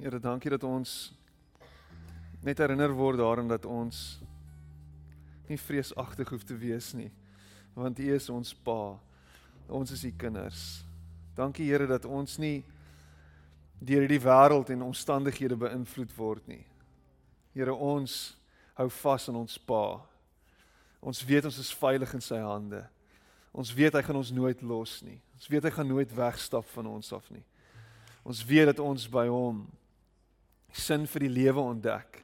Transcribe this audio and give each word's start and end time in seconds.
Here, 0.00 0.16
dankie 0.16 0.48
dat 0.48 0.62
ons 0.64 1.12
net 2.40 2.58
herinner 2.62 2.94
word 2.96 3.18
daaraan 3.20 3.50
dat 3.50 3.66
ons 3.68 4.16
nie 5.44 5.58
vreesagtig 5.60 6.30
hoef 6.32 6.44
te 6.48 6.54
wees 6.56 6.94
nie, 6.96 7.10
want 7.76 7.98
U 8.00 8.06
is 8.14 8.28
ons 8.32 8.54
Pa. 8.64 8.96
Ons 9.68 9.92
is 9.92 10.06
U 10.08 10.10
kinders. 10.16 10.62
Dankie 11.36 11.66
Here 11.68 11.84
dat 11.90 12.06
ons 12.08 12.38
nie 12.40 12.62
deur 13.76 14.06
hierdie 14.06 14.22
wêreld 14.24 14.72
en 14.72 14.86
omstandighede 14.86 15.58
beïnvloed 15.60 16.14
word 16.16 16.48
nie. 16.48 16.62
Here, 17.52 17.74
ons 17.74 18.38
hou 18.78 18.86
vas 19.02 19.28
aan 19.28 19.42
ons 19.42 19.58
Pa. 19.68 20.00
Ons 21.04 21.20
weet 21.28 21.44
ons 21.50 21.58
is 21.60 21.74
veilig 21.76 22.14
in 22.16 22.24
sy 22.24 22.38
hande. 22.40 22.80
Ons 23.52 23.74
weet 23.76 23.98
hy 23.98 24.02
gaan 24.06 24.22
ons 24.22 24.32
nooit 24.32 24.64
los 24.64 24.96
nie. 25.04 25.18
Ons 25.36 25.52
weet 25.52 25.68
hy 25.68 25.74
gaan 25.76 25.92
nooit 25.92 26.16
wegstap 26.16 26.72
van 26.72 26.88
ons 26.88 27.12
af 27.12 27.28
nie. 27.34 27.44
Ons 28.24 28.40
weet 28.48 28.70
dat 28.72 28.80
ons 28.80 29.04
by 29.12 29.26
hom 29.28 29.60
sin 30.72 31.06
vir 31.06 31.26
die 31.26 31.32
lewe 31.32 31.60
ontdek. 31.60 32.22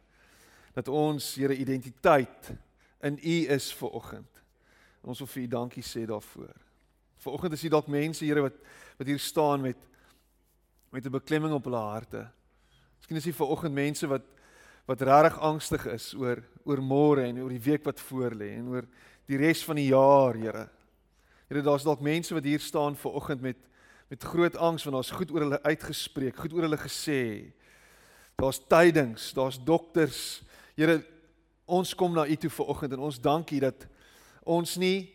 Dat 0.75 0.89
ons 0.89 1.35
Here 1.35 1.57
identiteit 1.57 2.53
in 3.05 3.19
U 3.19 3.37
is 3.55 3.73
vir 3.75 3.91
oggend. 3.97 4.43
Ons 5.07 5.23
wil 5.23 5.31
vir 5.31 5.43
U 5.43 5.47
dankie 5.47 5.85
sê 5.87 6.07
daarvoor. 6.07 6.55
Vanoggend 7.23 7.57
is 7.57 7.63
hier 7.63 7.75
dalk 7.75 7.89
mense 7.91 8.25
Here 8.25 8.43
wat 8.45 8.59
wat 8.97 9.07
hier 9.07 9.21
staan 9.21 9.61
met 9.61 9.77
met 10.91 11.05
'n 11.07 11.11
beklemming 11.11 11.53
op 11.53 11.65
hulle 11.65 11.77
harte. 11.77 12.27
Miskien 12.99 13.17
is 13.17 13.25
hier 13.25 13.35
vanoggend 13.35 13.75
mense 13.75 14.07
wat 14.07 14.23
wat 14.87 15.01
regtig 15.03 15.39
angstig 15.39 15.87
is 15.87 16.15
oor 16.15 16.43
oor 16.65 16.81
môre 16.83 17.27
en 17.27 17.39
oor 17.43 17.51
die 17.51 17.71
week 17.71 17.85
wat 17.85 18.01
voorlê 18.01 18.57
en 18.57 18.69
oor 18.69 18.87
die 19.27 19.37
res 19.37 19.65
van 19.65 19.77
die 19.77 19.89
jaar, 19.91 20.35
Here. 20.35 20.69
Here, 21.49 21.63
daar's 21.63 21.83
dalk 21.83 22.01
mense 22.01 22.35
wat 22.35 22.45
hier 22.45 22.61
staan 22.61 22.97
vanoggend 22.97 23.41
met 23.41 23.57
met 24.09 24.23
groot 24.23 24.57
angs 24.57 24.85
want 24.85 24.95
daar's 24.95 25.11
goed 25.11 25.31
oor 25.31 25.41
hulle 25.41 25.63
uitgespreek, 25.63 26.37
goed 26.37 26.53
oor 26.53 26.63
hulle 26.63 26.79
gesê. 26.79 27.53
Daar's 28.37 28.61
tydings, 28.69 29.33
daar's 29.33 29.57
dokters. 29.65 30.43
Here, 30.77 30.99
ons 31.65 31.95
kom 31.97 32.13
na 32.13 32.27
U 32.29 32.35
toe 32.37 32.51
vanoggend 32.53 32.93
en 32.93 33.07
ons 33.09 33.21
dankie 33.21 33.63
dat 33.65 33.87
ons 34.45 34.75
nie 34.77 35.09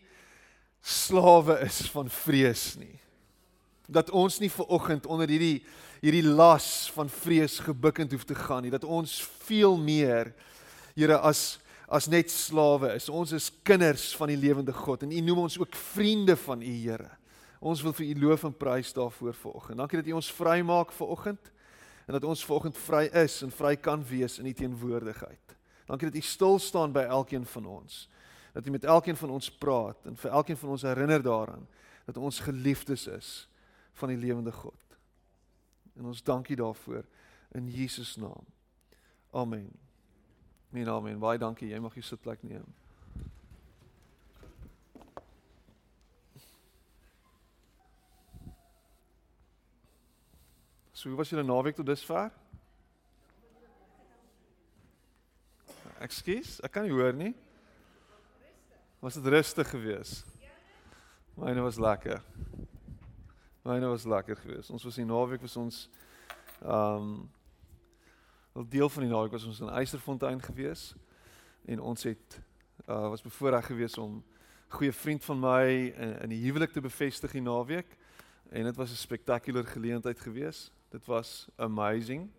slawe 0.82 1.60
is 1.62 1.84
van 1.94 2.10
vrees 2.10 2.72
nie. 2.80 2.98
Dat 3.86 4.10
ons 4.10 4.40
nie 4.42 4.50
ver 4.50 4.66
oggend 4.74 5.06
onder 5.06 5.30
hierdie 5.30 5.62
hierdie 6.02 6.24
las 6.26 6.90
van 6.96 7.06
vrees 7.06 7.60
gebukkend 7.62 8.10
hoef 8.10 8.26
te 8.26 8.34
gaan 8.34 8.66
nie. 8.66 8.74
Dat 8.74 8.84
ons 8.84 9.20
veel 9.46 9.78
meer 9.78 10.34
Here 10.98 11.22
as 11.22 11.60
as 11.86 12.10
net 12.10 12.30
slawe 12.30 12.90
is. 12.96 13.06
Ons 13.06 13.36
is 13.38 13.52
kinders 13.62 14.10
van 14.18 14.34
die 14.34 14.40
lewende 14.40 14.74
God 14.74 15.06
en 15.06 15.14
U 15.14 15.22
noem 15.22 15.46
ons 15.46 15.60
ook 15.62 15.78
vriende 15.94 16.34
van 16.42 16.58
U 16.58 16.74
Here. 16.74 17.12
Ons 17.62 17.86
wil 17.86 17.94
vir 17.94 18.10
U 18.10 18.20
loof 18.26 18.50
en 18.50 18.58
prys 18.66 18.90
daarvoor 18.98 19.34
ver 19.46 19.58
oggend. 19.62 19.78
Dankie 19.78 20.02
dat 20.02 20.10
U 20.10 20.18
ons 20.18 20.34
vrymaak 20.42 20.90
ver 20.98 21.14
oggend 21.14 21.52
en 22.06 22.12
dat 22.12 22.24
ons 22.24 22.44
ver 22.44 22.54
oggend 22.54 22.78
vry 22.78 23.04
is 23.24 23.42
en 23.42 23.50
vry 23.50 23.76
kan 23.76 24.04
wees 24.04 24.38
in 24.38 24.46
U 24.46 24.52
teenwoordigheid. 24.52 25.56
Dankie 25.86 26.10
dat 26.10 26.18
U 26.18 26.24
stil 26.24 26.58
staan 26.58 26.92
by 26.92 27.06
elkeen 27.08 27.46
van 27.46 27.66
ons 27.66 28.08
dat 28.52 28.66
U 28.66 28.70
met 28.70 28.84
elkeen 28.84 29.16
van 29.16 29.30
ons 29.30 29.50
praat 29.50 30.06
en 30.06 30.16
vir 30.16 30.30
elkeen 30.30 30.56
van 30.56 30.68
ons 30.68 30.82
herinner 30.82 31.22
daaraan 31.22 31.68
dat 32.04 32.16
ons 32.16 32.40
geliefdes 32.40 33.06
is 33.06 33.48
van 33.92 34.08
die 34.08 34.18
lewende 34.18 34.52
God. 34.52 34.98
En 35.96 36.04
ons 36.04 36.22
dankie 36.22 36.56
daarvoor 36.56 37.04
in 37.48 37.68
Jesus 37.70 38.16
naam. 38.16 38.44
Amen. 39.30 39.70
Amen. 40.72 40.88
Amen. 40.88 41.18
Baie 41.18 41.38
dankie. 41.38 41.68
Jy 41.68 41.78
mag 41.78 41.94
jou 41.94 42.04
sitplek 42.04 42.42
neem. 42.42 42.81
So, 51.02 51.08
hoe 51.08 51.16
was 51.18 51.28
julle 51.28 51.42
naweek 51.42 51.74
tot 51.74 51.86
dusver? 51.86 52.28
Ekskuus, 55.98 56.60
ek 56.62 56.70
kan 56.76 56.84
nie 56.86 56.92
hoor 56.94 57.16
nie. 57.18 57.32
Was 59.02 59.16
dit 59.18 59.24
rustig 59.34 59.66
geweest? 59.72 60.20
Myne 61.34 61.64
was 61.64 61.80
lekker. 61.82 62.20
Myne 63.66 63.88
was 63.90 64.06
lekker 64.06 64.38
geweest. 64.44 64.70
Ons 64.70 64.86
was 64.86 64.98
die 65.00 65.06
naweek 65.08 65.42
was 65.42 65.56
ons 65.58 65.80
ehm 66.60 67.08
um, 67.08 67.16
'n 68.62 68.68
deel 68.70 68.88
van 68.88 69.02
die 69.02 69.10
naweek 69.10 69.34
was 69.34 69.46
ons 69.50 69.58
in 69.60 69.72
Eysterfontein 69.74 70.38
geweest 70.42 70.94
en 71.66 71.80
ons 71.80 72.02
het 72.06 72.38
uh 72.86 73.08
was 73.10 73.24
bevoorreg 73.26 73.66
geweest 73.66 73.98
om 73.98 74.22
goeie 74.68 74.92
vriend 74.92 75.24
van 75.24 75.40
my 75.40 75.66
in, 75.66 76.14
in 76.28 76.28
die 76.36 76.44
huwelik 76.44 76.70
te 76.70 76.80
bevestig 76.80 77.34
die 77.34 77.42
naweek 77.42 77.98
en 78.54 78.70
dit 78.70 78.76
was 78.76 78.94
'n 78.94 79.02
spektakulêre 79.02 79.66
geleentheid 79.66 80.20
geweest. 80.20 80.70
Dit 80.92 81.06
was 81.06 81.48
amazing. 81.56 82.30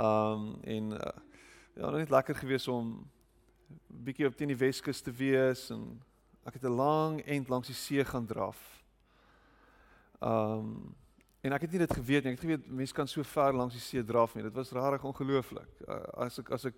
Um, 0.00 0.58
en 0.62 0.90
uh, 0.90 0.98
ja, 1.74 1.90
net 1.90 2.10
lekker 2.10 2.34
geweest 2.34 2.68
om 2.68 3.10
bietjie 3.86 4.26
op 4.26 4.34
teen 4.34 4.50
die 4.50 4.58
Weskus 4.58 5.00
te 5.00 5.12
wees 5.14 5.68
en 5.70 5.84
ek 6.42 6.58
het 6.58 6.64
'n 6.66 6.74
lang 6.74 7.20
end 7.22 7.48
langs 7.48 7.70
die 7.70 7.76
see 7.76 8.04
gaan 8.04 8.26
draf. 8.26 8.58
Um 10.18 10.96
en 11.40 11.52
ek 11.52 11.60
het 11.60 11.70
nie 11.70 11.78
dit 11.78 11.94
geweet 11.94 12.24
nie. 12.24 12.32
Ek 12.32 12.40
het 12.40 12.48
geweet 12.48 12.66
mense 12.66 12.94
kan 12.94 13.06
so 13.06 13.22
ver 13.22 13.54
langs 13.54 13.74
die 13.74 13.80
see 13.80 14.04
draf 14.04 14.34
nie. 14.34 14.42
Dit 14.42 14.54
was 14.54 14.72
regtig 14.72 15.04
ongelooflik. 15.04 15.70
Uh, 15.86 16.02
as 16.26 16.38
ek 16.38 16.50
as 16.50 16.64
ek 16.64 16.74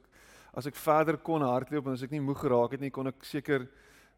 as 0.52 0.66
ek 0.66 0.76
verder 0.76 1.16
kon 1.16 1.40
hardloop 1.40 1.86
en 1.86 1.92
as 1.92 2.02
ek 2.02 2.10
nie 2.10 2.20
moeg 2.20 2.40
geraak 2.44 2.72
het 2.72 2.80
nie, 2.80 2.90
kon 2.90 3.06
ek 3.06 3.24
seker 3.24 3.68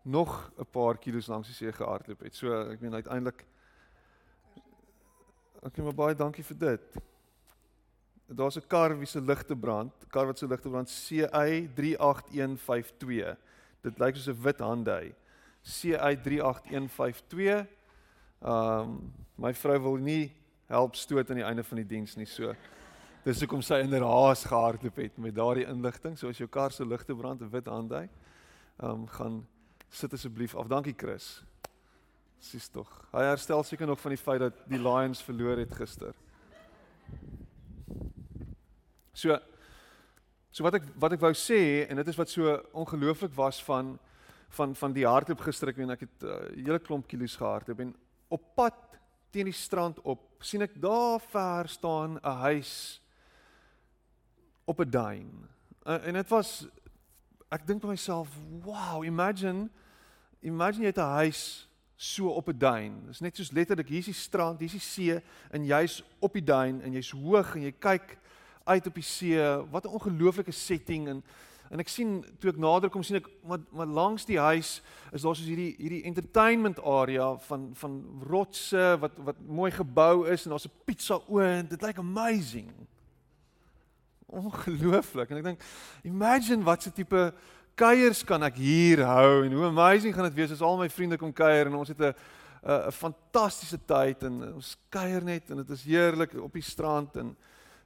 nog 0.02 0.50
'n 0.58 0.66
paar 0.66 0.98
kilos 0.98 1.28
langs 1.28 1.46
die 1.46 1.54
see 1.54 1.72
gehardloop 1.72 2.20
het. 2.20 2.34
So 2.34 2.70
ek 2.70 2.80
meen 2.80 2.94
uiteindelik 2.94 3.38
Ek 3.42 3.46
okay, 5.62 5.84
maar 5.84 5.94
baie 5.94 6.14
dankie 6.14 6.44
vir 6.44 6.58
dit 6.58 7.02
daar's 8.34 8.56
'n 8.56 8.66
kar 8.66 8.98
wie 8.98 9.06
se 9.06 9.20
ligte 9.20 9.56
brand, 9.56 9.92
kar 10.08 10.26
wat 10.26 10.38
se 10.38 10.46
ligte 10.46 10.68
brand 10.68 10.88
CY 10.88 11.68
38152. 11.74 13.36
Dit 13.82 13.98
lyk 13.98 14.16
soos 14.16 14.28
'n 14.28 14.42
wit 14.42 14.58
Hyundai. 14.58 15.14
CY 15.62 16.16
38152. 16.16 17.66
Ehm 18.42 18.80
um, 18.80 19.12
my 19.36 19.54
vrou 19.54 19.78
wil 19.82 19.96
nie 19.96 20.32
help 20.66 20.94
stoot 20.94 21.30
aan 21.30 21.36
die 21.36 21.44
einde 21.44 21.64
van 21.64 21.76
die 21.76 21.86
diens 21.86 22.16
nie, 22.16 22.26
so 22.26 22.54
dis 23.24 23.40
hoekom 23.40 23.62
sy 23.62 23.74
in 23.74 23.94
'n 23.94 24.02
haas 24.02 24.44
gehardloop 24.44 24.96
het 24.96 25.18
met 25.18 25.34
daardie 25.34 25.66
inligting. 25.66 26.18
So 26.18 26.28
as 26.28 26.38
jou 26.38 26.48
kar 26.48 26.70
se 26.70 26.84
ligte 26.84 27.14
brand, 27.14 27.40
'n 27.40 27.50
wit 27.50 27.66
Hyundai, 27.66 28.08
ehm 28.78 28.90
um, 28.90 29.06
gaan 29.06 29.46
sit 29.88 30.12
asseblief 30.12 30.54
af. 30.54 30.66
Dankie 30.66 30.94
Chris. 30.96 31.44
Sis 32.42 32.66
tog. 32.74 32.90
Hy 33.12 33.22
herstel 33.28 33.62
seker 33.62 33.86
nog 33.86 34.00
van 34.02 34.16
die 34.16 34.18
feit 34.18 34.40
dat 34.42 34.64
die 34.66 34.80
Lions 34.82 35.22
verloor 35.22 35.60
het 35.62 35.74
gister. 35.78 36.16
So 39.14 39.38
so 40.52 40.66
wat 40.66 40.80
ek 40.80 40.88
wat 41.00 41.14
ek 41.14 41.22
wou 41.22 41.30
sê 41.38 41.86
en 41.86 42.00
dit 42.02 42.10
is 42.10 42.18
wat 42.18 42.28
so 42.28 42.56
ongelooflik 42.76 43.32
was 43.38 43.62
van 43.64 43.94
van 44.58 44.74
van 44.76 44.92
die 44.92 45.06
hardloop 45.08 45.40
gister 45.46 45.70
ek 45.70 45.78
weet 45.78 45.94
ek 45.94 46.04
het 46.04 46.26
'n 46.26 46.28
uh, 46.28 46.66
hele 46.66 46.82
klomp 46.82 47.06
kilos 47.08 47.38
gehardloop 47.38 47.80
en 47.80 47.94
op 48.28 48.42
pad 48.58 48.76
teen 49.30 49.48
die 49.48 49.56
strand 49.56 50.02
op 50.02 50.20
sien 50.42 50.66
ek 50.66 50.74
daar 50.76 51.20
ver 51.20 51.68
staan 51.68 52.18
'n 52.18 52.38
huis 52.42 53.00
op 54.66 54.80
'n 54.80 54.90
duin. 54.90 55.48
Uh, 55.86 56.06
en 56.06 56.14
dit 56.14 56.28
was 56.28 56.66
ek 57.50 57.66
dink 57.66 57.80
by 57.80 57.88
myself, 57.88 58.28
wow, 58.64 59.04
imagine 59.04 59.70
imagine 60.40 60.82
jy 60.82 60.90
het 60.90 60.98
'n 60.98 61.16
huis 61.22 61.68
so 62.02 62.28
op 62.28 62.48
'n 62.48 62.58
duin. 62.58 63.00
Dit 63.00 63.10
is 63.10 63.20
net 63.20 63.36
soos 63.36 63.50
letterlik 63.50 63.88
hier 63.88 63.98
is 63.98 64.04
die 64.04 64.14
strand, 64.14 64.58
hier 64.58 64.66
is 64.66 64.72
die 64.72 64.80
see 64.80 65.22
en 65.50 65.64
jy's 65.64 66.02
op 66.18 66.32
die 66.32 66.44
duin 66.44 66.82
en 66.82 66.92
jy's 66.92 67.10
hoog 67.10 67.54
en 67.54 67.62
jy 67.62 67.74
kyk 67.78 68.18
uit 68.64 68.86
op 68.86 68.94
die 68.94 69.02
see. 69.02 69.38
Wat 69.70 69.84
'n 69.84 69.94
ongelooflike 69.94 70.52
setting 70.52 71.08
en 71.08 71.22
en 71.70 71.80
ek 71.80 71.88
sien 71.88 72.24
toe 72.38 72.50
ek 72.50 72.58
nader 72.58 72.90
kom 72.90 73.02
sien 73.02 73.16
ek 73.16 73.28
wat 73.48 73.60
wat 73.70 73.88
langs 73.88 74.24
die 74.24 74.38
huis 74.38 74.82
is 75.12 75.22
daar 75.22 75.36
soos 75.36 75.46
hierdie 75.48 75.74
hierdie 75.78 76.04
entertainment 76.04 76.82
area 76.84 77.36
van 77.48 77.70
van 77.74 78.20
rotse 78.28 78.98
wat 79.00 79.16
wat 79.24 79.40
mooi 79.46 79.70
gebou 79.70 80.28
is 80.28 80.44
en 80.44 80.50
daar's 80.50 80.66
'n 80.66 80.84
pizza 80.84 81.20
oond. 81.28 81.70
Dit 81.70 81.82
lyk 81.82 81.98
amazing. 81.98 82.70
Ongelooflik. 84.26 85.30
En 85.30 85.36
ek 85.36 85.44
dink 85.44 85.62
imagine 86.02 86.64
wat 86.64 86.82
so 86.82 86.90
tipe 86.90 87.34
kuiers 87.74 88.24
kan 88.24 88.42
ek 88.42 88.56
hier 88.56 89.04
hou 89.06 89.44
en 89.44 89.52
hoe 89.52 89.66
amazing 89.66 90.14
gaan 90.14 90.28
dit 90.28 90.34
wees 90.34 90.52
as 90.52 90.62
al 90.62 90.78
my 90.78 90.88
vriende 90.88 91.18
kom 91.18 91.32
kuier 91.32 91.66
en 91.66 91.74
ons 91.74 91.88
het 91.88 92.00
'n 92.00 92.14
'n 92.62 92.92
fantastiese 92.92 93.78
tyd 93.86 94.22
en 94.22 94.54
ons 94.54 94.76
kuier 94.88 95.22
net 95.22 95.50
en 95.50 95.56
dit 95.56 95.70
is 95.70 95.84
heerlik 95.84 96.34
op 96.34 96.52
die 96.52 96.62
strand 96.62 97.16
en 97.16 97.36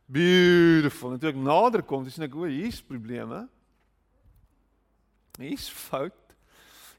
beautiful. 0.06 1.12
En 1.12 1.18
toe 1.18 1.30
ek 1.30 1.40
nader 1.40 1.82
kom, 1.82 2.04
net 2.04 2.28
ek, 2.28 2.34
o, 2.36 2.44
hier's 2.44 2.82
probleme. 2.84 3.48
Hier's 5.40 5.68
fout. 5.68 6.36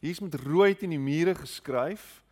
Hier's 0.01 0.21
met 0.21 0.35
rooi 0.43 0.73
teen 0.75 0.93
die 0.93 1.01
mure 1.01 1.35
geskryf. 1.37 2.23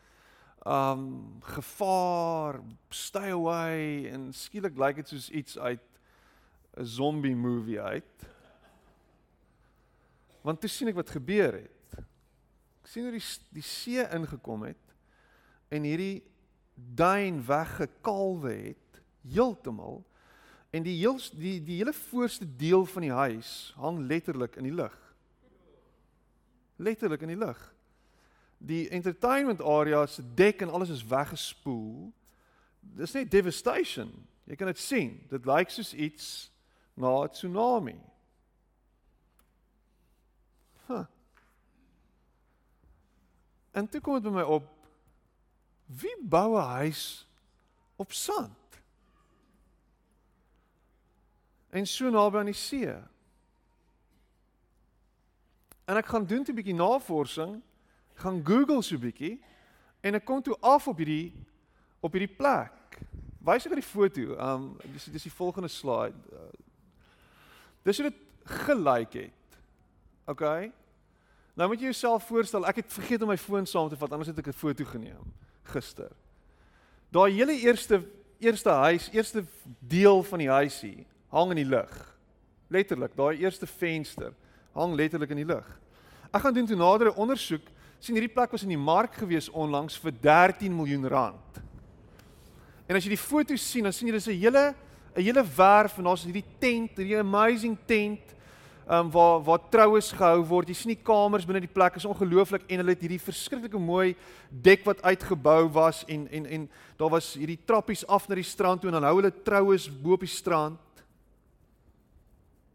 Um 0.66 1.42
gevaar, 1.46 2.60
stay 2.90 3.30
away 3.36 4.10
en 4.10 4.32
skielik 4.34 4.78
lyk 4.82 5.04
dit 5.04 5.14
soos 5.14 5.30
iets 5.30 5.60
uit 5.60 5.84
'n 6.78 6.86
zombie 6.86 7.36
movie 7.36 7.82
uit. 7.82 8.26
Want 10.46 10.62
toe 10.62 10.70
sien 10.70 10.92
ek 10.92 11.00
wat 11.00 11.14
gebeur 11.16 11.58
het. 11.58 12.00
Ek 12.86 12.92
sien 12.92 13.08
hoe 13.08 13.16
die 13.16 13.26
die 13.56 13.66
see 13.66 14.04
ingekom 14.14 14.68
het 14.68 14.82
en 15.74 15.88
hierdie 15.88 16.22
duin 16.76 17.40
weggekalwe 17.48 18.52
het 18.54 19.00
heeltemal 19.26 20.04
En 20.76 20.84
die 20.84 20.98
heel 21.00 21.20
die 21.32 21.64
die 21.64 21.78
hele 21.78 21.94
voorste 21.94 22.56
deel 22.56 22.86
van 22.86 23.02
die 23.02 23.12
huis 23.12 23.74
hang 23.80 24.00
letterlik 24.08 24.56
in 24.56 24.68
die 24.68 24.74
lug. 24.74 24.96
Letterlik 26.76 27.22
in 27.22 27.32
die 27.32 27.40
lug. 27.40 27.60
Die 28.58 28.90
entertainment 28.90 29.62
area 29.62 30.06
se 30.06 30.24
dek 30.36 30.62
en 30.62 30.70
alles 30.70 30.90
is 30.90 31.06
weggespoel. 31.08 32.12
Dis 32.80 33.16
net 33.16 33.32
devastation. 33.32 34.12
Jy 34.44 34.56
kan 34.56 34.68
dit 34.68 34.80
sien. 34.84 35.14
Dit 35.30 35.48
lyk 35.48 35.72
soos 35.72 35.94
iets 35.94 36.52
na 36.94 37.24
'n 37.24 37.32
tsunami. 37.32 37.96
Huh. 40.88 41.06
En 43.72 43.90
toe 43.90 44.02
kom 44.02 44.14
dit 44.14 44.24
by 44.24 44.38
my 44.38 44.42
op 44.42 44.70
wie 45.86 46.16
bou 46.22 46.58
'n 46.58 46.70
huis 46.80 47.28
op 47.96 48.12
sand? 48.12 48.66
en 51.76 51.88
so 51.88 52.10
naby 52.10 52.40
aan 52.40 52.52
die 52.52 52.56
see. 52.56 52.94
En 55.86 56.00
ek 56.00 56.08
gaan 56.08 56.26
doen 56.26 56.46
'n 56.48 56.56
bietjie 56.56 56.74
navorsing, 56.76 57.62
gaan 58.16 58.42
Google 58.46 58.82
so 58.82 58.96
'n 58.96 59.00
bietjie 59.00 59.42
en 60.02 60.16
ek 60.16 60.26
kom 60.26 60.42
toe 60.42 60.58
af 60.60 60.88
op 60.88 60.98
hierdie 60.98 61.34
op 62.00 62.12
hierdie 62.12 62.36
plek. 62.36 62.72
Wys 63.40 63.66
ek 63.66 63.74
die 63.74 63.84
foto. 63.84 64.22
Um 64.40 64.78
dis 64.94 65.04
dis 65.04 65.24
die 65.24 65.32
volgende 65.32 65.68
slide. 65.68 66.16
Dis 67.84 67.98
hoe 67.98 68.10
dit 68.10 68.20
gelyk 68.44 69.14
het. 69.14 69.32
OK. 70.26 70.44
Nou 71.56 71.70
moet 71.70 71.80
jy 71.80 71.92
jouself 71.92 72.26
voorstel, 72.28 72.66
ek 72.68 72.82
het 72.82 72.94
vergeet 72.94 73.22
om 73.24 73.32
my 73.32 73.38
foon 73.40 73.68
saam 73.70 73.90
te 73.90 73.98
vat, 74.00 74.12
anders 74.12 74.32
het 74.32 74.40
ek 74.40 74.48
'n 74.52 74.60
foto 74.60 74.86
geneem 74.86 75.34
gister. 75.64 76.12
Daai 77.12 77.32
hele 77.32 77.54
eerste 77.54 78.04
eerste 78.40 78.70
huis, 78.70 79.10
eerste 79.14 79.46
deel 79.80 80.24
van 80.24 80.40
die 80.40 80.50
huisie 80.50 81.06
hang 81.30 81.50
in 81.52 81.56
die 81.64 81.72
lug. 81.72 82.18
Letterlik, 82.68 83.16
daai 83.16 83.38
eerste 83.38 83.68
venster 83.68 84.34
hang 84.74 84.94
letterlik 84.94 85.30
in 85.30 85.38
die 85.38 85.54
lug. 85.54 85.66
Ek 86.34 86.42
gaan 86.42 86.54
doen 86.54 86.68
toe 86.68 86.76
nadere 86.76 87.16
ondersoek, 87.16 87.64
sien 88.00 88.16
hierdie 88.16 88.34
plek 88.34 88.52
was 88.52 88.64
in 88.64 88.74
die 88.74 88.78
mark 88.78 89.14
gewees 89.14 89.50
onlangs 89.50 89.98
vir 89.98 90.12
13 90.22 90.76
miljoen 90.76 91.08
rand. 91.08 91.62
En 92.88 92.96
as 92.96 93.04
jy 93.04 93.16
die 93.16 93.18
foto's 93.18 93.64
sien, 93.72 93.84
dan 93.84 93.94
sien 93.94 94.08
jy 94.08 94.14
dis 94.14 94.28
'n 94.28 94.40
hele 94.40 94.76
'n 95.16 95.24
hele 95.24 95.44
werf 95.56 95.98
en 95.98 96.04
daar's 96.04 96.24
hierdie 96.24 96.46
tent, 96.60 96.98
hierdie 96.98 97.18
amazing 97.18 97.78
tent 97.88 98.35
um 98.86 99.10
waar 99.12 99.42
waar 99.44 99.70
troues 99.70 100.12
gehou 100.14 100.44
word. 100.46 100.70
Jy 100.70 100.78
sien 100.78 100.94
die 100.94 101.04
kamers 101.04 101.46
binne 101.48 101.64
die 101.64 101.72
plek 101.72 101.98
is 101.98 102.06
ongelooflik 102.06 102.68
en 102.70 102.82
hulle 102.82 102.94
het 102.94 103.02
hierdie 103.02 103.22
verskriklike 103.22 103.80
mooi 103.82 104.14
dek 104.50 104.86
wat 104.86 105.02
uitgebou 105.02 105.66
was 105.74 106.04
en 106.06 106.28
en 106.30 106.46
en 106.46 106.68
daar 107.00 107.10
was 107.10 107.34
hierdie 107.34 107.60
trappies 107.66 108.06
af 108.08 108.30
na 108.30 108.38
die 108.38 108.46
strand 108.46 108.82
toe 108.82 108.92
en 108.92 109.00
dan 109.00 109.08
hou 109.10 109.16
hulle 109.18 109.34
troues 109.44 109.90
bo 109.90 110.14
op 110.14 110.26
die 110.26 110.30
strand. 110.30 110.80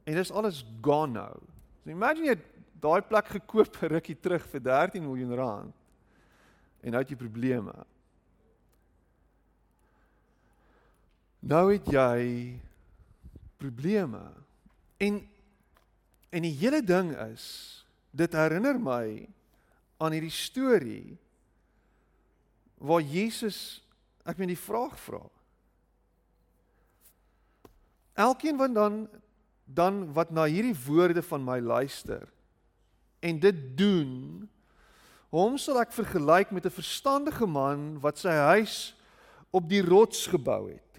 En 0.05 0.19
dis 0.19 0.33
alles 0.33 0.65
gone 0.83 1.15
nou. 1.15 1.37
So 1.85 1.95
imagine 1.95 2.33
jy 2.33 2.39
daai 2.81 3.03
plek 3.07 3.31
gekoop 3.37 3.79
rukkie 3.93 4.19
terug 4.19 4.45
vir 4.51 4.67
13 4.67 5.05
miljoen 5.05 5.37
rand. 5.39 5.75
En 6.81 6.97
nou 6.97 7.03
het 7.03 7.12
jy 7.12 7.19
probleme. 7.21 7.75
Nou 11.41 11.65
het 11.73 11.87
jy 11.89 12.59
probleme. 13.61 14.21
En 15.01 15.21
en 16.31 16.47
die 16.47 16.55
hele 16.61 16.82
ding 16.82 17.12
is 17.31 17.44
dit 18.11 18.32
herinner 18.35 18.79
my 18.79 19.29
aan 20.00 20.15
hierdie 20.17 20.35
storie 20.35 21.19
waar 22.81 23.03
Jesus 23.05 23.81
ek 24.25 24.38
meen 24.41 24.53
die 24.53 24.59
vraag 24.59 24.97
vra. 25.05 25.23
Elkeen 28.21 28.59
wat 28.61 28.75
dan 28.75 29.03
dan 29.71 30.00
wat 30.17 30.32
na 30.35 30.49
hierdie 30.50 30.75
woorde 30.87 31.23
van 31.23 31.44
my 31.47 31.61
luister 31.62 32.25
en 33.23 33.38
dit 33.38 33.59
doen 33.79 34.49
hom 35.31 35.55
sal 35.62 35.79
ek 35.79 35.94
vergelyk 35.94 36.50
met 36.50 36.67
'n 36.67 36.75
verstandige 36.75 37.47
man 37.47 38.00
wat 38.03 38.19
sy 38.19 38.35
huis 38.50 38.97
op 39.55 39.69
die 39.71 39.83
rots 39.83 40.26
gebou 40.26 40.75
het 40.75 40.89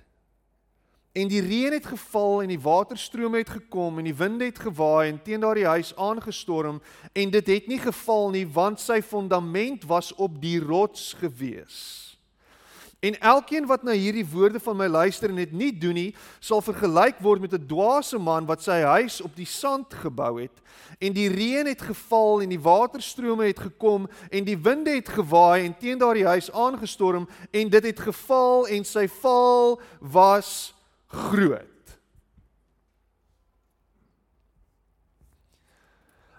en 1.11 1.27
die 1.27 1.41
reën 1.41 1.71
het 1.71 1.85
geval 1.85 2.41
en 2.41 2.47
die 2.47 2.59
waterstrome 2.59 3.37
het 3.37 3.49
gekom 3.49 3.97
en 3.97 4.07
die 4.07 4.15
winde 4.15 4.45
het 4.47 4.59
gewaai 4.59 5.09
en 5.09 5.21
teen 5.23 5.43
daardie 5.43 5.67
huis 5.67 5.95
aangestorm 5.95 6.81
en 7.13 7.31
dit 7.31 7.47
het 7.47 7.67
nie 7.67 7.79
geval 7.79 8.29
nie 8.31 8.45
want 8.47 8.79
sy 8.79 9.01
fondament 9.01 9.83
was 9.83 10.13
op 10.15 10.39
die 10.41 10.59
rots 10.59 11.13
gewees. 11.19 12.07
En 13.01 13.19
elkeen 13.19 13.65
wat 13.65 13.83
na 13.83 13.91
hierdie 13.97 14.25
woorde 14.29 14.59
van 14.61 14.77
my 14.77 14.87
luister 14.87 15.29
en 15.29 15.39
dit 15.41 15.51
nie 15.51 15.71
doen 15.73 15.97
nie, 15.97 16.11
sal 16.39 16.61
vergelyk 16.61 17.17
word 17.19 17.41
met 17.41 17.53
'n 17.53 17.67
dwaase 17.67 18.17
man 18.17 18.45
wat 18.45 18.61
sy 18.63 18.77
huis 18.81 19.21
op 19.21 19.35
die 19.35 19.45
sand 19.45 19.93
gebou 19.93 20.41
het. 20.41 20.53
En 20.99 21.13
die 21.13 21.29
reën 21.29 21.65
het 21.65 21.81
geval 21.81 22.41
en 22.41 22.49
die 22.49 22.61
waterstrome 22.61 23.45
het 23.45 23.59
gekom 23.59 24.07
en 24.29 24.43
die 24.43 24.57
winde 24.57 24.91
het 24.91 25.09
gewaai 25.09 25.65
en 25.65 25.77
teen 25.77 25.97
daardie 25.97 26.25
huis 26.25 26.51
aangestorm 26.51 27.27
en 27.51 27.69
dit 27.69 27.83
het 27.83 27.99
geval 27.99 28.67
en 28.67 28.85
sy 28.85 29.07
val 29.07 29.81
was 29.99 30.73
groot. 31.11 31.97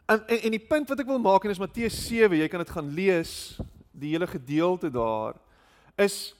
En 0.06 0.26
en, 0.26 0.38
en 0.38 0.50
die 0.50 0.66
punt 0.66 0.88
wat 0.88 1.00
ek 1.00 1.08
wil 1.08 1.22
maak 1.22 1.44
en 1.44 1.54
is 1.54 1.62
Matteus 1.62 1.96
7, 2.06 2.36
jy 2.36 2.48
kan 2.50 2.60
dit 2.64 2.74
gaan 2.74 2.90
lees, 2.92 3.34
die 3.92 4.14
hele 4.14 4.26
gedeelte 4.26 4.90
daar 4.92 5.36
is 6.00 6.34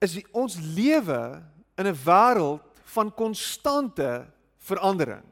is 0.00 0.16
die, 0.16 0.24
ons 0.32 0.56
lewe 0.74 1.42
in 1.76 1.86
'n 1.86 1.98
wêreld 2.04 2.82
van 2.94 3.14
konstante 3.14 4.26
verandering. 4.56 5.24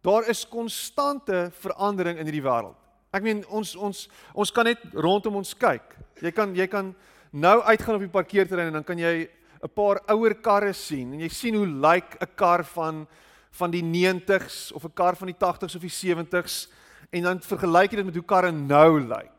Daar 0.00 0.28
is 0.28 0.48
konstante 0.48 1.50
verandering 1.52 2.18
in 2.18 2.24
hierdie 2.24 2.42
wêreld. 2.42 2.76
Ek 3.10 3.22
meen 3.22 3.46
ons 3.48 3.76
ons 3.76 4.08
ons 4.32 4.52
kan 4.52 4.64
net 4.64 4.78
rondom 4.92 5.36
ons 5.40 5.54
kyk. 5.54 5.96
Jy 6.20 6.30
kan 6.30 6.54
jy 6.54 6.66
kan 6.66 6.94
nou 7.30 7.60
uitgaan 7.62 7.94
op 7.94 8.00
die 8.00 8.16
parkeerterrein 8.16 8.66
en 8.66 8.80
dan 8.80 8.84
kan 8.84 8.98
jy 8.98 9.28
'n 9.62 9.72
paar 9.74 10.02
ouer 10.06 10.34
karre 10.34 10.72
sien 10.72 11.12
en 11.12 11.20
jy 11.20 11.28
sien 11.28 11.54
hoe 11.54 11.66
lyk 11.66 12.16
'n 12.20 12.34
kar 12.34 12.64
van 12.64 13.06
van 13.50 13.70
die 13.70 13.82
90s 13.82 14.72
of 14.72 14.84
'n 14.84 14.94
kar 14.94 15.16
van 15.16 15.26
die 15.26 15.38
80s 15.38 15.74
of 15.74 15.82
die 15.82 15.90
70s 15.90 16.68
en 17.10 17.22
dan 17.22 17.40
vergelyk 17.40 17.90
jy 17.90 17.96
dit 17.96 18.04
met 18.04 18.14
hoe 18.14 18.24
karre 18.24 18.52
nou 18.52 19.00
lyk 19.00 19.38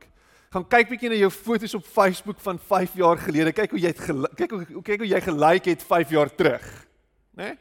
gaan 0.50 0.66
kyk 0.66 0.90
bietjie 0.90 1.12
na 1.12 1.18
jou 1.20 1.30
foto's 1.30 1.76
op 1.78 1.86
Facebook 1.86 2.40
van 2.42 2.58
5 2.58 2.96
jaar 2.98 3.20
gelede. 3.22 3.54
Kyk 3.54 3.76
hoe 3.76 3.82
jy 3.84 3.92
het 3.92 4.00
kyk 4.40 4.54
hoe 4.56 4.82
kyk 4.82 5.04
hoe 5.04 5.10
jy 5.10 5.20
gelyk 5.22 5.70
het 5.70 5.84
5 5.86 6.14
jaar 6.16 6.32
terug. 6.34 6.66
Né? 7.38 7.52
Nee? 7.52 7.58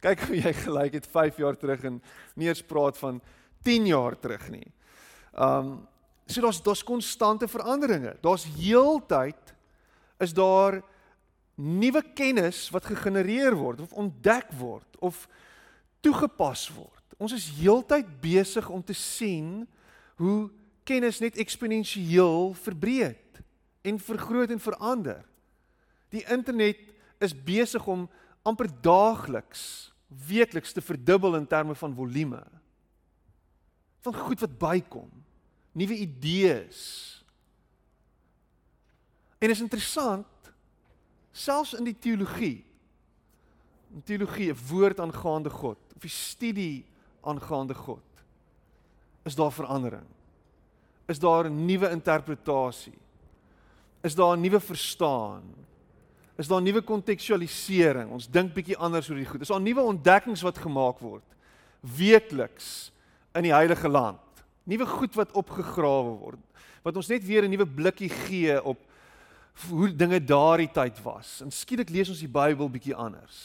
Kyk 0.00 0.24
hoe 0.30 0.38
jy 0.38 0.52
gelyk 0.62 0.96
het 0.96 1.08
5 1.10 1.42
jaar 1.42 1.58
terug 1.58 1.84
en 1.84 2.00
nie 2.38 2.48
eens 2.48 2.62
praat 2.64 2.96
van 2.98 3.20
10 3.66 3.90
jaar 3.90 4.16
terug 4.16 4.48
nie. 4.54 4.66
Um 5.36 5.86
so 6.28 6.40
daar's 6.44 6.62
daar's 6.64 6.84
konstante 6.84 7.48
veranderinge. 7.48 8.16
Daar's 8.24 8.44
heeltyd 8.56 9.54
is 10.18 10.34
daar 10.34 10.82
nuwe 11.58 12.02
kennis 12.14 12.68
wat 12.70 12.86
gegenereer 12.86 13.56
word 13.58 13.80
of 13.80 13.92
ontdek 13.92 14.50
word 14.58 14.98
of 14.98 15.26
toegepas 16.00 16.68
word. 16.74 17.02
Ons 17.18 17.34
is 17.34 17.48
heeltyd 17.58 18.06
besig 18.22 18.68
om 18.70 18.82
te 18.84 18.94
sien 18.94 19.66
hoe 20.22 20.50
kennis 20.86 21.18
net 21.20 21.38
eksponensieel 21.38 22.54
verbreed 22.54 23.42
en 23.82 23.98
vergroot 23.98 24.50
en 24.54 24.62
verander. 24.62 25.24
Die 26.14 26.24
internet 26.30 26.80
is 27.22 27.34
besig 27.34 27.84
om 27.86 28.06
amper 28.46 28.70
daagliks, 28.82 29.90
weekliks 30.28 30.72
te 30.72 30.82
verdubbel 30.82 31.36
in 31.36 31.46
terme 31.46 31.74
van 31.74 31.94
volume. 31.94 32.40
Van 34.06 34.14
goed 34.14 34.40
wat 34.40 34.58
bykom, 34.58 35.10
nuwe 35.72 35.98
idees. 35.98 37.17
En 39.38 39.50
is 39.50 39.60
interessant 39.60 40.26
selfs 41.32 41.74
in 41.74 41.84
die 41.84 41.98
teologie. 41.98 42.64
In 43.94 44.02
teologie, 44.04 44.52
'n 44.52 44.58
woord 44.68 45.00
aangaande 45.00 45.50
God, 45.50 45.78
of 45.96 46.02
die 46.02 46.10
studie 46.10 46.84
aangaande 47.20 47.74
God, 47.74 48.02
is 49.22 49.34
daar 49.34 49.52
verandering 49.52 50.06
is 51.08 51.18
daar 51.18 51.44
'n 51.44 51.64
nuwe 51.64 51.90
interpretasie. 51.90 52.98
Is 54.00 54.14
daar 54.14 54.36
'n 54.36 54.40
nuwe 54.40 54.60
verstaan? 54.60 55.42
Is 56.36 56.46
daar 56.46 56.60
'n 56.60 56.64
nuwe 56.64 56.82
kontekstualisering? 56.82 58.10
Ons 58.10 58.30
dink 58.30 58.52
bietjie 58.52 58.76
anders 58.76 59.08
oor 59.08 59.16
die 59.16 59.26
goed. 59.26 59.40
Is 59.40 59.48
daar 59.48 59.60
nuwe 59.60 59.80
ontdekkings 59.80 60.42
wat 60.42 60.58
gemaak 60.58 60.98
word 60.98 61.24
weekliks 61.80 62.92
in 63.32 63.42
die 63.42 63.52
heilige 63.52 63.88
land? 63.88 64.20
Nuwe 64.62 64.86
goed 64.86 65.14
wat 65.14 65.32
opgegrawe 65.32 66.18
word 66.18 66.38
wat 66.82 66.96
ons 66.96 67.08
net 67.08 67.24
weer 67.24 67.42
'n 67.42 67.50
nuwe 67.50 67.66
blikkie 67.66 68.08
gee 68.08 68.64
op 68.64 68.78
hoe 69.66 69.90
dinge 69.96 70.20
daardie 70.24 70.70
tyd 70.70 71.02
was. 71.02 71.40
En 71.42 71.50
skielik 71.50 71.90
lees 71.90 72.10
ons 72.12 72.22
die 72.22 72.30
Bybel 72.30 72.70
bietjie 72.70 72.94
anders. 72.94 73.38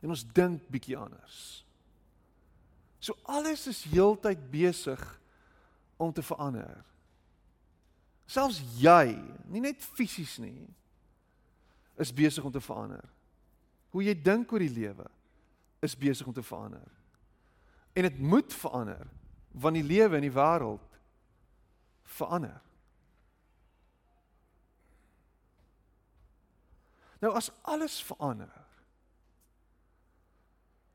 En 0.00 0.12
ons 0.12 0.24
dink 0.34 0.62
bietjie 0.72 0.96
anders. 0.98 1.60
So 3.00 3.16
alles 3.24 3.66
is 3.70 3.84
heeltyd 3.88 4.42
besig 4.52 5.00
om 6.00 6.12
te 6.12 6.24
verander. 6.24 6.82
Selfs 8.30 8.60
jy, 8.78 9.16
nie 9.50 9.62
net 9.64 9.82
fisies 9.96 10.36
nie, 10.38 10.68
is 12.00 12.12
besig 12.14 12.44
om 12.44 12.52
te 12.52 12.62
verander. 12.62 13.02
Hoe 13.90 14.04
jy 14.04 14.14
dink 14.14 14.52
oor 14.52 14.62
die 14.62 14.72
lewe 14.72 15.08
is 15.84 15.96
besig 15.98 16.28
om 16.28 16.36
te 16.36 16.44
verander. 16.44 16.86
En 17.96 18.06
dit 18.06 18.20
moet 18.22 18.52
verander 18.54 19.08
want 19.50 19.74
die 19.74 19.82
lewe 19.82 20.14
in 20.20 20.28
die 20.28 20.30
wêreld 20.30 20.98
verander. 22.06 22.60
Nou 27.20 27.34
as 27.36 27.50
alles 27.68 28.00
verander. 28.02 28.52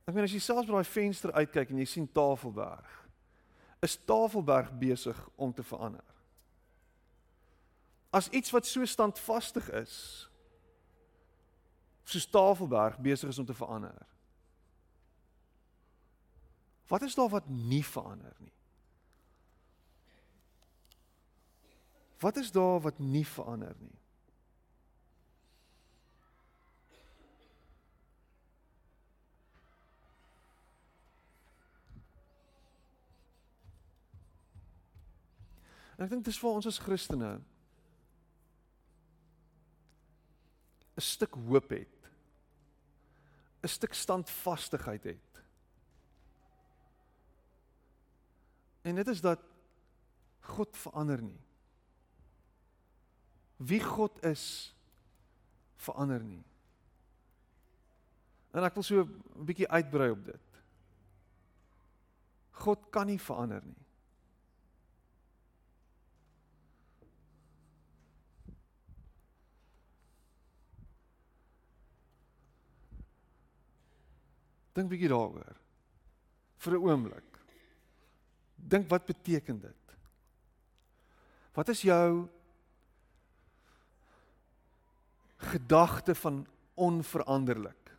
Ek 0.06 0.14
meen 0.14 0.26
as 0.26 0.34
jy 0.34 0.42
selfs 0.42 0.68
by 0.70 0.78
daai 0.78 0.90
venster 0.90 1.34
uitkyk 1.34 1.72
en 1.74 1.82
jy 1.82 1.88
sien 1.90 2.06
Tafelberg, 2.14 2.92
is 3.86 3.98
Tafelberg 4.06 4.70
besig 4.82 5.18
om 5.42 5.54
te 5.54 5.66
verander. 5.66 6.06
As 8.16 8.30
iets 8.30 8.54
wat 8.54 8.66
so 8.70 8.86
standvastig 8.86 9.70
is, 9.82 9.96
soos 12.06 12.30
Tafelberg 12.30 13.00
besig 13.02 13.34
is 13.34 13.42
om 13.42 13.46
te 13.50 13.58
verander. 13.58 14.06
Wat 16.88 17.02
is 17.02 17.18
daar 17.18 17.30
wat 17.34 17.50
nie 17.50 17.84
verander 17.86 18.34
nie? 18.40 18.54
Wat 22.22 22.38
is 22.38 22.52
daar 22.54 22.80
wat 22.82 23.00
nie 23.00 23.26
verander 23.28 23.74
nie? 23.80 24.05
En 35.96 36.06
ek 36.06 36.12
dink 36.12 36.26
dis 36.28 36.40
vir 36.40 36.50
ons 36.50 36.68
as 36.68 36.80
Christene 36.80 37.40
'n 40.96 41.02
stuk 41.02 41.36
hoop 41.36 41.70
het. 41.70 42.10
'n 43.64 43.68
stuk 43.68 43.94
standvastigheid 43.94 45.04
het. 45.04 45.42
En 48.82 48.96
dit 48.96 49.08
is 49.08 49.22
dat 49.22 49.42
God 50.40 50.78
verander 50.78 51.22
nie. 51.22 51.42
Wie 53.58 53.84
God 53.84 54.24
is 54.24 54.76
verander 55.76 56.24
nie. 56.24 56.44
En 58.52 58.64
ek 58.64 58.74
wil 58.74 58.84
so 58.84 59.04
'n 59.04 59.46
bietjie 59.46 59.68
uitbrei 59.68 60.12
op 60.12 60.26
dit. 60.26 60.62
God 62.52 62.90
kan 62.90 63.08
nie 63.08 63.20
verander 63.20 63.66
nie. 63.66 63.85
Dink 74.76 74.92
bietjie 74.92 75.10
daaroor. 75.10 75.56
Vir 76.60 76.74
'n 76.74 76.84
oomblik. 76.84 77.40
Dink 78.56 78.90
wat 78.90 79.06
beteken 79.06 79.60
dit? 79.60 79.96
Wat 81.54 81.70
is 81.70 81.82
jou 81.82 82.28
gedagte 85.38 86.16
van 86.16 86.48
onveranderlik? 86.74 87.92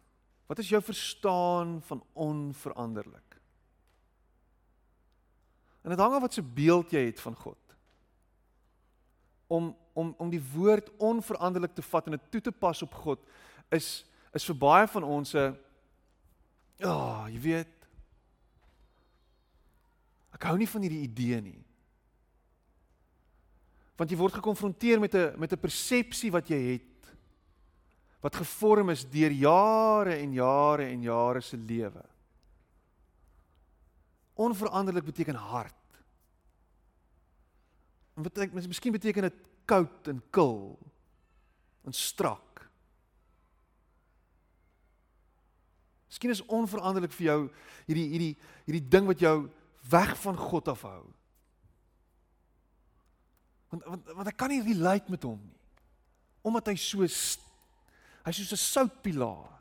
Wat 0.47 0.59
is 0.59 0.69
jou 0.69 0.83
verstaan 0.83 1.83
van 1.83 2.05
onveranderlik? 2.13 3.41
En 5.83 5.91
dit 5.91 5.99
hang 5.99 6.15
af 6.15 6.21
wat 6.21 6.35
se 6.35 6.43
beeld 6.43 6.91
jy 6.91 7.05
het 7.07 7.21
van 7.21 7.35
God. 7.35 7.59
Om 9.47 9.77
om 9.93 10.15
om 10.19 10.31
die 10.31 10.43
woord 10.53 10.91
onveranderlik 10.97 11.75
te 11.75 11.83
vat 11.83 12.07
en 12.07 12.11
dit 12.11 12.31
toe 12.31 12.41
te 12.41 12.53
pas 12.53 12.83
op 12.83 12.95
God 12.95 13.21
is 13.69 14.05
is 14.33 14.45
vir 14.45 14.57
baie 14.57 14.87
van 14.87 15.03
ons 15.03 15.35
'n 15.35 15.57
Ja, 16.77 16.93
oh, 16.93 17.25
jy 17.33 17.41
weet. 17.41 17.73
Ek 20.37 20.45
hou 20.51 20.57
nie 20.61 20.69
van 20.69 20.85
hierdie 20.85 21.05
idee 21.07 21.41
nie. 21.41 21.61
Want 23.97 24.13
jy 24.13 24.19
word 24.21 24.37
gekonfronteer 24.37 25.01
met 25.01 25.15
'n 25.15 25.41
met 25.41 25.53
'n 25.53 25.61
persepsie 25.61 26.31
wat 26.31 26.49
jy 26.49 26.61
het 26.73 26.97
wat 28.21 28.37
gevorm 28.37 28.91
is 28.91 29.05
deur 29.05 29.31
jare 29.31 30.17
en 30.19 30.33
jare 30.33 30.89
en 30.91 31.03
jare 31.03 31.41
se 31.41 31.57
lewe. 31.57 32.03
Onveranderlik 34.35 35.05
beteken 35.05 35.35
hard. 35.35 36.01
En 38.17 38.23
wat 38.23 38.39
ek 38.39 38.53
miskien 38.53 38.93
beteken 38.93 39.29
dit 39.29 39.49
koud 39.65 40.09
en 40.09 40.23
kil 40.31 40.79
en 41.85 41.93
strak. 41.93 42.46
Miskien 46.17 46.33
is 46.33 46.47
onveranderlik 46.49 47.13
vir 47.13 47.27
jou 47.27 47.41
hierdie 47.85 48.07
hierdie 48.09 48.35
hierdie 48.65 48.87
ding 48.89 49.05
wat 49.05 49.21
jou 49.21 49.51
weg 49.93 50.15
van 50.23 50.39
God 50.41 50.71
afhou. 50.73 51.03
Want 53.69 53.85
want 53.85 54.09
want 54.17 54.31
ek 54.31 54.39
kan 54.41 54.49
nie 54.49 54.63
relate 54.65 55.13
met 55.13 55.27
hom 55.29 55.37
nie. 55.37 55.59
Omdat 56.41 56.71
hy 56.73 56.77
so 56.81 57.05
hy's 57.05 57.37
soos 58.25 58.55
'n 58.57 58.63
soutpilaar. 58.63 59.61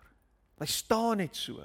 Hy 0.63 0.65
staan 0.65 1.17
net 1.17 1.35
so. 1.35 1.59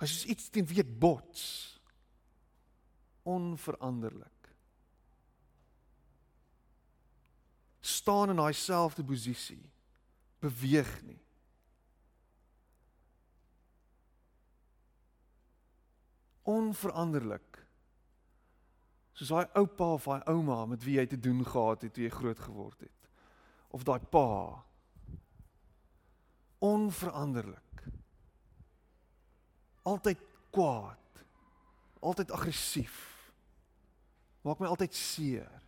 Hy's 0.00 0.08
soos 0.08 0.24
iets 0.24 0.48
teen 0.48 0.64
wie 0.64 0.80
dit 0.80 0.98
bots. 0.98 1.76
Onveranderlik. 3.28 4.32
staan 7.84 8.30
in 8.32 8.36
daai 8.40 8.52
selfde 8.56 9.04
posisie 9.04 9.73
beweeg 10.44 10.92
nie. 11.02 11.20
Onveranderlik. 16.44 17.62
Soos 19.14 19.30
daai 19.30 19.46
oupa 19.60 19.92
of 19.96 20.08
daai 20.10 20.26
ouma 20.28 20.64
met 20.68 20.84
wie 20.84 20.98
jy 20.98 21.06
te 21.08 21.20
doen 21.20 21.40
gehad 21.46 21.86
het 21.86 21.94
toe 21.96 22.04
jy 22.04 22.12
groot 22.12 22.40
geword 22.44 22.84
het. 22.84 23.10
Of 23.72 23.86
daai 23.88 24.00
pa. 24.12 24.28
Onveranderlik. 26.64 27.86
Altyd 29.88 30.20
kwaad. 30.52 31.24
Altyd 32.04 32.32
aggressief. 32.36 32.98
Maak 34.44 34.60
my 34.60 34.68
altyd 34.68 34.94
seer. 34.94 35.62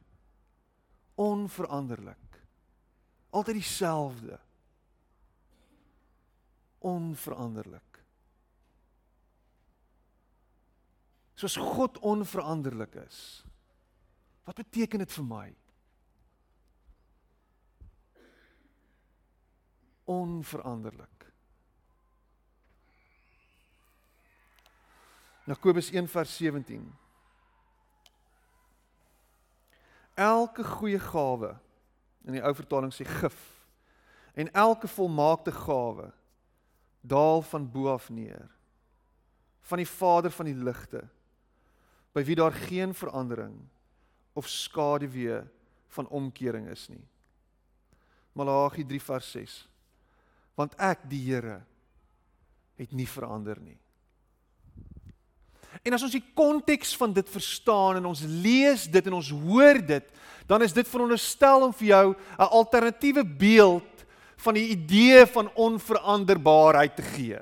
Onveranderlik. 1.17 2.43
Altyd 3.33 3.57
dieselfde 3.63 4.37
onveranderlik. 6.87 8.01
Soos 11.35 11.57
God 11.57 11.99
onveranderlik 11.99 12.95
is. 12.95 13.45
Wat 14.47 14.57
beteken 14.57 15.03
dit 15.03 15.13
vir 15.13 15.27
my? 15.27 15.47
Onveranderlik. 20.05 21.27
Jakobus 25.47 25.91
1:17 25.91 26.87
Elke 30.15 30.65
goeie 30.65 30.99
gawe 30.99 31.53
in 32.25 32.39
die 32.39 32.43
ou 32.43 32.55
vertaling 32.55 32.95
sê 32.95 33.05
gif 33.07 33.37
en 34.35 34.49
elke 34.53 34.89
volmaakte 34.89 35.53
gawe 35.53 36.09
daal 37.09 37.43
van 37.43 37.67
bo 37.71 37.93
af 37.93 38.11
neer 38.11 38.49
van 39.67 39.83
die 39.83 39.89
Vader 39.89 40.31
van 40.31 40.47
die 40.47 40.59
ligte 40.59 41.03
by 42.15 42.23
wie 42.25 42.39
daar 42.39 42.55
geen 42.55 42.95
verandering 42.95 43.57
of 44.37 44.49
skaduwee 44.49 45.43
van 45.97 46.09
omkering 46.09 46.69
is 46.69 46.87
nie. 46.89 47.03
Malagi 48.37 48.85
3 48.85 49.01
vers 49.03 49.31
6 49.37 49.57
want 50.57 50.77
ek 50.81 51.03
die 51.11 51.21
Here 51.27 51.59
het 52.81 52.93
nie 52.97 53.09
verander 53.09 53.59
nie. 53.61 53.77
En 55.85 55.93
as 55.93 56.05
ons 56.07 56.15
die 56.15 56.25
konteks 56.37 56.95
van 56.97 57.13
dit 57.17 57.29
verstaan 57.29 57.99
en 58.01 58.09
ons 58.09 58.23
lees 58.25 58.87
dit 58.89 59.09
en 59.09 59.19
ons 59.19 59.33
hoor 59.45 59.81
dit, 59.85 60.07
dan 60.49 60.65
is 60.65 60.73
dit 60.73 60.89
veronderstel 60.89 61.67
om 61.69 61.75
vir 61.77 61.89
jou 61.89 62.07
'n 62.17 62.49
alternatiewe 62.61 63.25
beeld 63.25 63.96
van 64.37 64.55
die 64.55 64.69
idee 64.75 65.27
van 65.27 65.51
onveranderbaarheid 65.55 66.97
te 66.97 67.03
gee, 67.03 67.41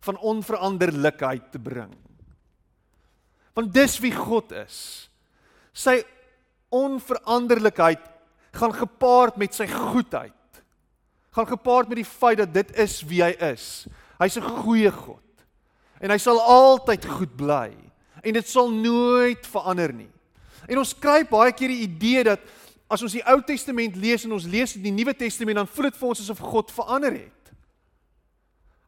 van 0.00 0.18
onveranderlikheid 0.18 1.52
te 1.52 1.58
bring. 1.58 1.92
Want 3.52 3.72
dis 3.74 3.98
wie 4.00 4.14
God 4.16 4.52
is. 4.52 5.08
Sy 5.72 6.00
onveranderlikheid 6.72 8.00
gaan 8.56 8.72
gepaard 8.74 9.36
met 9.40 9.54
sy 9.54 9.66
goedheid. 9.68 10.32
Gaan 11.32 11.48
gepaard 11.48 11.88
met 11.88 12.00
die 12.00 12.08
feit 12.08 12.40
dat 12.42 12.52
dit 12.52 12.72
is 12.80 12.98
wie 13.08 13.22
hy 13.24 13.32
is. 13.52 13.86
Hy's 14.20 14.36
'n 14.36 14.48
goeie 14.64 14.90
God. 14.90 15.20
En 16.00 16.10
hy 16.10 16.18
sal 16.18 16.40
altyd 16.40 17.06
goed 17.06 17.36
bly 17.36 17.70
en 18.22 18.32
dit 18.32 18.48
sal 18.48 18.70
nooit 18.70 19.46
verander 19.46 19.92
nie. 19.92 20.10
En 20.68 20.78
ons 20.78 20.94
kry 20.98 21.22
baie 21.28 21.52
keer 21.52 21.68
die 21.68 21.86
idee 21.86 22.24
dat 22.24 22.40
as 22.92 23.02
ons 23.02 23.14
die 23.16 23.24
Ou 23.24 23.38
Testament 23.46 23.96
lees 23.96 24.26
en 24.26 24.34
ons 24.36 24.48
lees 24.48 24.74
die 24.76 24.92
Nuwe 24.92 25.14
Testament, 25.16 25.56
dan 25.56 25.70
voel 25.70 25.88
dit 25.88 26.00
vir 26.00 26.08
ons 26.08 26.20
asof 26.20 26.42
God 26.44 26.72
verander 26.74 27.14
het. 27.16 27.54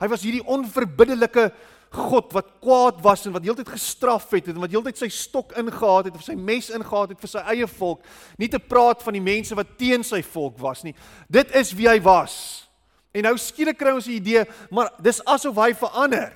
Hy 0.02 0.10
was 0.12 0.24
hierdie 0.26 0.44
onverbiddelike 0.44 1.48
God 1.94 2.32
wat 2.34 2.48
kwaad 2.62 2.98
was 3.04 3.22
en 3.24 3.34
wat 3.36 3.44
heeltyd 3.46 3.70
gestraf 3.70 4.26
het 4.34 4.50
en 4.50 4.58
wat 4.62 4.72
heeltyd 4.72 4.98
sy 4.98 5.08
stok 5.14 5.54
ingehaat 5.60 6.10
het 6.10 6.18
of 6.18 6.24
sy 6.26 6.34
mes 6.34 6.72
ingehaat 6.74 7.14
het 7.14 7.22
vir 7.22 7.30
sy 7.30 7.42
eie 7.54 7.68
volk, 7.70 8.02
nie 8.40 8.50
te 8.50 8.58
praat 8.58 9.04
van 9.06 9.14
die 9.14 9.22
mense 9.24 9.56
wat 9.56 9.76
teen 9.78 10.02
sy 10.06 10.20
volk 10.34 10.58
was 10.62 10.82
nie. 10.84 10.94
Dit 11.30 11.54
is 11.54 11.70
wie 11.78 11.88
hy 11.88 12.00
was. 12.04 12.66
En 13.14 13.28
nou 13.28 13.36
skielik 13.38 13.78
kry 13.78 13.94
ons 13.94 14.08
'n 14.08 14.18
idee, 14.18 14.44
maar 14.70 14.90
dis 14.98 15.22
asof 15.24 15.54
hy 15.54 15.72
verander. 15.72 16.32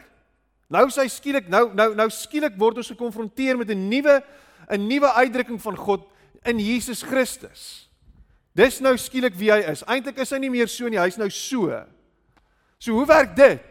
Nou 0.71 0.89
sy 0.91 1.09
skielik 1.09 1.49
nou 1.49 1.75
nou 1.75 1.95
nou 1.95 2.09
skielik 2.11 2.55
word 2.57 2.77
ons 2.77 2.93
gekonfronteer 2.93 3.59
met 3.59 3.69
'n 3.71 3.89
nuwe 3.89 4.23
'n 4.71 4.87
nuwe 4.87 5.13
uitdrukking 5.13 5.61
van 5.61 5.77
God 5.77 6.07
in 6.49 6.61
Jesus 6.63 7.05
Christus. 7.05 7.89
Dis 8.57 8.81
nou 8.83 8.95
skielik 8.99 9.37
wie 9.39 9.53
hy 9.53 9.61
is. 9.71 9.85
Eintlik 9.87 10.19
is 10.25 10.33
hy 10.35 10.41
nie 10.43 10.53
meer 10.53 10.71
so 10.71 10.89
nie, 10.91 10.99
hy's 11.01 11.19
nou 11.21 11.29
so. 11.31 11.71
So 12.81 12.97
hoe 12.97 13.07
werk 13.07 13.37
dit? 13.39 13.63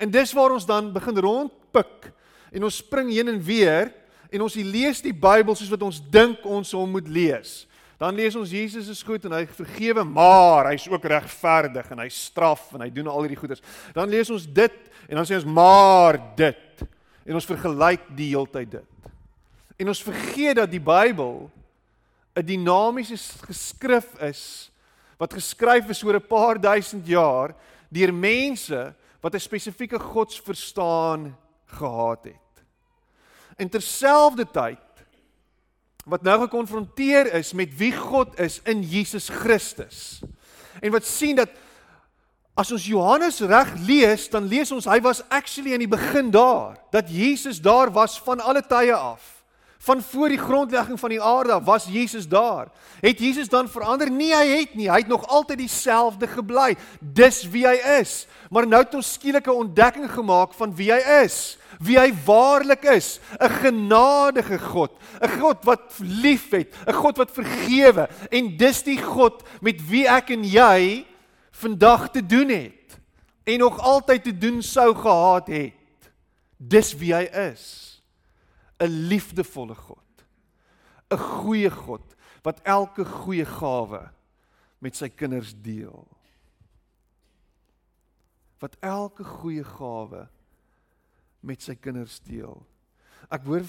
En 0.00 0.12
dis 0.12 0.34
waar 0.36 0.54
ons 0.54 0.66
dan 0.66 0.92
begin 0.94 1.18
rondpik 1.24 2.10
en 2.50 2.66
ons 2.66 2.78
spring 2.82 3.10
heen 3.12 3.32
en 3.32 3.40
weer 3.42 3.90
en 4.30 4.46
ons 4.46 4.54
lees 4.54 5.02
die 5.02 5.14
Bybel 5.14 5.56
soos 5.58 5.72
wat 5.72 5.82
ons 5.84 5.98
dink 6.12 6.44
ons 6.46 6.72
hom 6.76 6.94
moet 6.94 7.08
lees. 7.10 7.64
Dan 8.00 8.16
lees 8.16 8.36
ons 8.38 8.52
Jesus 8.54 8.88
is 8.88 9.02
goed 9.04 9.26
en 9.28 9.34
hy 9.36 9.42
vergewe, 9.44 10.06
maar 10.08 10.70
hy's 10.70 10.86
ook 10.88 11.04
regverdig 11.12 11.90
en 11.92 12.00
hy 12.00 12.08
straf 12.14 12.70
en 12.72 12.86
hy 12.86 12.88
doen 12.94 13.10
al 13.12 13.26
hierdie 13.26 13.40
goeders. 13.40 13.60
Dan 13.92 14.08
lees 14.12 14.30
ons 14.32 14.46
dit 14.46 14.78
en 15.10 15.20
dan 15.20 15.28
sê 15.28 15.36
ons 15.36 15.50
maar 15.50 16.16
dit 16.38 16.86
en 17.26 17.36
ons 17.36 17.50
vergelyk 17.50 18.08
die 18.16 18.30
heeltyd 18.32 18.78
dit. 18.78 18.89
En 19.80 19.88
ons 19.88 20.02
vergeet 20.04 20.58
dat 20.60 20.68
die 20.70 20.82
Bybel 20.82 21.48
'n 22.36 22.44
dinamiese 22.44 23.16
geskrif 23.48 24.12
is 24.20 24.70
wat 25.16 25.32
geskryf 25.32 25.88
is 25.88 26.02
oor 26.04 26.14
'n 26.14 26.26
paar 26.26 26.60
duisend 26.60 27.06
jaar 27.06 27.54
deur 27.88 28.14
mense 28.14 28.94
wat 29.20 29.34
'n 29.34 29.40
spesifieke 29.40 29.98
godsverstaan 29.98 31.36
gehad 31.66 32.24
het. 32.24 32.64
En 33.56 33.68
terselfdertyd 33.68 34.78
wat 36.04 36.22
nou 36.22 36.40
gekonfronteer 36.40 37.34
is 37.34 37.52
met 37.52 37.76
wie 37.76 37.96
God 37.96 38.38
is 38.38 38.60
in 38.64 38.82
Jesus 38.82 39.28
Christus. 39.28 40.20
En 40.80 40.90
wat 40.90 41.04
sien 41.04 41.36
dat 41.36 41.50
as 42.54 42.72
ons 42.72 42.86
Johannes 42.86 43.40
reg 43.40 43.74
lees, 43.86 44.28
dan 44.28 44.44
lees 44.44 44.72
ons 44.72 44.84
hy 44.84 45.00
was 45.00 45.22
actually 45.28 45.72
in 45.72 45.78
die 45.78 45.88
begin 45.88 46.30
daar, 46.30 46.76
dat 46.90 47.10
Jesus 47.10 47.60
daar 47.60 47.92
was 47.92 48.20
van 48.20 48.40
alle 48.40 48.66
tye 48.66 48.94
af. 48.94 49.39
Van 49.80 50.02
voor 50.02 50.28
die 50.28 50.38
grondlegging 50.38 51.00
van 51.00 51.08
die 51.08 51.22
aarde 51.22 51.60
was 51.64 51.86
Jesus 51.88 52.28
daar. 52.28 52.68
Het 53.00 53.18
Jesus 53.18 53.48
dan 53.48 53.68
verander? 53.68 54.10
Nee, 54.10 54.34
hy 54.36 54.46
het 54.58 54.74
nie. 54.74 54.90
Hy 54.90 54.98
het 54.98 55.08
nog 55.08 55.26
altyd 55.26 55.58
dieselfde 55.58 56.26
gebly. 56.28 56.74
Dis 57.00 57.46
wie 57.48 57.64
hy 57.66 57.78
is. 58.00 58.26
Maar 58.50 58.68
nou 58.68 58.82
het 58.82 58.94
ons 58.94 59.12
skielik 59.12 59.46
'n 59.46 59.62
ontdekking 59.64 60.10
gemaak 60.12 60.52
van 60.54 60.74
wie 60.76 60.92
hy 60.92 61.24
is, 61.24 61.56
wie 61.78 61.98
hy 61.98 62.12
waarlik 62.24 62.84
is, 62.84 63.20
'n 63.38 63.48
genadige 63.48 64.58
God, 64.58 64.90
'n 65.20 65.40
God 65.40 65.64
wat 65.64 65.80
liefhet, 65.98 66.74
'n 66.86 66.92
God 66.92 67.16
wat 67.16 67.30
vergewe 67.30 68.08
en 68.30 68.56
dis 68.56 68.82
die 68.82 68.98
God 69.02 69.42
met 69.60 69.88
wie 69.88 70.06
ek 70.08 70.30
en 70.30 70.44
jy 70.44 71.06
vandag 71.50 72.10
te 72.10 72.26
doen 72.26 72.48
het 72.48 73.00
en 73.44 73.58
nog 73.58 73.78
altyd 73.78 74.24
te 74.24 74.38
doen 74.38 74.62
sou 74.62 74.94
gehad 74.94 75.46
het. 75.46 75.72
Dis 76.56 76.94
wie 76.96 77.14
hy 77.14 77.24
is. 77.52 77.89
'n 78.80 79.06
liefdevolle 79.08 79.74
God. 79.74 80.24
'n 81.10 81.18
goeie 81.18 81.70
God 81.70 82.16
wat 82.42 82.60
elke 82.62 83.04
goeie 83.04 83.44
gawe 83.44 84.10
met 84.78 84.96
sy 84.96 85.08
kinders 85.08 85.52
deel. 85.62 86.06
Wat 88.58 88.76
elke 88.80 89.24
goeie 89.24 89.64
gawe 89.64 90.28
met 91.40 91.62
sy 91.62 91.74
kinders 91.74 92.20
deel. 92.20 92.60
Ek 93.28 93.44
hoor 93.44 93.64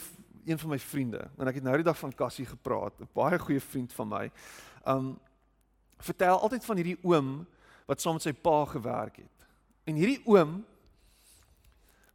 een 0.46 0.60
van 0.60 0.70
my 0.70 0.80
vriende 0.80 1.30
en 1.38 1.48
ek 1.48 1.60
het 1.60 1.64
nou 1.64 1.76
die 1.76 1.88
dag 1.88 1.98
van 1.98 2.16
Cassie 2.16 2.46
gepraat, 2.46 3.00
'n 3.02 3.10
baie 3.14 3.40
goeie 3.40 3.62
vriend 3.62 3.94
van 3.94 4.08
my. 4.08 4.32
Um 4.86 5.20
vertel 5.98 6.40
altyd 6.40 6.66
van 6.66 6.76
hierdie 6.76 7.00
oom 7.04 7.46
wat 7.86 8.02
saam 8.02 8.14
met 8.14 8.24
sy 8.24 8.34
pa 8.34 8.66
gewerk 8.66 9.18
het. 9.18 9.48
En 9.86 9.96
hierdie 9.96 10.22
oom 10.26 10.66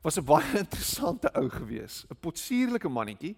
was 0.06 0.18
'n 0.18 0.24
baie 0.24 0.58
interessante 0.64 1.30
ou 1.34 1.48
gewees, 1.50 2.04
'n 2.06 2.16
potsierlike 2.20 2.88
mannetjie 2.88 3.34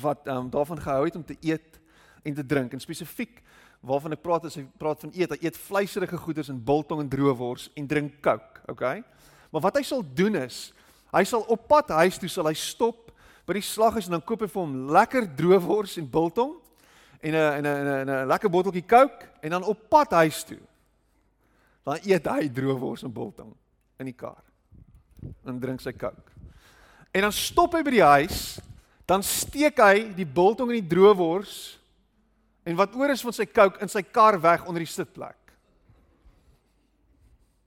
wat 0.00 0.26
um, 0.26 0.50
daarvan 0.50 0.80
gehou 0.80 1.04
het 1.04 1.16
om 1.16 1.24
te 1.24 1.36
eet 1.40 1.80
en 2.22 2.34
te 2.34 2.46
drink 2.46 2.72
en 2.72 2.80
spesifiek 2.80 3.42
waarvan 3.80 4.12
ek 4.12 4.22
praat 4.22 4.44
as 4.44 4.58
hy 4.58 4.66
praat 4.78 5.00
van 5.00 5.12
eet, 5.14 5.30
hy 5.30 5.38
eet 5.46 5.56
vleiserige 5.56 6.16
goeders 6.16 6.48
en 6.48 6.58
biltong 6.64 7.00
en 7.00 7.08
droewors 7.08 7.70
en 7.74 7.86
drink 7.86 8.18
Coke, 8.22 8.62
okay? 8.66 9.04
Maar 9.50 9.60
wat 9.60 9.76
hy 9.76 9.82
sal 9.82 10.02
doen 10.02 10.34
is, 10.34 10.72
hy 11.12 11.24
sal 11.24 11.46
op 11.46 11.68
pad 11.68 11.90
huis 11.90 12.18
toe 12.18 12.28
sal 12.28 12.46
hy 12.46 12.54
stop 12.58 13.12
by 13.46 13.54
die 13.54 13.66
slaghuis 13.66 14.06
en 14.06 14.18
dan 14.18 14.26
koop 14.26 14.42
hy 14.42 14.50
vir 14.50 14.62
hom 14.62 14.76
lekker 14.90 15.30
droewors 15.36 15.98
en 15.98 16.10
biltong 16.10 16.56
en 17.22 17.34
'n 17.34 17.66
en 17.66 17.66
'n 17.66 18.10
'n 18.10 18.26
lekker 18.26 18.50
botteltjie 18.50 18.86
Coke 18.86 19.30
en 19.42 19.50
dan 19.50 19.62
op 19.62 19.88
pad 19.88 20.10
huis 20.10 20.44
toe. 20.44 20.62
Dan 21.84 21.98
eet 22.02 22.26
hy 22.26 22.48
droewors 22.48 23.02
en 23.02 23.12
biltong 23.12 23.54
in 23.98 24.06
die 24.06 24.18
kar 24.18 24.42
en 25.44 25.60
drink 25.60 25.82
sy 25.82 25.92
Coke. 25.92 26.30
En 27.12 27.26
dan 27.26 27.34
stop 27.34 27.74
hy 27.76 27.82
by 27.84 27.92
die 27.94 28.04
huis, 28.04 28.42
dan 29.08 29.24
steek 29.26 29.80
hy 29.82 30.08
die 30.16 30.26
biltong 30.26 30.70
en 30.72 30.78
die 30.80 30.92
droewors 30.94 31.76
en 32.64 32.78
wat 32.78 32.94
oor 32.96 33.12
is 33.12 33.24
van 33.24 33.34
sy 33.36 33.46
Coke 33.50 33.82
in 33.82 33.90
sy 33.90 34.04
kar 34.06 34.38
weg 34.40 34.64
onder 34.68 34.84
die 34.84 34.90
sitplek. 34.90 35.38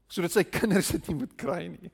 Sodat 0.09 0.33
sy 0.33 0.45
kinders 0.57 0.93
dit 0.95 1.11
nie 1.11 1.19
moet 1.25 1.35
kry 1.37 1.65
nie. 1.67 1.91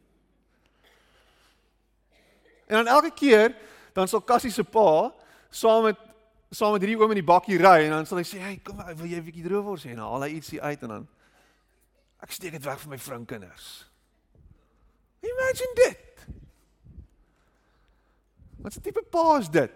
En 2.72 2.80
dan 2.80 2.94
elke 2.94 3.12
keer 3.12 3.52
dan 3.96 4.08
sal 4.08 4.24
Cassie 4.24 4.54
se 4.54 4.64
pa 4.64 5.12
saam 5.52 5.90
met 5.90 6.08
saam 6.52 6.74
met 6.76 6.84
hierdie 6.84 7.00
oom 7.00 7.14
in 7.14 7.22
die 7.22 7.28
bakkie 7.28 7.60
ry 7.60 7.86
en 7.86 7.94
dan 7.96 8.08
sal 8.08 8.20
hy 8.20 8.26
sê, 8.28 8.40
"Hey, 8.40 8.58
kom, 8.60 8.76
wil 8.76 9.08
jy 9.08 9.20
'n 9.20 9.24
bietjie 9.24 9.44
droewors 9.44 9.84
hê?" 9.84 9.92
En 9.92 10.04
dan 10.04 10.08
haal 10.12 10.24
hy 10.28 10.36
ietsie 10.36 10.62
uit 10.62 10.84
en 10.84 10.90
dan 10.90 11.08
ek 12.22 12.32
steek 12.32 12.52
dit 12.52 12.64
weg 12.64 12.80
vir 12.80 12.90
my 12.90 12.98
vrou 12.98 13.18
en 13.20 13.26
kinders. 13.26 13.91
Imagine 15.22 15.74
dit. 15.74 16.26
Wat 18.62 18.76
'n 18.76 18.82
tipe 18.82 19.04
pa 19.10 19.38
is 19.38 19.50
dit? 19.50 19.72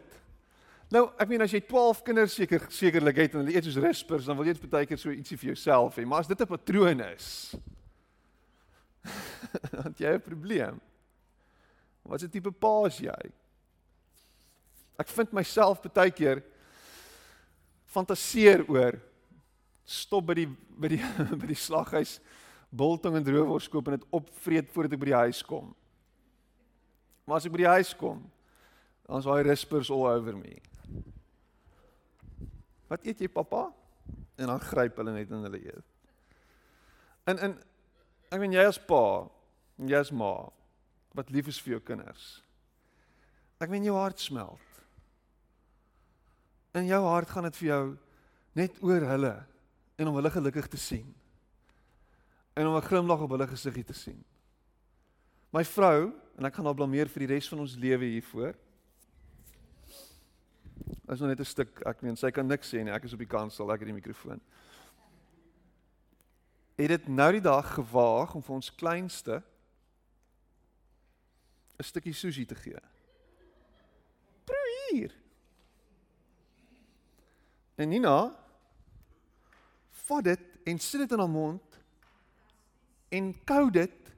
Nou, 0.90 1.10
ek 1.18 1.28
meen 1.28 1.42
as 1.42 1.52
jy 1.52 1.62
12 1.66 2.02
kinders 2.06 2.34
seker 2.38 2.66
sekerlik 2.70 3.16
het 3.16 3.34
en 3.34 3.42
hulle 3.42 3.56
eet 3.56 3.64
soos 3.64 3.82
rispers, 3.82 4.26
dan 4.26 4.38
wil 4.38 4.46
jy 4.46 4.54
net 4.54 4.70
baie 4.70 4.86
keer 4.86 5.00
so 5.02 5.10
ietsie 5.10 5.38
vir 5.38 5.54
jouself 5.54 5.98
hê, 5.98 6.06
maar 6.06 6.20
as 6.20 6.28
dit 6.28 6.42
'n 6.42 6.48
patroon 6.48 7.02
is, 7.02 7.56
dan 9.72 9.96
jy 9.98 10.14
'n 10.14 10.22
probleem. 10.22 10.82
Wat 12.04 12.22
'n 12.22 12.30
tipe 12.30 12.52
pa 12.52 12.86
is 12.86 12.98
jy? 12.98 13.32
Ek 15.00 15.08
vind 15.08 15.34
myself 15.34 15.82
baie 15.82 16.12
keer 16.12 16.44
fantasieer 17.86 18.64
oor 18.70 19.00
stop 19.86 20.26
by 20.26 20.34
die 20.34 20.48
by 20.80 20.88
die 20.88 21.04
by 21.42 21.48
die 21.48 21.56
slaghuis 21.60 22.20
biltong 22.70 23.18
en 23.20 23.26
droewors 23.26 23.68
koop 23.70 23.88
en 23.88 23.98
dit 23.98 24.08
opvreet 24.16 24.70
voordat 24.74 24.96
ek 24.96 25.02
by 25.02 25.10
die 25.12 25.22
huis 25.26 25.42
kom. 25.46 25.74
Maar 27.26 27.40
as 27.40 27.48
ek 27.48 27.54
by 27.56 27.64
die 27.64 27.74
huis 27.78 27.94
kom, 27.98 28.22
dan 29.06 29.22
is 29.22 29.28
daai 29.28 29.46
rispers 29.46 29.92
all 29.94 30.06
over 30.10 30.38
me. 30.38 30.58
Wat 32.90 33.06
eet 33.06 33.22
jy 33.22 33.30
pappa? 33.32 33.68
En 34.38 34.52
dan 34.52 34.62
gryp 34.62 34.98
hulle 35.02 35.14
net 35.16 35.32
in 35.34 35.46
hulle 35.48 35.62
eet. 35.62 35.88
En 37.30 37.42
en 37.50 37.58
ek 38.34 38.42
meen 38.42 38.54
jy 38.58 38.66
as 38.68 38.80
pa, 38.82 39.26
jy 39.80 39.98
as 39.98 40.12
ma 40.14 40.34
wat 41.16 41.32
lief 41.32 41.48
is 41.50 41.60
vir 41.64 41.78
jou 41.78 41.84
kinders. 41.88 42.26
Ek 43.64 43.72
meen 43.72 43.86
jou 43.88 43.96
hart 43.96 44.20
smelt. 44.20 44.62
In 46.76 46.90
jou 46.90 47.00
hart 47.08 47.32
gaan 47.32 47.48
dit 47.48 47.62
vir 47.62 47.70
jou 47.70 47.84
net 48.60 48.82
oor 48.84 49.06
hulle 49.08 49.36
en 49.96 50.10
om 50.12 50.18
hulle 50.20 50.32
gelukkig 50.34 50.68
te 50.72 50.80
sien 50.80 51.08
en 52.56 52.68
om 52.68 52.76
'n 52.76 52.82
glimlag 52.82 53.20
op 53.20 53.30
hulle 53.30 53.48
gesiggie 53.48 53.84
te 53.84 53.94
sien. 53.94 54.24
My 55.50 55.64
vrou, 55.66 56.14
en 56.38 56.46
ek 56.46 56.54
gaan 56.54 56.66
haar 56.66 56.76
blameer 56.76 57.10
vir 57.10 57.20
die 57.20 57.34
res 57.34 57.50
van 57.50 57.60
ons 57.60 57.76
lewe 57.76 58.06
hiervoor. 58.06 58.56
Is 61.08 61.20
nog 61.20 61.30
net 61.30 61.40
'n 61.40 61.46
stuk, 61.46 61.82
ek 61.86 62.02
meen 62.02 62.16
sy 62.16 62.32
kan 62.32 62.48
niks 62.48 62.74
sê 62.74 62.84
nie. 62.84 62.92
Ek 62.92 63.04
is 63.04 63.14
op 63.14 63.20
die 63.20 63.28
kansel, 63.28 63.72
ek 63.72 63.80
het 63.80 63.88
die 63.88 63.94
mikrofoon. 63.94 64.42
Het 66.76 66.88
dit 66.88 67.08
nou 67.08 67.32
die 67.32 67.42
dag 67.42 67.74
gewaag 67.74 68.36
om 68.36 68.44
vir 68.44 68.56
ons 68.56 68.76
kleinste 68.76 69.44
'n 71.80 71.84
stukkie 71.84 72.14
sushi 72.14 72.46
te 72.46 72.56
gee. 72.56 72.80
Proe 74.46 74.92
hier. 74.92 75.16
En 77.76 77.90
Nina 77.90 78.36
vat 79.90 80.24
dit 80.24 80.40
en 80.64 80.80
sit 80.80 81.00
dit 81.00 81.12
in 81.12 81.20
haar 81.20 81.30
mond 81.30 81.75
en 83.16 83.32
kou 83.48 83.70
dit 83.72 84.14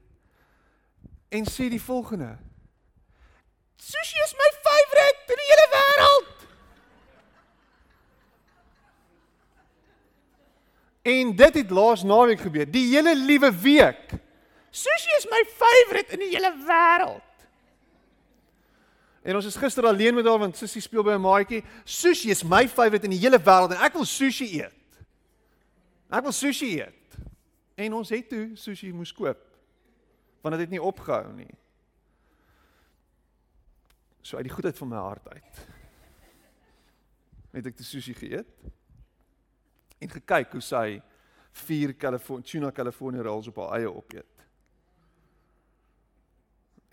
en 1.30 1.46
sê 1.46 1.68
die 1.70 1.82
volgende. 1.82 2.32
Sushi 3.78 4.24
is 4.26 4.34
my 4.40 4.50
favourite 4.66 5.34
in 5.34 5.42
die 5.42 5.50
hele 5.52 5.68
wêreld. 5.74 6.34
En 11.08 11.36
dit 11.40 11.60
het 11.62 11.70
laas 11.72 12.04
naweek 12.04 12.42
gebeur. 12.44 12.68
Die 12.72 12.88
hele 12.96 13.16
liewe 13.16 13.52
week. 13.62 14.18
Sushi 14.72 15.14
is 15.18 15.30
my 15.32 15.44
favourite 15.56 16.12
in 16.16 16.26
die 16.26 16.34
hele 16.34 16.52
wêreld. 16.68 17.24
En 19.28 19.36
ons 19.36 19.46
is 19.46 19.60
gister 19.60 19.86
alleen 19.86 20.16
met 20.16 20.26
haar 20.26 20.40
want 20.40 20.58
sussie 20.58 20.82
speel 20.82 21.04
by 21.04 21.16
'n 21.16 21.22
maatjie. 21.22 21.64
Sushi 21.84 22.30
is 22.30 22.44
my 22.44 22.68
favourite 22.68 23.04
in 23.04 23.12
die 23.12 23.20
hele 23.20 23.40
wêreld 23.40 23.72
en 23.76 23.84
ek 23.84 23.94
wil 23.94 24.06
sushi 24.06 24.48
eet. 24.60 24.74
Ek 26.10 26.24
wil 26.24 26.32
sushi 26.32 26.80
eet. 26.80 27.07
En 27.78 27.94
ons 27.94 28.10
het 28.10 28.30
toe 28.30 28.56
sushi 28.58 28.90
moes 28.94 29.14
koop. 29.14 29.44
Want 30.42 30.56
dit 30.56 30.64
het 30.66 30.74
nie 30.74 30.82
opgehou 30.82 31.30
nie. 31.38 31.54
So 34.26 34.38
uit 34.38 34.48
die 34.48 34.54
goedheid 34.54 34.78
van 34.78 34.90
my 34.90 35.02
hart 35.02 35.28
uit. 35.30 35.60
Het 37.54 37.70
ek 37.70 37.78
die 37.78 37.86
sushi 37.86 38.16
geëet 38.18 38.66
en 39.98 40.12
gekyk 40.14 40.52
hoe 40.54 40.62
sy 40.62 41.02
vier 41.66 41.94
California 41.98 42.46
tuna 42.46 42.72
California 42.72 43.24
rolls 43.26 43.48
op 43.50 43.58
haar 43.62 43.80
eie 43.80 43.90
opeet. 43.90 44.44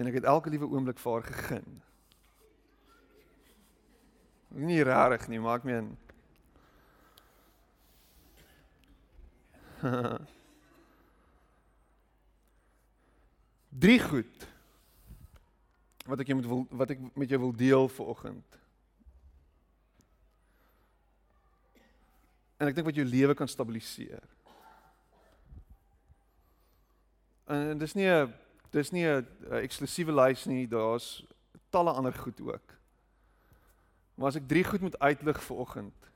En 0.00 0.08
ek 0.08 0.20
het 0.20 0.28
elke 0.28 0.50
liewe 0.52 0.68
oomblik 0.72 0.98
vir 1.00 1.12
haar 1.12 1.26
gegeen. 1.28 1.82
Nie 4.54 4.82
rarig 4.86 5.28
nie, 5.28 5.40
maak 5.42 5.64
my 5.66 5.80
in. 5.82 5.92
Drie 13.74 13.98
goed 13.98 14.46
wat 16.06 16.20
ek 16.20 16.28
jou 16.30 16.36
moet 16.38 16.46
wil 16.46 16.62
wat 16.78 16.92
ek 16.94 17.00
met 17.16 17.30
jou 17.32 17.40
wil 17.40 17.54
deel 17.56 17.88
vanoggend. 17.88 18.58
En 22.60 22.70
ek 22.70 22.76
dink 22.76 22.86
wat 22.86 23.00
jou 23.00 23.06
lewe 23.08 23.34
kan 23.34 23.50
stabiliseer. 23.50 24.22
En 27.50 27.78
dis 27.78 27.94
nie 27.98 28.06
'n 28.06 28.32
dis 28.70 28.90
nie 28.90 29.06
'n 29.06 29.26
eksklusiewe 29.50 30.12
lys 30.12 30.46
nie, 30.46 30.68
daar's 30.68 31.24
talle 31.70 31.92
ander 31.92 32.12
goed 32.12 32.40
ook. 32.40 32.74
Maar 34.14 34.28
as 34.28 34.36
ek 34.36 34.48
drie 34.48 34.64
goed 34.64 34.80
moet 34.80 34.98
uitlig 34.98 35.42
vir 35.42 35.56
oggend, 35.56 36.10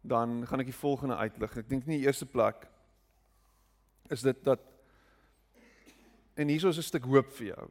dan 0.00 0.46
gaan 0.46 0.60
ek 0.60 0.66
die 0.66 0.82
volgende 0.82 1.16
uitlig. 1.16 1.56
Ek 1.56 1.68
dink 1.68 1.86
nie 1.86 1.98
die 1.98 2.06
eerste 2.06 2.26
plek 2.26 2.66
is 4.08 4.22
dit 4.22 4.44
dat 4.44 4.60
en 6.42 6.50
hier 6.50 6.68
is 6.68 6.78
'n 6.78 6.82
stuk 6.82 7.04
hoop 7.04 7.30
vir 7.38 7.46
jou. 7.54 7.70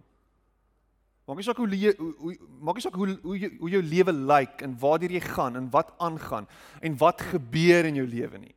Maak 1.27 1.38
nie 1.38 1.45
saak 1.45 1.60
hoe 1.62 1.67
le, 1.67 1.93
hoe 1.95 2.34
maak 2.60 2.75
nie 2.75 2.84
saak 2.84 2.97
hoe 2.97 3.13
hoe 3.21 3.38
jou, 3.39 3.51
hoe 3.60 3.69
jou 3.69 3.81
lewe 3.81 4.12
lyk 4.12 4.62
en 4.65 4.73
waartoe 4.79 5.12
jy 5.13 5.21
gaan 5.23 5.55
en 5.55 5.69
wat 5.71 5.93
aangaan 6.01 6.47
en 6.81 6.97
wat 6.97 7.21
gebeur 7.21 7.86
in 7.86 7.95
jou 7.95 8.07
lewe 8.07 8.38
nie. 8.38 8.55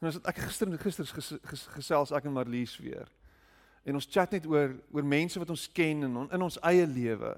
En 0.00 0.08
as 0.08 0.20
ek 0.24 0.38
gister 0.46 0.70
gister 0.78 1.08
ges, 1.08 1.32
ges, 1.44 1.66
gesels 1.74 2.12
ek 2.12 2.28
en 2.28 2.36
Marlies 2.36 2.76
weer. 2.78 3.08
En 3.84 3.98
ons 3.98 4.06
chat 4.06 4.30
net 4.32 4.46
oor 4.46 4.76
oor 4.92 5.04
mense 5.04 5.40
wat 5.40 5.50
ons 5.50 5.66
ken 5.72 6.06
in 6.06 6.16
in 6.30 6.46
ons 6.46 6.60
eie 6.68 6.86
lewe 6.86 7.34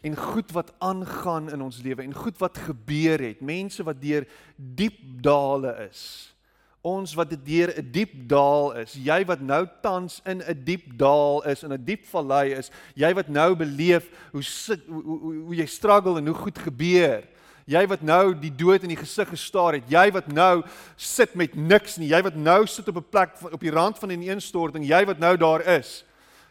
en 0.00 0.16
goed 0.16 0.52
wat 0.56 0.72
aangaan 0.80 1.50
in 1.52 1.60
ons 1.60 1.82
lewe 1.84 2.02
en 2.02 2.14
goed 2.16 2.38
wat 2.40 2.56
gebeur 2.58 3.20
het, 3.20 3.42
mense 3.44 3.84
wat 3.84 4.00
deur 4.00 4.24
diep 4.56 4.96
dale 5.20 5.74
is. 5.90 6.32
Ons 6.80 7.12
wat 7.12 7.28
deur 7.44 7.68
'n 7.76 7.90
diep 7.92 8.12
daal 8.28 8.72
is, 8.80 8.94
jy 8.94 9.24
wat 9.26 9.40
nou 9.40 9.66
tans 9.82 10.22
in 10.24 10.40
'n 10.40 10.64
diep 10.64 10.96
daal 10.96 11.42
is, 11.44 11.62
in 11.62 11.72
'n 11.72 11.84
diep 11.84 12.06
vallei 12.06 12.52
is, 12.56 12.70
jy 12.94 13.12
wat 13.14 13.28
nou 13.28 13.54
beleef 13.54 14.08
hoe 14.32 14.42
sit 14.42 14.80
hoe, 14.88 15.02
hoe, 15.02 15.34
hoe 15.44 15.54
jy 15.54 15.66
struggle 15.66 16.18
en 16.18 16.26
hoe 16.26 16.34
goed 16.34 16.58
gebeur. 16.58 17.22
Jy 17.66 17.86
wat 17.86 18.02
nou 18.02 18.34
die 18.34 18.50
dood 18.56 18.82
in 18.82 18.88
die 18.88 18.96
gesig 18.96 19.28
gestaar 19.28 19.74
het, 19.74 19.84
jy 19.90 20.10
wat 20.10 20.32
nou 20.32 20.62
sit 20.96 21.34
met 21.34 21.54
niks 21.54 21.98
nie, 21.98 22.08
jy 22.08 22.22
wat 22.22 22.34
nou 22.34 22.66
sit 22.66 22.88
op 22.88 22.96
'n 22.96 23.10
plek 23.10 23.30
op 23.52 23.60
die 23.60 23.70
rand 23.70 23.98
van 23.98 24.08
'n 24.08 24.22
ineenstorting, 24.22 24.84
jy 24.84 25.04
wat 25.04 25.18
nou 25.18 25.36
daar 25.36 25.60
is. 25.60 26.04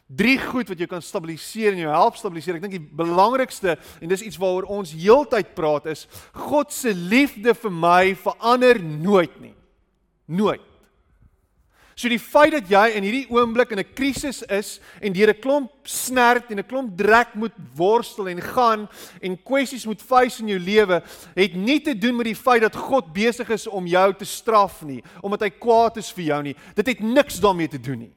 Drie 0.08 0.38
goed 0.38 0.68
wat 0.68 0.78
jou 0.78 0.88
kan 0.88 1.02
stabiliseer 1.02 1.72
en 1.72 1.78
jou 1.78 1.92
help 1.92 2.16
stabiliseer. 2.16 2.56
Ek 2.56 2.62
dink 2.62 2.74
die 2.74 2.90
belangrikste 2.96 3.78
en 4.02 4.10
dis 4.10 4.22
iets 4.22 4.38
waaroor 4.38 4.64
ons 4.64 4.92
heeltyd 4.92 5.54
praat 5.56 5.86
is 5.86 6.08
God 6.34 6.72
se 6.74 6.94
liefde 6.94 7.54
vir 7.54 7.72
my 7.72 8.16
verander 8.16 8.84
nooit 8.84 9.42
nie. 9.42 9.59
Nooit. 10.30 10.62
So 12.00 12.08
die 12.08 12.22
feit 12.22 12.54
dat 12.54 12.70
jy 12.72 12.86
in 12.96 13.04
hierdie 13.04 13.28
oomblik 13.34 13.74
in 13.74 13.80
'n 13.80 13.94
krisis 13.94 14.40
is 14.48 14.80
en 15.02 15.12
deur 15.12 15.34
'n 15.34 15.42
klomp 15.42 15.72
snert 15.84 16.50
en 16.50 16.60
'n 16.60 16.64
klomp 16.64 16.96
drek 16.98 17.34
moet 17.36 17.52
worstel 17.76 18.30
en 18.30 18.42
gaan 18.42 18.88
en 19.22 19.44
kwessies 19.44 19.86
moet 19.86 20.02
face 20.02 20.40
in 20.40 20.48
jou 20.48 20.60
lewe, 20.60 21.04
het 21.36 21.56
nie 21.56 21.82
te 21.82 21.98
doen 21.98 22.16
met 22.16 22.26
die 22.26 22.36
feit 22.36 22.62
dat 22.62 22.76
God 22.76 23.14
besig 23.14 23.50
is 23.50 23.68
om 23.68 23.86
jou 23.86 24.14
te 24.14 24.26
straf 24.26 24.82
nie, 24.84 25.04
omdat 25.22 25.42
hy 25.42 25.50
kwaad 25.50 25.98
is 25.98 26.12
vir 26.12 26.24
jou 26.24 26.44
nie. 26.44 26.56
Dit 26.76 26.88
het 26.88 27.00
niks 27.00 27.40
daarmee 27.40 27.68
te 27.68 27.82
doen 27.82 28.00
nie. 28.00 28.14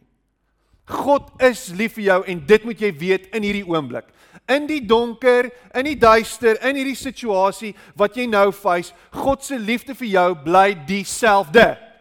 God 0.85 1.31
is 1.41 1.69
lief 1.69 1.95
vir 1.95 2.05
jou 2.05 2.25
en 2.27 2.47
dit 2.47 2.65
moet 2.65 2.79
jy 2.79 2.93
weet 2.93 3.35
in 3.35 3.43
hierdie 3.43 3.67
oomblik. 3.67 4.05
In 4.49 4.67
die 4.67 4.87
donker, 4.87 5.51
in 5.75 5.85
die 5.85 5.99
duister, 5.99 6.57
in 6.63 6.77
hierdie 6.77 6.97
situasie 6.97 7.75
wat 7.97 8.15
jy 8.17 8.27
nou 8.27 8.53
face, 8.53 8.93
God 9.11 9.43
se 9.43 9.59
liefde 9.59 9.95
vir 9.95 10.09
jou 10.09 10.35
bly 10.45 10.75
dieselfde. 10.87 11.92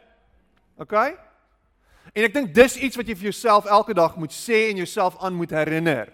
OK? 0.82 0.96
En 2.12 2.26
ek 2.26 2.34
dink 2.34 2.50
dis 2.56 2.80
iets 2.82 2.98
wat 2.98 3.08
jy 3.08 3.16
vir 3.16 3.30
jouself 3.30 3.70
elke 3.70 3.94
dag 3.96 4.18
moet 4.20 4.34
sê 4.34 4.68
en 4.72 4.82
jouself 4.82 5.20
aan 5.22 5.38
moet 5.38 5.54
herinner. 5.54 6.10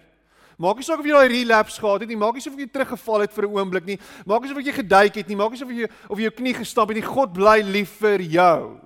Maak 0.58 0.80
nie 0.80 0.86
saak 0.86 1.00
of 1.00 1.06
jy 1.06 1.14
daai 1.14 1.30
relapse 1.30 1.78
gehad 1.78 2.02
het 2.02 2.10
nie, 2.10 2.18
maak 2.18 2.34
nie 2.34 2.42
saak 2.42 2.56
of 2.56 2.60
jy 2.60 2.66
teruggeval 2.74 3.22
het 3.24 3.32
vir 3.32 3.46
'n 3.46 3.54
oomblik 3.54 3.86
nie, 3.86 3.98
maak 4.26 4.42
nie 4.42 4.48
saak 4.50 4.58
of 4.58 4.66
jy 4.66 4.72
geduik 4.72 5.14
het 5.14 5.28
nie, 5.28 5.36
maak 5.36 5.50
nie 5.50 5.58
saak 5.58 5.70
of 5.70 5.74
jy 5.74 5.88
of 6.10 6.18
jy 6.18 6.24
jou 6.26 6.34
knie 6.34 6.54
gestap 6.54 6.88
het 6.88 6.96
nie, 6.98 7.06
God 7.06 7.32
bly 7.32 7.62
lief 7.62 7.90
vir 8.00 8.20
jou. 8.20 8.80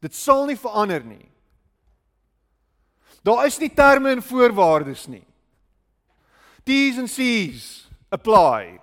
Dit 0.00 0.14
sal 0.14 0.46
nie 0.46 0.56
verander 0.56 1.04
nie. 1.04 1.28
Daar 3.22 3.46
is 3.46 3.58
nie 3.58 3.70
terme 3.70 4.10
en 4.10 4.22
voorwaardes 4.22 5.06
nie. 5.08 5.26
T's 6.64 6.98
and 6.98 7.10
C's 7.10 7.88
apply. 8.10 8.78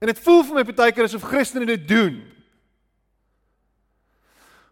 En 0.00 0.06
dit 0.06 0.18
voel 0.18 0.42
vir 0.44 0.54
my 0.54 0.62
baie 0.62 0.92
keer 0.92 1.04
asof 1.04 1.22
Christene 1.22 1.66
dit 1.66 1.88
doen. 1.88 2.37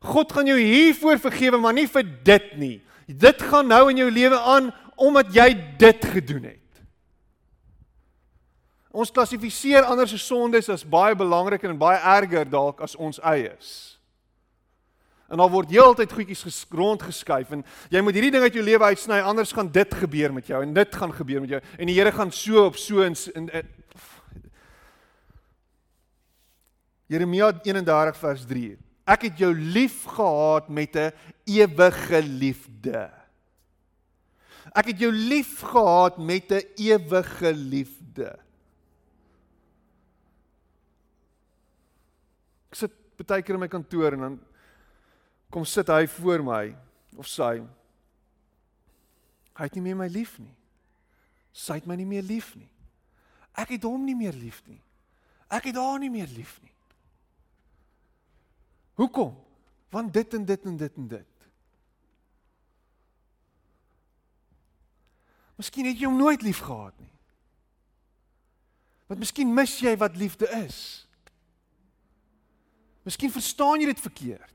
God 0.00 0.32
gaan 0.32 0.46
jou 0.46 0.58
hiervoor 0.58 1.18
vergewe, 1.18 1.58
maar 1.60 1.74
nie 1.76 1.88
vir 1.88 2.04
dit 2.24 2.52
nie. 2.60 2.76
Dit 3.06 3.42
gaan 3.42 3.68
nou 3.70 3.86
in 3.90 4.02
jou 4.02 4.10
lewe 4.10 4.38
aan 4.38 4.72
omdat 4.96 5.34
jy 5.34 5.50
dit 5.78 6.04
gedoen 6.08 6.48
het. 6.52 6.62
Ons 8.96 9.12
klassifiseer 9.12 9.84
ander 9.84 10.08
se 10.08 10.18
sondes 10.18 10.70
as 10.72 10.86
baie 10.88 11.16
belangriker 11.16 11.68
en 11.68 11.80
baie 11.80 11.98
erger 12.00 12.48
dalk 12.48 12.80
as 12.84 12.96
ons 12.96 13.20
eie 13.20 13.50
is. 13.52 13.74
En 15.28 15.42
dan 15.42 15.50
word 15.50 15.72
heeltyd 15.74 16.12
goedjies 16.14 16.46
geskrond 16.46 17.02
geskuif 17.02 17.50
en 17.52 17.64
jy 17.90 18.00
moet 18.04 18.16
hierdie 18.16 18.32
ding 18.32 18.46
uit 18.46 18.56
jou 18.56 18.64
lewe 18.64 18.92
uitsny 18.94 19.18
anders 19.26 19.52
gaan 19.52 19.68
dit 19.74 19.96
gebeur 20.00 20.32
met 20.32 20.46
jou 20.48 20.60
en 20.62 20.74
dit 20.74 20.98
gaan 21.00 21.12
gebeur 21.12 21.42
met 21.42 21.56
jou 21.56 21.60
en 21.76 21.90
die 21.90 21.96
Here 21.98 22.12
gaan 22.14 22.30
so 22.32 22.62
op 22.70 22.78
so 22.78 23.02
in, 23.02 23.18
in, 23.34 23.50
in 23.50 23.72
Jeremia 27.10 27.52
31 27.62 28.16
vers 28.18 28.46
3. 28.46 28.76
Ek 29.06 29.28
het 29.28 29.38
jou 29.38 29.52
lief 29.54 30.02
gehad 30.04 30.68
met 30.68 30.96
'n 30.96 31.12
ewige 31.46 32.22
liefde. 32.22 33.10
Ek 34.74 34.90
het 34.90 34.98
jou 34.98 35.12
lief 35.12 35.60
gehad 35.60 36.18
met 36.18 36.50
'n 36.50 36.66
ewige 36.74 37.52
liefde. 37.54 38.38
Ek 42.70 42.74
sit 42.74 42.92
baie 43.16 43.42
keer 43.42 43.54
in 43.54 43.60
my 43.60 43.68
kantoor 43.68 44.12
en 44.12 44.20
dan 44.20 44.40
kom 45.50 45.64
sit 45.64 45.86
hy 45.88 46.06
voor 46.06 46.42
my 46.42 46.76
of 47.16 47.26
sy. 47.26 47.62
Hy 49.56 49.62
het 49.62 49.74
nie 49.74 49.82
meer 49.82 49.96
my 49.96 50.08
lief 50.08 50.38
nie. 50.38 50.54
Sy 51.52 51.78
het 51.80 51.86
my 51.86 51.96
nie 51.96 52.06
meer 52.06 52.22
lief 52.22 52.54
nie. 52.56 52.68
Ek 53.56 53.68
het 53.68 53.82
hom 53.82 54.04
nie 54.04 54.16
meer 54.16 54.34
lief 54.36 54.60
nie. 54.66 54.82
Ek 55.48 55.64
het 55.70 55.76
haar 55.76 55.98
nie 55.98 56.10
meer 56.10 56.28
lief 56.28 56.58
nie. 56.62 56.75
Hoekom? 58.96 59.34
Want 59.92 60.12
dit 60.12 60.34
en 60.34 60.44
dit 60.44 60.64
en 60.64 60.76
dit 60.76 60.94
en 60.96 61.08
dit. 61.08 61.32
Miskien 65.56 65.88
het 65.88 66.00
jy 66.00 66.08
hom 66.08 66.18
nooit 66.20 66.42
lief 66.44 66.60
gehad 66.64 66.96
nie. 67.00 67.12
Want 69.06 69.22
miskien 69.22 69.52
mis 69.54 69.78
jy 69.80 69.94
wat 70.00 70.16
liefde 70.18 70.48
is. 70.64 70.78
Miskien 73.06 73.32
verstaan 73.32 73.80
jy 73.80 73.92
dit 73.92 74.02
verkeerd. 74.02 74.52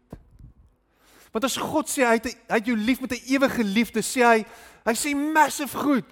Want 1.31 1.47
as 1.47 1.55
God 1.55 1.89
sê 1.89 2.03
hy 2.03 2.17
het 2.17 2.27
hy 2.27 2.57
het 2.59 2.67
jou 2.67 2.75
lief 2.75 2.99
met 2.99 3.13
'n 3.15 3.23
ewige 3.33 3.63
liefde, 3.63 4.01
sê 4.03 4.21
hy 4.25 4.39
hy 4.85 4.93
sê 4.93 5.15
massive 5.15 5.77
goed. 5.77 6.05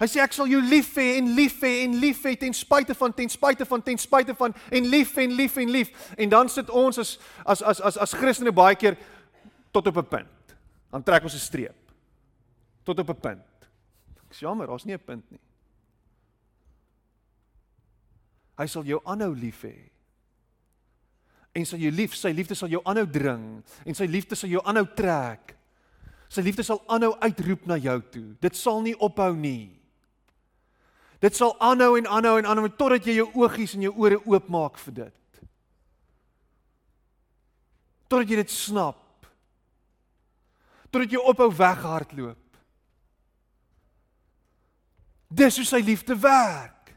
Hy 0.00 0.06
sê 0.08 0.22
ek 0.24 0.32
sal 0.32 0.48
jou 0.48 0.62
lief 0.64 0.94
hê 0.96 1.18
en 1.18 1.26
lief 1.36 1.58
hê 1.60 1.82
en 1.84 1.98
lief 2.00 2.22
hê 2.24 2.32
ten 2.40 2.54
spyte 2.56 2.94
van 2.96 3.12
ten 3.12 3.28
spyte 3.28 3.66
van 3.68 3.82
ten 3.84 3.98
spyte 4.00 4.32
van 4.34 4.54
en 4.72 4.86
lief 4.88 5.12
en 5.20 5.34
lief 5.36 5.58
en 5.60 5.70
lief 5.70 5.90
en 6.16 6.32
dan 6.32 6.48
sit 6.48 6.70
ons 6.72 6.98
as 6.98 7.18
as 7.44 7.60
as 7.60 7.82
as 7.84 7.98
as 8.06 8.14
Christene 8.16 8.52
baie 8.52 8.78
keer 8.80 8.96
tot 9.72 9.86
op 9.86 9.96
'n 9.96 10.08
punt. 10.08 10.56
Dan 10.90 11.02
trek 11.02 11.22
ons 11.22 11.34
'n 11.34 11.38
streep. 11.38 11.92
Tot 12.82 12.98
op 12.98 13.10
'n 13.10 13.20
punt. 13.20 13.68
Dis 14.28 14.40
jammer, 14.40 14.66
daar's 14.66 14.84
nie 14.84 14.94
'n 14.94 15.04
punt 15.04 15.30
nie. 15.30 15.40
Hy 18.56 18.66
sal 18.66 18.84
jou 18.84 19.00
aanhou 19.04 19.34
lief 19.34 19.62
hê. 19.62 19.90
En 21.52 21.66
sal 21.66 21.78
jou 21.78 21.90
lief, 21.90 22.14
sy 22.14 22.28
liefde 22.28 22.54
sal 22.54 22.68
jou 22.68 22.80
aanhou 22.84 23.10
dring 23.10 23.62
en 23.84 23.94
sy 23.94 24.04
liefde 24.04 24.34
sal 24.34 24.48
jou 24.48 24.62
aanhou 24.64 24.86
trek. 24.94 25.56
Sy 26.28 26.40
liefde 26.40 26.62
sal 26.62 26.82
aanhou 26.86 27.16
uitroep 27.20 27.66
na 27.66 27.76
jou 27.76 28.00
toe. 28.10 28.36
Dit 28.40 28.56
sal 28.56 28.80
nie 28.80 28.98
ophou 28.98 29.36
nie. 29.36 29.79
Dit 31.20 31.36
sal 31.36 31.52
aanhou 31.60 31.98
en 31.98 32.06
aanhou 32.08 32.38
en 32.40 32.48
aanhou 32.48 32.68
totdat 32.72 33.04
jy 33.04 33.18
jou 33.18 33.28
oogies 33.42 33.74
en 33.76 33.84
jou 33.84 33.92
ore 34.00 34.20
oopmaak 34.24 34.78
vir 34.86 34.94
dit. 35.02 35.40
Totdat 38.08 38.32
jy 38.32 38.38
dit 38.40 38.52
snap. 38.52 39.26
Totdat 40.88 41.12
jy 41.12 41.20
ophou 41.20 41.50
weghardloop. 41.54 42.46
Dis 45.30 45.60
hoe 45.60 45.66
sy 45.68 45.78
liefde 45.84 46.16
werk. 46.18 46.90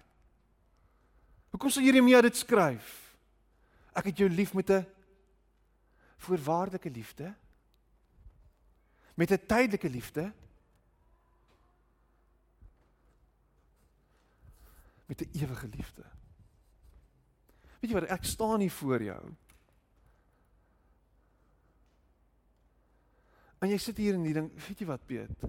Hoekom 1.54 1.70
sal 1.70 1.86
Jeremia 1.86 2.24
dit 2.26 2.40
skryf? 2.40 2.96
Ek 3.94 4.10
het 4.10 4.24
jou 4.24 4.30
lief 4.30 4.56
met 4.58 4.72
'n 4.72 4.86
voorwaardelike 6.18 6.90
liefde. 6.90 7.34
Met 9.14 9.32
'n 9.32 9.46
tydelike 9.46 9.90
liefde. 9.90 10.34
Met 15.06 15.22
'n 15.22 15.30
ewige 15.32 15.68
liefde. 15.68 16.04
Weet 17.80 17.92
jy 17.92 18.00
wat 18.00 18.10
ek 18.10 18.24
staan 18.24 18.60
hier 18.60 18.72
voor 18.72 19.04
jou. 19.04 19.36
En 23.60 23.70
jy 23.70 23.78
sit 23.78 23.98
hier 23.98 24.14
en 24.14 24.26
jy 24.26 24.34
dink, 24.34 24.52
weet 24.68 24.80
jy 24.80 24.86
wat 24.86 25.06
Piet? 25.06 25.44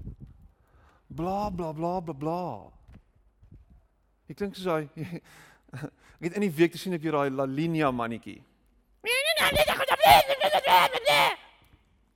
Bla 1.06 1.50
bla 1.50 1.72
bla 1.72 2.00
bla 2.00 2.14
bla. 2.14 2.72
Ek 4.26 4.36
dink 4.36 4.54
soos 4.54 4.66
hy 4.66 4.88
ek 6.18 6.28
het 6.30 6.34
in 6.34 6.40
die 6.40 6.50
week 6.50 6.72
te 6.72 6.78
sien 6.78 6.92
ek 6.92 7.02
hier 7.02 7.12
daai 7.12 7.30
La 7.30 7.44
Linea 7.44 7.90
mannetjie. 7.90 8.42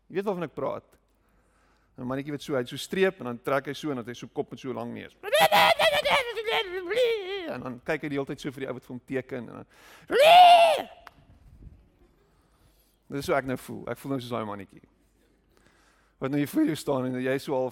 Jy 0.08 0.14
weet 0.14 0.24
waarvan 0.24 0.48
ek 0.48 0.54
praat. 0.54 0.98
'n 1.98 2.06
Mannetjie 2.06 2.32
wat 2.32 2.42
so 2.42 2.54
hy 2.54 2.62
so 2.64 2.78
streep 2.78 3.18
en 3.18 3.32
dan 3.32 3.40
trek 3.42 3.66
hy 3.66 3.74
so 3.74 3.90
en 3.90 3.98
dan 3.98 4.06
hy 4.06 4.14
so 4.14 4.30
kop 4.30 4.52
met 4.54 4.60
so 4.62 4.72
lank 4.72 4.94
neus 4.94 5.16
en 7.54 7.64
dan 7.66 7.80
kyk 7.84 8.04
hy 8.04 8.10
die 8.12 8.18
hele 8.18 8.28
tyd 8.28 8.40
so 8.42 8.52
vir 8.54 8.64
die 8.64 8.70
ou 8.70 8.76
wat 8.76 8.86
vir 8.86 8.94
hom 8.94 9.04
teken 9.08 9.48
en 9.48 9.60
dan 9.60 10.88
Dis 13.08 13.24
so 13.24 13.32
ek 13.32 13.46
nou 13.48 13.56
voel. 13.56 13.84
Ek 13.88 13.96
voel 13.96 14.12
nou 14.12 14.20
soos 14.20 14.32
daai 14.34 14.44
mannetjie. 14.44 14.82
Wat 16.20 16.32
nou 16.32 16.40
hier 16.42 16.50
voor 16.50 16.66
jou 16.68 16.76
staan 16.76 17.06
en 17.08 17.20
jy 17.22 17.36
so 17.40 17.56
al 17.56 17.70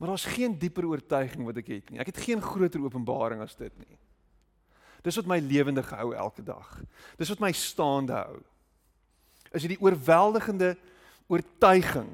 Maar 0.00 0.08
daar's 0.08 0.24
geen 0.32 0.58
dieper 0.58 0.86
oortuiging 0.88 1.44
wat 1.44 1.58
ek 1.60 1.66
het 1.74 1.90
nie. 1.92 1.98
Ek 2.00 2.08
het 2.08 2.20
geen 2.24 2.40
groter 2.40 2.80
openbaring 2.80 3.42
as 3.44 3.52
dit 3.58 3.74
nie. 3.82 3.98
Dis 5.04 5.16
wat 5.20 5.28
my 5.28 5.36
lewendig 5.44 5.90
hou 5.92 6.14
elke 6.16 6.44
dag. 6.44 6.70
Dis 7.20 7.28
wat 7.28 7.42
my 7.44 7.50
staande 7.52 8.16
hou. 8.16 8.38
Is 9.52 9.66
dit 9.66 9.74
die 9.74 9.82
oorweldigende 9.84 10.72
oortuiging 11.28 12.08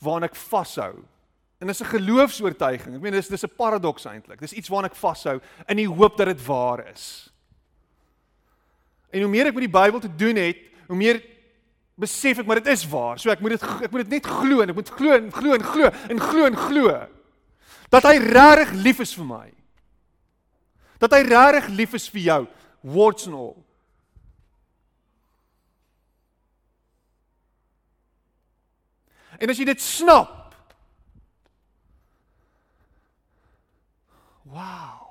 waaraan 0.00 0.28
ek 0.28 0.36
vashou 0.36 1.04
En 1.60 1.66
dis 1.66 1.80
'n 1.80 1.92
geloofs-oortuiging. 1.92 2.94
Ek 2.94 3.00
meen 3.00 3.12
dis 3.12 3.28
dis 3.28 3.44
'n 3.44 3.56
paradoks 3.56 4.04
eintlik. 4.04 4.40
Dis 4.40 4.52
iets 4.52 4.68
waaraan 4.68 4.90
ek 4.90 4.96
vashou 4.96 5.40
in 5.66 5.76
die 5.76 5.88
hoop 5.88 6.16
dat 6.16 6.26
dit 6.26 6.46
waar 6.46 6.88
is. 6.88 7.32
En 9.10 9.20
hoe 9.20 9.28
meer 9.28 9.46
ek 9.46 9.54
met 9.54 9.70
die 9.70 9.80
Bybel 9.80 10.00
te 10.00 10.14
doen 10.16 10.36
het, 10.36 10.56
hoe 10.86 10.96
meer 10.96 11.22
besef 11.94 12.38
ek 12.38 12.46
maar 12.46 12.62
dit 12.62 12.66
is 12.66 12.88
waar. 12.88 13.18
So 13.18 13.30
ek 13.30 13.40
moet 13.40 13.50
dit 13.50 13.62
ek 13.62 13.90
moet 13.90 14.08
dit 14.08 14.08
net 14.08 14.26
glo 14.26 14.60
en 14.60 14.68
ek 14.68 14.74
moet 14.74 14.88
glo 14.90 15.12
en 15.12 15.32
glo 15.32 15.52
en 15.52 15.62
glo 15.62 15.90
en 16.08 16.20
glo 16.20 16.44
en 16.44 16.56
glo 16.56 17.08
dat 17.90 18.02
hy 18.02 18.16
regtig 18.16 18.72
lief 18.72 19.00
is 19.00 19.14
vir 19.14 19.24
my. 19.24 19.52
Dat 20.98 21.12
hy 21.12 21.22
regtig 21.22 21.68
lief 21.68 21.94
is 21.94 22.08
vir 22.08 22.20
jou. 22.20 22.46
Words 22.80 23.26
and 23.26 23.34
all. 23.34 23.64
En 29.40 29.48
as 29.48 29.58
jy 29.58 29.64
dit 29.64 29.80
snap, 29.80 30.36
Wow. 34.50 35.06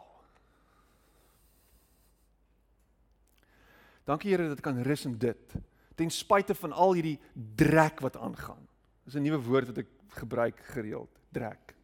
Dankie 4.04 4.34
Here 4.34 4.50
dat 4.50 4.60
ek 4.60 4.65
kan 4.65 4.82
rus 4.84 5.06
in 5.08 5.15
dit. 5.22 5.56
Ten 5.96 6.12
spyte 6.12 6.56
van 6.58 6.74
al 6.74 6.98
hierdie 6.98 7.18
drek 7.60 8.02
wat 8.04 8.18
aangaan. 8.18 8.65
Dis 9.06 9.15
'n 9.15 9.24
nuwe 9.24 9.39
woord 9.39 9.68
wat 9.68 9.78
ek 9.78 9.88
gebruik 10.20 10.60
gereeld, 10.74 11.12
drek. 11.32 11.76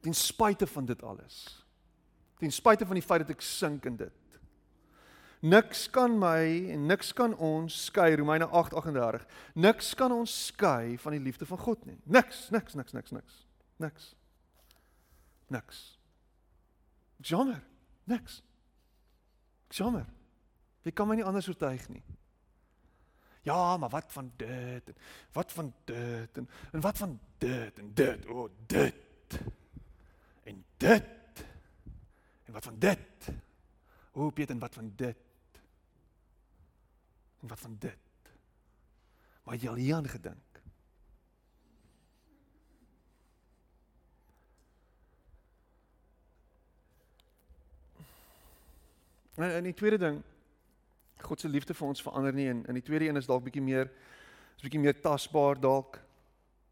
Ten 0.00 0.14
spyte 0.14 0.66
van 0.66 0.86
dit 0.86 1.02
alles. 1.02 1.64
Ten 2.38 2.50
spyte 2.50 2.86
van 2.86 2.94
die 2.94 3.02
feit 3.02 3.20
dat 3.20 3.30
ek 3.30 3.40
sink 3.40 3.84
in 3.84 3.96
dit. 3.96 4.12
Niks 5.46 5.86
kan 5.94 6.18
my 6.18 6.42
en 6.74 6.86
niks 6.90 7.12
kan 7.14 7.36
ons 7.36 7.76
skei 7.86 8.16
Romeine 8.18 8.48
8:38. 8.50 9.26
Niks 9.54 9.94
kan 9.94 10.12
ons 10.12 10.36
skei 10.46 10.98
van 10.98 11.12
die 11.12 11.22
liefde 11.22 11.46
van 11.46 11.58
God 11.58 11.84
nie. 11.86 11.98
Niks, 12.04 12.48
niks, 12.50 12.74
niks, 12.74 12.96
niks, 12.96 13.14
niks. 13.14 13.42
Niks 13.76 14.14
niks. 15.46 15.98
Jammer, 17.16 17.62
niks. 18.04 18.42
Jammer. 19.68 20.06
Jy 20.82 20.92
kan 20.94 21.08
my 21.08 21.16
nie 21.18 21.26
anders 21.26 21.48
oortuig 21.50 21.88
nie. 21.90 22.02
Ja, 23.46 23.76
maar 23.78 23.90
wat 23.90 24.10
van 24.10 24.30
dit? 24.36 24.90
Wat 25.34 25.52
van 25.52 25.72
dit? 25.84 26.38
En, 26.38 26.48
en 26.72 26.80
wat 26.82 26.98
van 26.98 27.18
dit 27.38 27.78
en 27.78 27.92
dit? 27.94 28.26
O, 28.26 28.46
oh, 28.46 28.50
dit. 28.66 29.38
En 30.42 30.64
dit. 30.76 31.44
En 32.44 32.52
wat 32.52 32.64
van 32.64 32.78
dit? 32.78 33.30
O, 34.12 34.26
oh, 34.26 34.32
Piet, 34.32 34.50
en 34.50 34.58
wat 34.58 34.74
van 34.74 34.92
dit? 34.96 35.25
Wat 37.48 37.60
van 37.60 37.76
dit? 37.78 38.32
Maar 39.44 39.56
jy 39.56 39.68
al 39.68 39.74
hier 39.74 39.94
aan 39.94 40.08
gedink? 40.08 40.62
En 49.36 49.50
en 49.50 49.64
die 49.68 49.74
tweede 49.74 49.98
ding 49.98 50.22
God 51.20 51.40
se 51.40 51.48
liefde 51.48 51.74
vir 51.74 51.88
ons 51.88 52.02
verander 52.02 52.32
nie 52.32 52.48
en 52.48 52.64
in 52.68 52.78
die 52.78 52.84
tweede 52.84 53.08
een 53.08 53.20
is 53.20 53.28
dalk 53.28 53.44
bietjie 53.44 53.62
meer 53.64 53.90
is 54.56 54.64
bietjie 54.64 54.80
meer 54.80 54.96
tasbaar 55.00 55.60
dalk. 55.60 56.00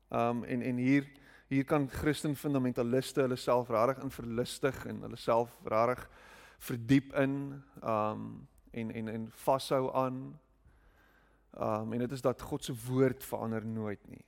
Um 0.09 0.45
en 0.45 0.63
en 0.63 0.81
hier 0.81 1.09
hier 1.49 1.65
kan 1.65 1.89
Christen 1.91 2.37
fundamentaliste 2.37 3.21
hulle 3.21 3.37
self 3.37 3.69
regtig 3.69 4.03
in 4.03 4.11
verlustig 4.11 4.87
en 4.87 5.03
hulle 5.05 5.21
self 5.21 5.53
regtig 5.65 6.09
verdiep 6.59 7.13
in 7.21 7.37
um 7.83 8.25
en 8.73 8.91
en 8.91 9.09
en 9.09 9.29
vashou 9.45 9.93
aan. 9.95 10.41
Um 11.59 11.93
en 11.93 11.99
dit 11.99 12.13
is 12.13 12.21
dat 12.21 12.43
God 12.43 12.65
se 12.65 12.75
woord 12.87 13.25
verander 13.25 13.67
nooit 13.67 14.09
nie. 14.09 14.25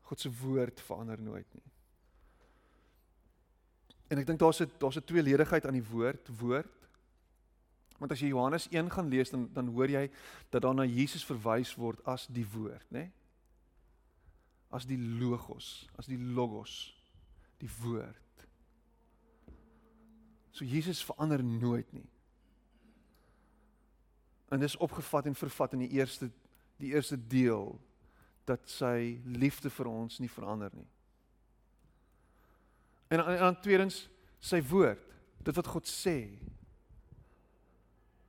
God 0.00 0.20
se 0.20 0.30
woord 0.32 0.80
verander 0.80 1.20
nooit 1.20 1.54
nie. 1.54 1.72
En 4.08 4.18
ek 4.18 4.26
dink 4.26 4.38
daar's 4.38 4.60
'n 4.62 4.70
daar's 4.78 4.96
'n 4.96 5.04
tweeledigheid 5.04 5.66
aan 5.66 5.78
die 5.78 5.90
woord, 5.90 6.28
woord. 6.38 6.88
Want 7.98 8.12
as 8.12 8.20
jy 8.20 8.28
Johannes 8.28 8.68
1 8.70 8.90
gaan 8.90 9.08
lees 9.08 9.30
dan 9.30 9.48
dan 9.52 9.68
hoor 9.68 9.88
jy 9.88 10.10
dat 10.50 10.62
daar 10.62 10.74
na 10.74 10.84
Jesus 10.84 11.24
verwys 11.24 11.74
word 11.74 12.04
as 12.04 12.26
die 12.26 12.46
woord, 12.46 12.90
né? 12.90 12.98
Nee? 12.98 13.12
As 14.70 14.86
die 14.86 14.98
logos, 14.98 15.88
as 15.96 16.06
die 16.06 16.18
logos, 16.18 16.94
die 17.58 17.70
woord. 17.82 18.46
So 20.50 20.64
Jesus 20.64 21.04
verander 21.04 21.44
nooit 21.44 21.92
nie. 21.92 22.08
En 24.50 24.60
dis 24.60 24.76
opgevat 24.76 25.26
en 25.26 25.34
vervat 25.34 25.72
in 25.76 25.86
die 25.86 25.94
eerste 25.98 26.30
die 26.76 26.92
eerste 26.92 27.16
deel 27.16 27.70
dat 28.44 28.66
sy 28.68 29.16
liefde 29.24 29.70
vir 29.72 29.88
ons 29.88 30.18
nie 30.20 30.28
verander 30.28 30.74
nie. 30.76 30.88
En 33.08 33.22
en, 33.22 33.38
en 33.48 33.56
tweedens 33.64 34.02
sy 34.44 34.60
woord, 34.68 35.00
dit 35.40 35.56
wat 35.56 35.70
God 35.72 35.88
sê 35.88 36.18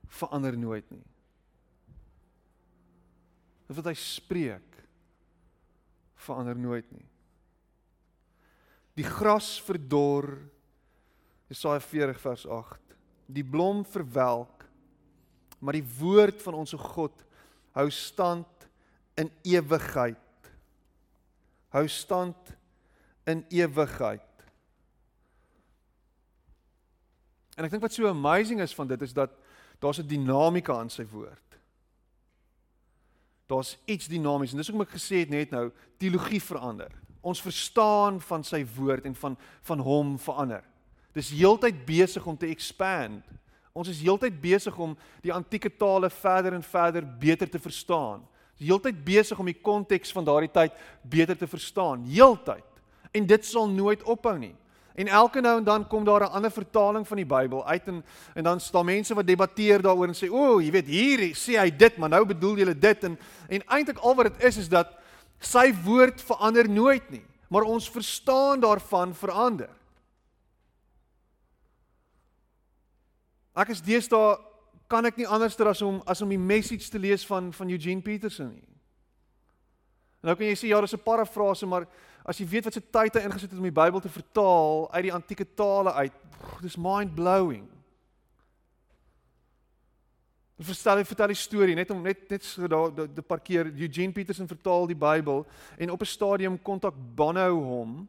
verander 0.08 0.56
nooit 0.56 0.88
nie. 0.90 1.04
Dit 3.68 3.76
wat 3.76 3.90
hy 3.90 3.96
spreek 4.00 4.78
verander 6.24 6.56
nooit 6.58 6.88
nie. 6.96 7.04
Die 8.98 9.06
gras 9.06 9.58
verdor 9.62 10.32
Jesaja 11.48 11.80
40 11.80 12.20
vers 12.20 12.44
8. 12.50 12.96
Die 13.28 13.44
blom 13.44 13.84
verwelk, 13.88 14.57
maar 15.58 15.76
die 15.78 15.86
woord 15.98 16.42
van 16.42 16.54
ons 16.54 16.72
God 16.72 17.24
hou 17.76 17.90
stand 17.90 18.68
in 19.18 19.30
ewigheid. 19.42 20.50
Hou 21.74 21.84
stand 21.88 22.54
in 23.28 23.44
ewigheid. 23.52 24.24
En 27.58 27.66
ek 27.66 27.74
dink 27.74 27.82
wat 27.82 27.94
so 27.94 28.06
amazing 28.06 28.62
is 28.62 28.74
van 28.74 28.88
dit 28.90 29.02
is 29.02 29.12
dat 29.12 29.34
daar's 29.82 29.98
'n 29.98 30.06
dinamika 30.06 30.78
aan 30.78 30.90
sy 30.90 31.06
woord. 31.06 31.58
Daar's 33.46 33.78
iets 33.84 34.06
dinamies 34.06 34.50
en 34.50 34.56
dis 34.56 34.68
hoekom 34.68 34.86
ek 34.86 34.94
gesê 35.00 35.24
het 35.24 35.30
net 35.30 35.50
nou, 35.50 35.70
teologie 35.96 36.42
verander. 36.42 36.92
Ons 37.20 37.42
verstaan 37.42 38.20
van 38.20 38.44
sy 38.44 38.66
woord 38.76 39.04
en 39.04 39.14
van 39.14 39.36
van 39.62 39.78
hom 39.78 40.18
verander. 40.18 40.64
Dis 41.12 41.30
heeltyd 41.30 41.84
besig 41.86 42.26
om 42.26 42.36
te 42.36 42.46
expand. 42.46 43.24
Ons 43.72 43.88
is 43.88 44.00
heeltyd 44.00 44.40
besig 44.40 44.78
om 44.78 44.96
die 45.22 45.32
antieke 45.32 45.70
tale 45.70 46.10
verder 46.10 46.54
en 46.54 46.62
verder 46.62 47.04
beter 47.20 47.50
te 47.50 47.58
verstaan. 47.58 48.24
Ons 48.58 48.66
heeltyd 48.66 49.04
besig 49.04 49.38
om 49.38 49.46
die 49.46 49.60
konteks 49.62 50.12
van 50.12 50.24
daardie 50.24 50.50
tyd 50.50 50.72
beter 51.02 51.36
te 51.38 51.46
verstaan, 51.46 52.04
heeltyd. 52.10 52.64
En 53.12 53.26
dit 53.26 53.44
sal 53.46 53.68
nooit 53.68 54.02
ophou 54.02 54.38
nie. 54.38 54.54
En 54.98 55.06
elke 55.06 55.40
nou 55.40 55.58
en 55.60 55.64
dan 55.64 55.86
kom 55.86 56.04
daar 56.04 56.26
'n 56.26 56.34
ander 56.34 56.50
vertaling 56.50 57.06
van 57.06 57.16
die 57.16 57.26
Bybel 57.26 57.66
uit 57.66 57.86
en 57.86 58.04
en 58.34 58.44
dan 58.44 58.60
staan 58.60 58.84
mense 58.84 59.14
wat 59.14 59.26
debatteer 59.26 59.82
daaroor 59.82 60.08
en 60.08 60.14
sê, 60.14 60.30
"O, 60.30 60.54
oh, 60.54 60.62
jy 60.62 60.70
weet 60.70 60.86
hier 60.86 61.18
sê 61.36 61.58
hy 61.58 61.70
dit, 61.70 61.96
maar 61.96 62.08
nou 62.08 62.24
bedoel 62.26 62.56
jy 62.56 62.78
dit." 62.78 63.04
En 63.04 63.18
en 63.48 63.62
eintlik 63.66 63.98
al 63.98 64.14
wat 64.14 64.26
dit 64.26 64.42
is 64.44 64.56
is 64.56 64.68
dat 64.68 64.88
sy 65.38 65.74
woord 65.84 66.20
verander 66.22 66.68
nooit 66.68 67.10
nie, 67.10 67.24
maar 67.48 67.62
ons 67.62 67.90
verstaan 67.90 68.60
daarvan 68.60 69.14
verander. 69.14 69.68
Ek 73.58 73.72
is 73.74 73.82
deesdae 73.82 74.36
kan 74.88 75.04
ek 75.08 75.18
nie 75.18 75.26
anderster 75.26 75.68
as 75.68 75.82
om 75.82 75.98
as 76.06 76.22
om 76.22 76.30
die 76.30 76.40
message 76.40 76.90
te 76.90 76.98
lees 76.98 77.26
van 77.26 77.50
van 77.52 77.70
Eugene 77.70 78.02
Peterson 78.02 78.52
nie. 78.54 78.68
Nou 80.22 80.34
kan 80.34 80.46
jy 80.46 80.54
sê 80.58 80.70
ja, 80.70 80.80
dis 80.80 80.94
'n 80.94 81.02
parafrase, 81.04 81.66
maar 81.66 81.86
as 82.24 82.38
jy 82.38 82.46
weet 82.46 82.64
wat 82.64 82.74
se 82.74 82.80
tyd 82.80 83.14
hy 83.14 83.20
ingesit 83.24 83.50
het 83.50 83.58
om 83.58 83.68
die 83.68 83.80
Bybel 83.80 84.00
te 84.00 84.08
vertaal 84.08 84.90
uit 84.92 85.02
die 85.02 85.12
antieke 85.12 85.46
tale 85.54 85.92
uit, 85.92 86.12
dis 86.60 86.76
mind-blowing. 86.76 87.68
Ek 90.58 90.66
verstel 90.66 90.98
ek 90.98 91.06
vertel 91.06 91.28
die 91.28 91.38
storie 91.38 91.74
net 91.74 91.90
om 91.90 92.02
net 92.02 92.30
net 92.30 92.44
so 92.44 92.66
daar 92.66 92.90
die 92.90 93.22
parkeer 93.22 93.66
Eugene 93.66 94.12
Peterson 94.12 94.48
vertaal 94.48 94.86
die 94.86 94.98
Bybel 94.98 95.46
en 95.78 95.90
op 95.90 96.00
'n 96.02 96.06
stadium 96.06 96.62
kontak 96.62 96.94
Bono 97.14 97.54
hom 97.54 98.08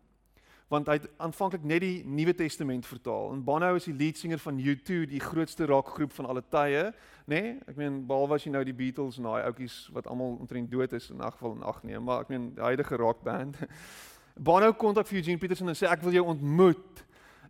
want 0.70 0.88
hy 0.88 1.00
het 1.00 1.08
aanvanklik 1.18 1.64
net 1.66 1.82
die 1.82 2.04
Nuwe 2.06 2.36
Testament 2.38 2.86
vertaal. 2.86 3.32
En 3.34 3.42
Bono 3.44 3.72
is 3.76 3.88
die 3.90 3.96
leadsinger 3.98 4.38
van 4.40 4.60
U2, 4.62 5.06
die 5.10 5.22
grootste 5.22 5.66
rockgroep 5.66 6.14
van 6.14 6.28
alle 6.30 6.44
tye, 6.46 6.92
nê? 7.26 7.40
Nee? 7.42 7.56
Ek 7.72 7.78
meen 7.80 8.04
behalwe 8.10 8.38
as 8.38 8.46
jy 8.46 8.54
nou 8.54 8.62
die 8.68 8.76
Beatles 8.78 9.18
en 9.18 9.26
daai 9.26 9.48
ouetjies 9.48 9.80
wat 9.96 10.10
almal 10.10 10.38
omtrent 10.38 10.70
dood 10.70 10.94
is 10.94 11.10
in 11.10 11.18
'n 11.18 11.32
geval 11.32 11.56
en 11.56 11.64
ag 11.64 11.84
nee, 11.84 12.00
maar 12.00 12.22
ek 12.22 12.30
meen 12.30 12.54
die 12.54 12.62
huidige 12.64 12.96
rockband. 12.96 13.58
Bono 14.48 14.74
kontak 14.74 15.08
vir 15.08 15.18
Eugene 15.18 15.38
Peterson 15.38 15.70
en 15.70 15.76
sê 15.76 15.90
ek 15.90 16.02
wil 16.02 16.14
jou 16.14 16.26
ontmoet. 16.26 17.06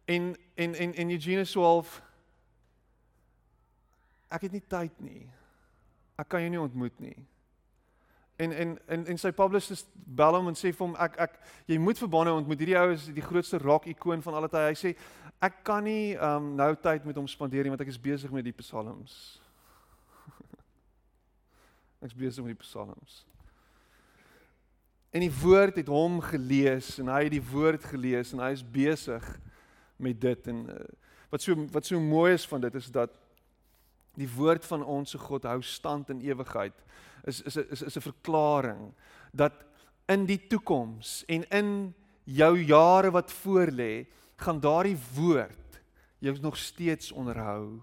En 0.05 0.35
en 0.55 0.75
en 0.75 0.93
en 0.93 1.11
Eugene 1.11 1.45
sê 1.45 1.59
half 1.59 2.01
ek 4.29 4.41
het 4.41 4.51
nie 4.51 4.63
tyd 4.67 5.01
nie. 5.01 5.27
Ek 6.15 6.27
kan 6.27 6.41
jou 6.41 6.49
nie 6.49 6.61
ontmoet 6.61 6.99
nie 6.99 7.27
en 8.39 8.51
en 8.51 8.77
en 8.87 9.05
en 9.05 9.17
sy 9.19 9.31
publicist 9.35 9.89
bel 9.93 10.37
hom 10.37 10.47
en 10.47 10.55
sê 10.57 10.71
vir 10.71 10.85
hom 10.85 10.93
ek 11.03 11.17
ek 11.25 11.33
jy 11.67 11.77
moet 11.81 11.99
vir 11.99 12.11
Bonnie 12.11 12.33
ontmoet. 12.33 12.61
Hierdie 12.63 12.77
ou 12.79 12.93
is 12.93 13.09
die 13.11 13.25
grootste 13.25 13.59
rock 13.59 13.89
ikoon 13.91 14.23
van 14.23 14.37
alle 14.39 14.49
tye. 14.51 14.69
Hy 14.71 14.77
sê 14.79 14.93
ek 15.43 15.57
kan 15.67 15.83
nie 15.83 16.15
um 16.15 16.53
nou 16.55 16.69
tyd 16.79 17.07
met 17.07 17.19
hom 17.19 17.27
spandeer 17.27 17.67
nie 17.67 17.73
want 17.73 17.83
ek 17.83 17.91
is 17.91 17.99
besig 17.99 18.31
met 18.31 18.47
die 18.47 18.55
psalms. 18.61 19.17
ek 21.99 22.07
is 22.13 22.15
besig 22.15 22.47
met 22.47 22.55
die 22.55 22.63
psalms. 22.63 23.23
En 25.11 25.25
die 25.25 25.33
woord 25.41 25.81
het 25.81 25.91
hom 25.91 26.21
gelees 26.23 26.95
en 27.01 27.11
hy 27.11 27.25
het 27.25 27.35
die 27.35 27.43
woord 27.51 27.91
gelees 27.91 28.31
en 28.31 28.43
hy 28.45 28.53
is 28.55 28.63
besig 28.63 29.25
met 29.99 30.19
dit 30.21 30.51
en 30.53 30.67
uh, 30.71 30.83
wat 31.33 31.43
so 31.43 31.67
wat 31.75 31.91
so 31.91 31.99
mooi 31.99 32.31
is 32.37 32.47
van 32.47 32.63
dit 32.63 32.75
is 32.79 32.87
dat 32.93 33.11
die 34.19 34.29
woord 34.31 34.63
van 34.67 34.83
ons 34.83 35.11
se 35.11 35.19
God 35.19 35.47
hou 35.49 35.59
stand 35.65 36.11
in 36.13 36.23
ewigheid 36.23 36.85
is 37.23 37.41
is 37.41 37.55
is 37.55 37.81
is 37.81 37.97
'n 37.97 38.01
verklaring 38.01 38.93
dat 39.33 39.53
in 40.09 40.25
die 40.25 40.39
toekoms 40.49 41.23
en 41.29 41.45
in 41.49 41.93
jou 42.29 42.53
jare 42.57 43.11
wat 43.13 43.31
voorlê, 43.43 44.07
gaan 44.39 44.59
daardie 44.61 44.97
woord 45.15 45.81
jou 46.19 46.35
nog 46.41 46.57
steeds 46.57 47.11
onderhou. 47.11 47.81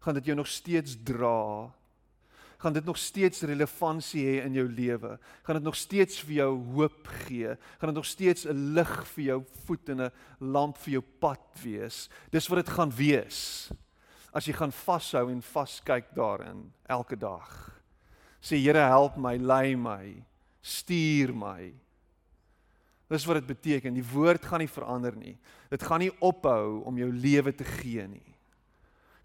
Gaan 0.00 0.16
dit 0.16 0.30
jou 0.30 0.36
nog 0.36 0.48
steeds 0.48 0.96
dra? 1.04 1.70
Gaan 2.60 2.72
dit 2.72 2.84
nog 2.84 2.98
steeds 2.98 3.42
relevantie 3.48 4.24
hê 4.26 4.44
in 4.44 4.54
jou 4.54 4.66
lewe? 4.68 5.16
Gaan 5.42 5.58
dit 5.58 5.64
nog 5.64 5.76
steeds 5.76 6.20
vir 6.20 6.34
jou 6.34 6.50
hoop 6.74 7.08
gee? 7.24 7.56
Gaan 7.78 7.92
dit 7.92 7.98
nog 7.98 8.06
steeds 8.06 8.44
'n 8.44 8.74
lig 8.74 9.06
vir 9.06 9.24
jou 9.24 9.44
voet 9.64 9.88
en 9.88 10.00
'n 10.00 10.12
lamp 10.38 10.76
vir 10.76 10.92
jou 10.92 11.04
pad 11.20 11.40
wees? 11.62 12.08
Dis 12.30 12.48
wat 12.48 12.66
dit 12.66 12.74
gaan 12.74 12.90
wees. 12.90 13.70
As 14.32 14.46
jy 14.46 14.52
gaan 14.52 14.72
vashou 14.72 15.30
en 15.30 15.42
vaskyk 15.42 16.14
daarin 16.14 16.72
elke 16.86 17.16
dag 17.16 17.79
sê 18.40 18.58
Here 18.58 18.88
help 18.88 19.16
my, 19.16 19.36
lei 19.36 19.76
my, 19.76 20.24
stuur 20.62 21.32
my. 21.36 21.70
Dis 23.10 23.26
wat 23.26 23.40
dit 23.40 23.48
beteken. 23.50 23.96
Die 23.96 24.06
woord 24.06 24.44
gaan 24.46 24.62
nie 24.62 24.70
verander 24.70 25.16
nie. 25.18 25.34
Dit 25.70 25.82
gaan 25.82 26.02
nie 26.04 26.12
ophou 26.22 26.82
om 26.86 26.98
jou 26.98 27.10
lewe 27.10 27.52
te 27.54 27.66
gee 27.66 28.06
nie. 28.06 28.26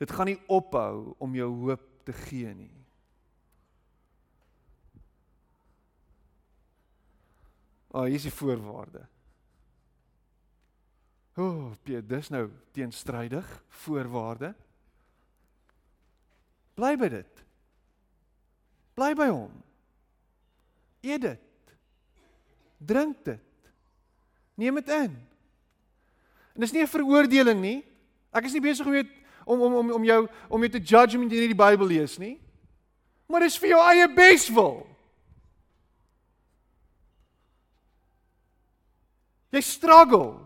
Dit 0.01 0.11
gaan 0.11 0.31
nie 0.31 0.39
ophou 0.51 1.13
om 1.21 1.35
jou 1.37 1.51
hoop 1.61 1.85
te 2.05 2.15
gee 2.25 2.53
nie. 2.53 2.73
Ah, 7.95 8.01
oh, 8.01 8.07
hier 8.09 8.19
is 8.19 8.27
die 8.27 8.33
voorwaarde. 8.35 9.05
O, 11.35 11.45
oh, 11.45 11.71
Piet, 11.83 12.03
dis 12.09 12.27
nou 12.33 12.49
teenstrydig 12.75 13.47
voorwaarde. 13.85 14.51
Bly 16.75 16.95
by 16.99 17.09
dit. 17.13 17.44
Bly 18.95 19.11
by 19.17 19.27
hom. 19.27 19.51
Eet 21.03 21.21
dit. 21.21 21.41
Drink 22.77 23.19
dit. 23.27 23.41
Neem 24.55 24.79
dit 24.79 24.89
in. 24.95 25.15
En 26.55 26.63
dis 26.63 26.71
nie 26.71 26.81
'n 26.81 26.87
veroordeling 26.87 27.61
nie. 27.61 27.83
Ek 28.31 28.45
is 28.45 28.53
nie 28.53 28.61
besig 28.61 28.85
om 28.85 28.93
jou 28.93 29.05
om 29.45 29.61
om 29.61 29.73
om 29.73 29.91
om 29.91 30.03
jou 30.03 30.27
om 30.49 30.61
jou 30.61 30.69
te 30.69 30.79
judge 30.79 31.17
omdat 31.17 31.31
jy 31.31 31.39
nie 31.39 31.53
die 31.53 31.63
Bybel 31.63 31.87
lees 31.87 32.17
nie. 32.17 32.39
Maar 33.27 33.39
dis 33.39 33.57
vir 33.57 33.69
jou 33.69 33.81
eie 33.81 34.07
beswil. 34.07 34.87
Jy 39.51 39.61
struggle. 39.61 40.39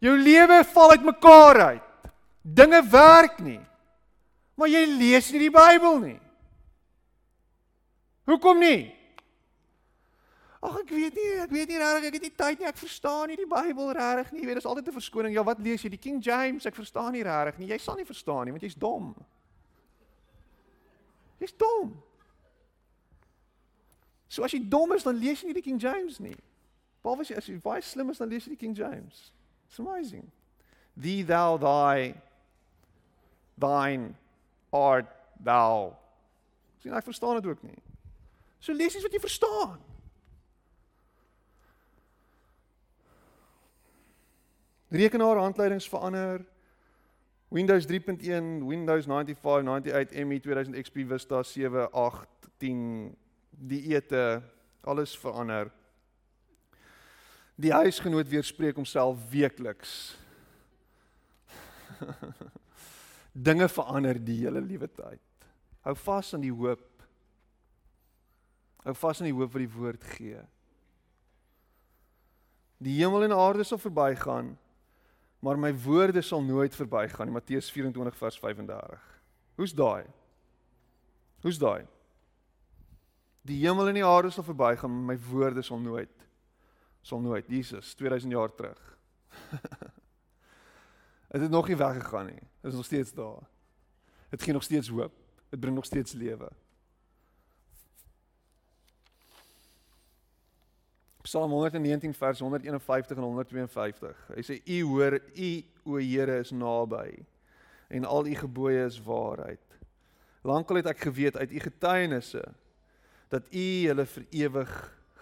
Jou 0.00 0.16
lewe 0.16 0.64
val 0.64 0.90
uitmekaar 0.90 1.60
uit. 1.60 2.12
Dinge 2.42 2.82
werk 2.90 3.40
nie. 3.40 3.60
Maar 4.54 4.68
jy 4.68 4.84
lees 4.86 5.32
nie 5.32 5.38
die 5.38 5.54
Bybel 5.54 5.98
nie. 5.98 6.20
Hoekom 8.28 8.60
nie? 8.60 8.94
Ag 10.58 10.80
ek 10.82 10.90
weet 10.90 11.14
nie, 11.14 11.28
ek 11.38 11.52
weet 11.54 11.70
nie 11.70 11.78
regtig, 11.78 12.08
ek 12.08 12.16
het 12.16 12.24
nie 12.26 12.34
tyd 12.34 12.60
nie, 12.60 12.66
ek 12.68 12.80
verstaan 12.80 13.30
nie 13.30 13.38
die 13.38 13.46
Bybel 13.48 13.92
regtig 13.94 14.32
nie. 14.34 14.42
Jy 14.42 14.48
weet, 14.50 14.58
dis 14.58 14.66
altyd 14.66 14.88
'n 14.90 14.96
verskoning. 14.98 15.32
Ja, 15.32 15.44
wat 15.46 15.62
lees 15.62 15.82
jy? 15.82 15.90
Die 15.94 16.02
King 16.02 16.18
James? 16.20 16.66
Ek 16.66 16.74
verstaan 16.74 17.12
nie 17.12 17.22
regtig 17.22 17.58
nie. 17.58 17.68
Jy 17.68 17.78
sal 17.78 17.96
nie 17.96 18.04
verstaan 18.04 18.44
nie 18.44 18.52
want 18.52 18.62
jy's 18.62 18.74
dom. 18.74 19.14
Jy's 21.38 21.54
dom. 21.56 22.02
So 24.28 24.42
as 24.44 24.52
jy 24.52 24.68
dom 24.68 24.92
is, 24.92 25.04
dan 25.04 25.16
lees 25.16 25.40
jy 25.40 25.46
nie 25.46 25.54
die 25.54 25.62
King 25.62 25.80
James 25.80 26.18
nie. 26.18 26.36
Behalwe 27.02 27.20
as 27.20 27.28
jy 27.28 27.36
as 27.36 27.46
jy 27.46 27.60
baie 27.62 27.80
slim 27.80 28.10
is, 28.10 28.18
dan 28.18 28.28
lees 28.28 28.44
jy 28.44 28.50
die 28.50 28.60
King 28.60 28.74
James. 28.74 29.32
It's 29.68 29.78
amazing. 29.78 30.30
Thee 30.96 31.22
thou 31.22 31.56
thy 31.56 32.14
thine 33.56 34.14
art 34.72 35.06
thou. 35.40 35.96
Sien, 36.82 36.92
ek 36.92 37.04
verstaan 37.04 37.40
dit 37.40 37.46
ook 37.46 37.62
nie. 37.62 37.78
So 38.58 38.72
lees 38.72 38.94
iets 38.94 39.06
wat 39.06 39.14
jy 39.14 39.20
verstaan. 39.22 39.78
Rekenaar 44.88 45.36
handleidings 45.36 45.88
verander. 45.88 46.44
Windows 47.48 47.86
3.1, 47.86 48.64
Windows 48.64 49.06
95, 49.06 49.64
98, 49.64 50.24
ME 50.24 50.40
2000 50.40 50.76
XP 50.76 51.04
Vista 51.08 51.42
7, 51.42 51.88
8, 51.92 52.28
10 52.58 53.16
dieete, 53.50 54.42
alles 54.80 55.16
verander. 55.16 55.70
Die 57.56 57.72
huisgenoot 57.72 58.28
weerspreek 58.28 58.76
homself 58.76 59.18
weekliks. 59.30 60.16
Dinge 63.32 63.68
verander 63.68 64.20
die 64.24 64.44
hele 64.44 64.60
liewe 64.60 64.88
tyd. 64.92 65.48
Hou 65.82 65.96
vas 65.96 66.34
aan 66.34 66.44
die 66.44 66.52
hoop 66.54 66.97
Hou 68.84 68.94
vas 68.94 69.20
aan 69.20 69.28
die 69.30 69.34
hoop 69.36 69.52
wat 69.52 69.64
die 69.64 69.74
woord 69.74 70.04
gee. 70.16 70.40
Die 72.78 72.94
hemel 73.00 73.26
en 73.26 73.34
aarde 73.34 73.66
sal 73.66 73.80
verbygaan, 73.82 74.52
maar 75.42 75.58
my 75.58 75.72
woorde 75.84 76.22
sal 76.22 76.42
nooit 76.42 76.74
verbygaan 76.74 77.26
nie. 77.26 77.34
Matteus 77.34 77.70
24 77.74 78.16
vers 78.16 78.38
35. 78.38 79.06
Hoe's 79.58 79.74
daai? 79.74 80.04
Hoe's 81.42 81.58
daai? 81.58 81.86
Die 83.48 83.58
hemel 83.64 83.90
en 83.90 83.98
die 83.98 84.06
aarde 84.06 84.30
sal 84.30 84.46
verbygaan, 84.46 84.92
maar 84.94 85.14
my 85.14 85.18
woorde 85.30 85.62
sal 85.62 85.82
nooit 85.82 86.14
sal 87.08 87.22
nooit 87.24 87.46
Jesus 87.48 87.94
2000 87.94 88.32
jaar 88.32 88.54
terug. 88.54 88.80
Dit 91.32 91.40
het 91.40 91.50
nog 91.50 91.68
nie 91.68 91.76
weggegaan 91.76 92.26
nie. 92.26 92.42
Dit 92.60 92.70
is 92.70 92.74
nog 92.74 92.84
steeds 92.84 93.12
daar. 93.12 93.46
Dit 94.28 94.42
gee 94.42 94.52
nog 94.52 94.62
steeds 94.62 94.88
hoop. 94.88 95.12
Dit 95.48 95.60
bring 95.60 95.74
nog 95.74 95.84
steeds 95.84 96.12
lewe. 96.12 96.50
Psalm 101.28 101.50
119 101.50 102.14
vers 102.14 102.38
151 102.40 103.16
en 103.18 103.22
152. 103.22 104.20
Hy 104.32 104.42
sê 104.46 104.54
u 104.64 104.78
hoor 104.88 105.18
u 105.20 105.48
o 105.84 105.98
Here 106.00 106.38
is 106.40 106.54
naby 106.56 107.18
en 107.92 108.06
al 108.08 108.30
u 108.30 108.36
gebooie 108.36 108.86
is 108.88 108.96
waarheid. 109.04 109.76
Lankal 110.48 110.80
het 110.80 110.88
ek 110.94 111.02
geweet 111.04 111.36
uit 111.36 111.52
u 111.52 111.60
getuienisse 111.66 112.40
dat 113.28 113.44
u 113.52 113.66
hulle 113.90 114.06
vir 114.08 114.24
ewig 114.46 114.72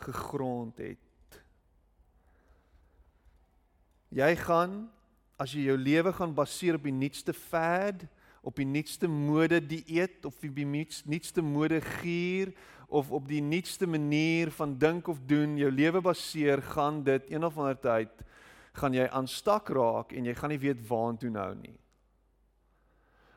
gegrond 0.06 0.78
het. 0.78 1.40
Jy 4.14 4.30
gaan 4.46 4.84
as 5.42 5.58
jy 5.58 5.66
jou 5.72 5.78
lewe 5.80 6.14
gaan 6.14 6.38
baseer 6.38 6.78
op 6.78 6.86
die 6.86 6.94
nuutste 6.94 7.34
fad, 7.34 8.06
op 8.46 8.62
die 8.62 8.68
nuutste 8.68 9.10
mode 9.10 9.58
dieet 9.58 10.22
of 10.22 10.38
die 10.38 10.70
nuutste 11.10 11.42
mode 11.42 11.82
gier 11.98 12.54
of 12.86 13.10
op 13.10 13.28
die 13.28 13.42
nuutste 13.42 13.86
manier 13.86 14.50
van 14.54 14.76
dink 14.78 15.08
of 15.08 15.18
doen 15.26 15.56
jou 15.58 15.70
lewe 15.70 16.00
baseer, 16.00 16.62
gaan 16.62 17.02
dit 17.02 17.30
een 17.30 17.44
of 17.44 17.58
ander 17.58 17.78
tyd 17.80 18.26
gaan 18.76 18.96
jy 18.96 19.08
aanstak 19.08 19.70
raak 19.72 20.12
en 20.16 20.28
jy 20.28 20.34
gaan 20.36 20.52
nie 20.52 20.60
weet 20.60 20.84
waartoe 20.88 21.32
nou 21.32 21.50
nie. 21.58 21.74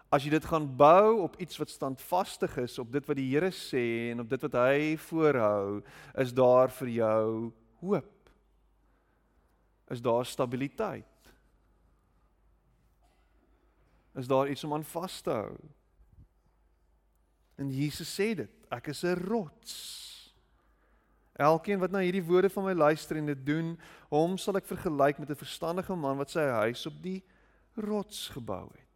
As 0.09 0.25
jy 0.25 0.33
dit 0.33 0.45
gaan 0.49 0.65
bou 0.77 1.21
op 1.23 1.37
iets 1.41 1.59
wat 1.61 1.69
standvastig 1.69 2.55
is, 2.63 2.79
op 2.81 2.91
dit 2.91 3.05
wat 3.05 3.19
die 3.19 3.27
Here 3.29 3.51
sê 3.53 4.09
en 4.11 4.23
op 4.23 4.29
dit 4.31 4.45
wat 4.47 4.57
hy 4.57 4.95
voorhou, 5.05 5.81
is 6.17 6.33
daar 6.33 6.73
vir 6.79 6.91
jou 6.95 7.25
hoop. 7.83 8.15
Is 9.93 10.01
daar 10.01 10.25
stabiliteit? 10.25 11.05
Is 14.17 14.27
daar 14.27 14.49
iets 14.49 14.65
om 14.65 14.73
aan 14.73 14.87
vas 14.89 15.21
te 15.21 15.31
hou? 15.33 15.53
En 17.61 17.69
Jesus 17.69 18.09
sê 18.09 18.33
dit, 18.39 18.58
ek 18.69 18.87
is 18.87 19.03
'n 19.03 19.15
rots. 19.27 20.33
Elkeen 21.39 21.79
wat 21.79 21.91
na 21.91 21.99
hierdie 21.99 22.23
woorde 22.23 22.49
van 22.49 22.65
my 22.65 22.73
luister 22.73 23.17
en 23.17 23.25
dit 23.25 23.45
doen, 23.45 23.79
hom 24.09 24.37
sal 24.37 24.57
ek 24.59 24.65
vergelyk 24.65 25.19
met 25.19 25.29
'n 25.29 25.35
verstandige 25.35 25.95
man 25.95 26.17
wat 26.17 26.29
sy 26.29 26.43
huis 26.43 26.85
op 26.85 27.01
die 27.01 27.23
rots 27.75 28.27
gebou 28.27 28.67
het. 28.67 28.89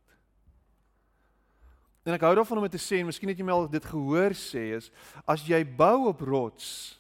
En 2.03 2.13
ek 2.13 2.21
hou 2.21 2.35
daarvan 2.35 2.57
om 2.57 2.67
dit 2.67 2.75
te 2.75 2.83
sê, 2.83 2.99
en 2.99 3.07
miskien 3.07 3.29
het 3.29 3.37
jy 3.39 3.45
my 3.45 3.55
al 3.55 3.69
dit 3.71 3.85
gehoor 3.85 4.35
sê, 4.35 4.75
is 4.75 4.91
as 5.25 5.45
jy 5.47 5.63
bou 5.63 6.09
op 6.09 6.19
rots, 6.19 6.99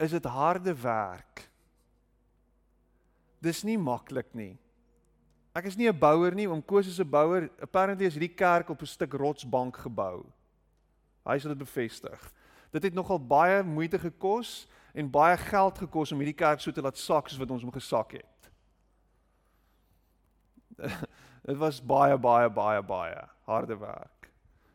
is 0.00 0.10
dit 0.10 0.24
harde 0.24 0.72
werk. 0.74 1.50
Dis 3.42 3.62
nie 3.62 3.76
maklik 3.76 4.32
nie. 4.34 4.56
Ek 5.54 5.66
is 5.66 5.76
nie 5.76 5.88
'n 5.88 5.98
bouer 5.98 6.34
nie, 6.34 6.48
oom 6.48 6.62
Koos 6.62 6.86
is 6.86 6.98
'n 6.98 7.10
bouer. 7.10 7.50
Apparently 7.60 8.06
is 8.06 8.14
hierdie 8.14 8.34
kerk 8.34 8.70
op 8.70 8.80
'n 8.80 8.86
stuk 8.86 9.12
rotsbank 9.12 9.76
gebou. 9.76 10.24
Hy 11.28 11.38
sal 11.38 11.54
dit 11.54 11.62
bevestig. 11.62 12.32
Dit 12.72 12.82
het 12.88 12.94
nogal 12.94 13.20
baie 13.20 13.62
moeite 13.62 13.98
gekos 13.98 14.66
en 14.94 15.10
baie 15.10 15.36
geld 15.36 15.78
gekos 15.78 16.12
om 16.12 16.20
hierdie 16.22 16.36
kerk 16.36 16.60
so 16.60 16.72
te 16.72 16.82
laat 16.84 16.98
sak 16.98 17.28
soos 17.28 17.40
wat 17.40 17.52
ons 17.52 17.64
hom 17.64 17.74
gesak 17.74 18.16
het. 18.18 18.50
Dit 21.48 21.58
was 21.58 21.82
baie 21.82 22.16
baie 22.18 22.48
baie 22.50 22.82
baie 22.86 23.22
harde 23.48 23.76
werk 23.76 24.30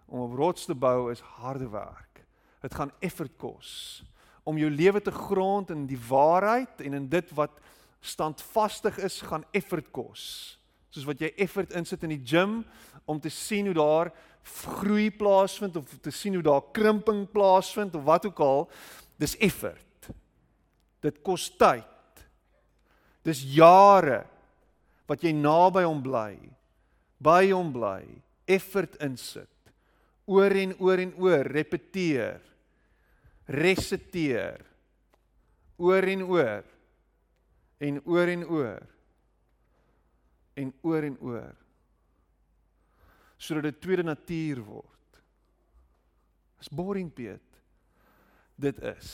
om 0.08 0.20
op 0.24 0.36
rots 0.40 0.66
te 0.66 0.76
bou 0.76 1.12
is 1.12 1.20
harde 1.20 1.68
werk. 1.70 2.24
Dit 2.62 2.76
gaan 2.76 2.92
effort 3.00 3.36
kos 3.38 4.04
om 4.48 4.58
jou 4.58 4.70
lewe 4.72 5.02
te 5.04 5.12
grond 5.12 5.72
in 5.74 5.84
die 5.90 6.00
waarheid 6.08 6.80
en 6.82 6.94
in 6.96 7.10
dit 7.12 7.32
wat 7.36 7.58
standvastig 8.00 8.98
is, 9.04 9.20
gaan 9.22 9.44
effort 9.52 9.90
kos. 9.92 10.24
Soos 10.94 11.08
wat 11.10 11.20
jy 11.20 11.34
effort 11.36 11.74
insit 11.76 12.06
in 12.08 12.14
die 12.16 12.24
gim 12.24 12.62
om 13.06 13.20
te 13.20 13.32
sien 13.34 13.68
hoe 13.68 13.76
daar 13.76 14.14
groei 14.44 15.10
plaasvind 15.12 15.76
of 15.80 15.98
te 16.02 16.12
sien 16.12 16.38
hoe 16.38 16.46
daar 16.46 16.64
krimping 16.74 17.26
plaasvind 17.32 17.96
of 17.96 18.04
wat 18.04 18.26
ook 18.26 18.40
al, 18.40 18.70
dis 19.18 19.38
effort. 19.38 20.10
Dit 21.02 21.22
kos 21.26 21.50
tyd. 21.58 22.24
Dis 23.28 23.44
jare 23.56 24.24
wat 25.08 25.24
jy 25.24 25.34
naby 25.36 25.84
hom 25.88 26.02
bly, 26.04 26.36
by 27.24 27.50
hom 27.52 27.72
bly, 27.76 28.04
effort 28.48 28.96
insit 29.04 29.52
oor 30.28 30.52
en 30.52 30.74
oor 30.84 31.00
en 31.00 31.14
oor 31.24 31.48
repeteer 31.56 32.42
resiteer 33.48 34.60
oor 35.80 36.04
en 36.04 36.24
oor 36.28 36.66
en 37.80 38.02
oor 38.04 38.34
en 38.34 38.44
oor 38.44 38.84
en 40.58 40.74
oor 40.84 41.08
en 41.08 41.18
oor 41.22 41.56
sodat 43.38 43.70
dit 43.70 43.82
tweede 43.82 44.04
natuur 44.04 44.62
word 44.66 45.22
is 46.62 46.70
boring 46.70 47.14
Piet 47.14 47.62
dit 48.56 48.84
is 48.94 49.12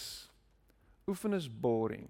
oefen 1.07 1.35
is 1.35 1.47
boring 1.47 2.09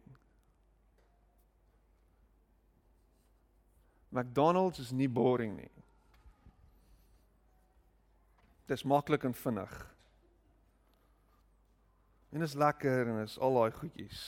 McDonald's 4.14 4.80
is 4.80 4.92
nie 4.94 5.10
boring 5.10 5.58
nie 5.58 5.74
Dis 8.66 8.84
maklik 8.84 9.24
en 9.24 9.34
vinnig. 9.34 9.74
En 12.30 12.42
is 12.42 12.54
lekker 12.54 13.08
en 13.08 13.22
is 13.24 13.38
al 13.38 13.60
daai 13.60 13.72
goedjies. 13.76 14.22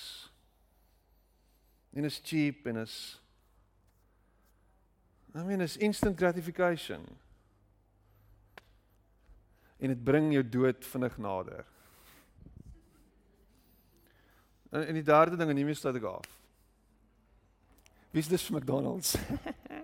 En 1.96 2.04
is 2.04 2.20
cheap 2.24 2.68
en 2.68 2.84
is 2.84 3.22
I 5.36 5.44
mean 5.44 5.62
is 5.62 5.78
instant 5.78 6.18
gratification. 6.18 7.04
En 9.80 9.88
dit 9.92 10.04
bring 10.04 10.32
jou 10.34 10.44
dood 10.50 10.86
vinnig 10.86 11.18
nader. 11.18 11.66
En, 14.70 14.88
en 14.88 14.94
die 14.94 15.04
derde 15.04 15.36
ding 15.36 15.50
en 15.50 15.56
hiermee 15.56 15.78
sluit 15.78 15.96
ek 16.00 16.08
af. 16.10 16.32
Wie 18.16 18.24
is 18.24 18.32
dis 18.32 18.46
vir 18.48 18.60
McDonald's? 18.60 19.16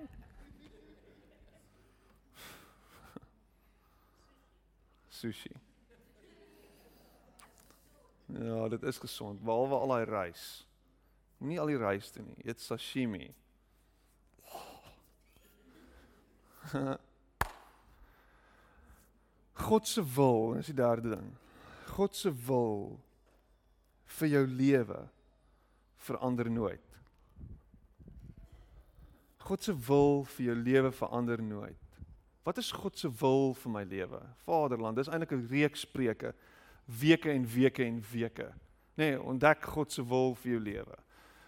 sushi. 5.22 5.52
Ja, 8.26 8.68
dit 8.72 8.84
is 8.84 8.98
gesond, 8.98 9.44
behalwe 9.44 9.76
al 9.76 9.88
daai 9.92 10.06
rys. 10.10 10.66
Moenie 11.38 11.60
al 11.60 11.72
die 11.74 11.78
rys 11.82 12.12
doen 12.16 12.26
nie. 12.32 12.40
Eet 12.48 12.60
sashimi. 12.64 13.34
God 19.72 19.88
se 19.88 20.04
wil, 20.16 20.58
is 20.60 20.68
die 20.68 20.76
derde 20.76 21.14
ding. 21.14 21.28
God 21.96 22.16
se 22.16 22.32
wil 22.48 22.98
vir 24.18 24.28
jou 24.34 24.42
lewe 24.44 24.98
verander 26.04 26.50
nooit. 26.52 26.98
God 29.48 29.64
se 29.64 29.76
wil 29.88 30.26
vir 30.34 30.50
jou 30.50 30.56
lewe 30.60 30.92
verander 30.92 31.40
nooit. 31.44 31.80
Wat 32.44 32.60
is 32.60 32.74
God 32.76 33.00
se 33.00 33.08
wil 33.22 33.54
vir 33.62 33.72
my 33.72 33.86
lewe? 33.88 34.20
Vaderland, 34.44 35.00
dis 35.00 35.08
eintlik 35.08 35.32
'n 35.38 35.48
reeks 35.48 35.86
preke, 35.86 36.34
weke 36.86 37.32
en 37.32 37.48
weke 37.48 37.86
en 37.86 38.04
weke. 38.12 38.52
Nee, 38.98 39.22
ontdek 39.22 39.64
God 39.64 39.92
se 39.92 40.04
wil 40.04 40.36
vir 40.36 40.52
jou 40.52 40.60
lewe. 40.60 40.98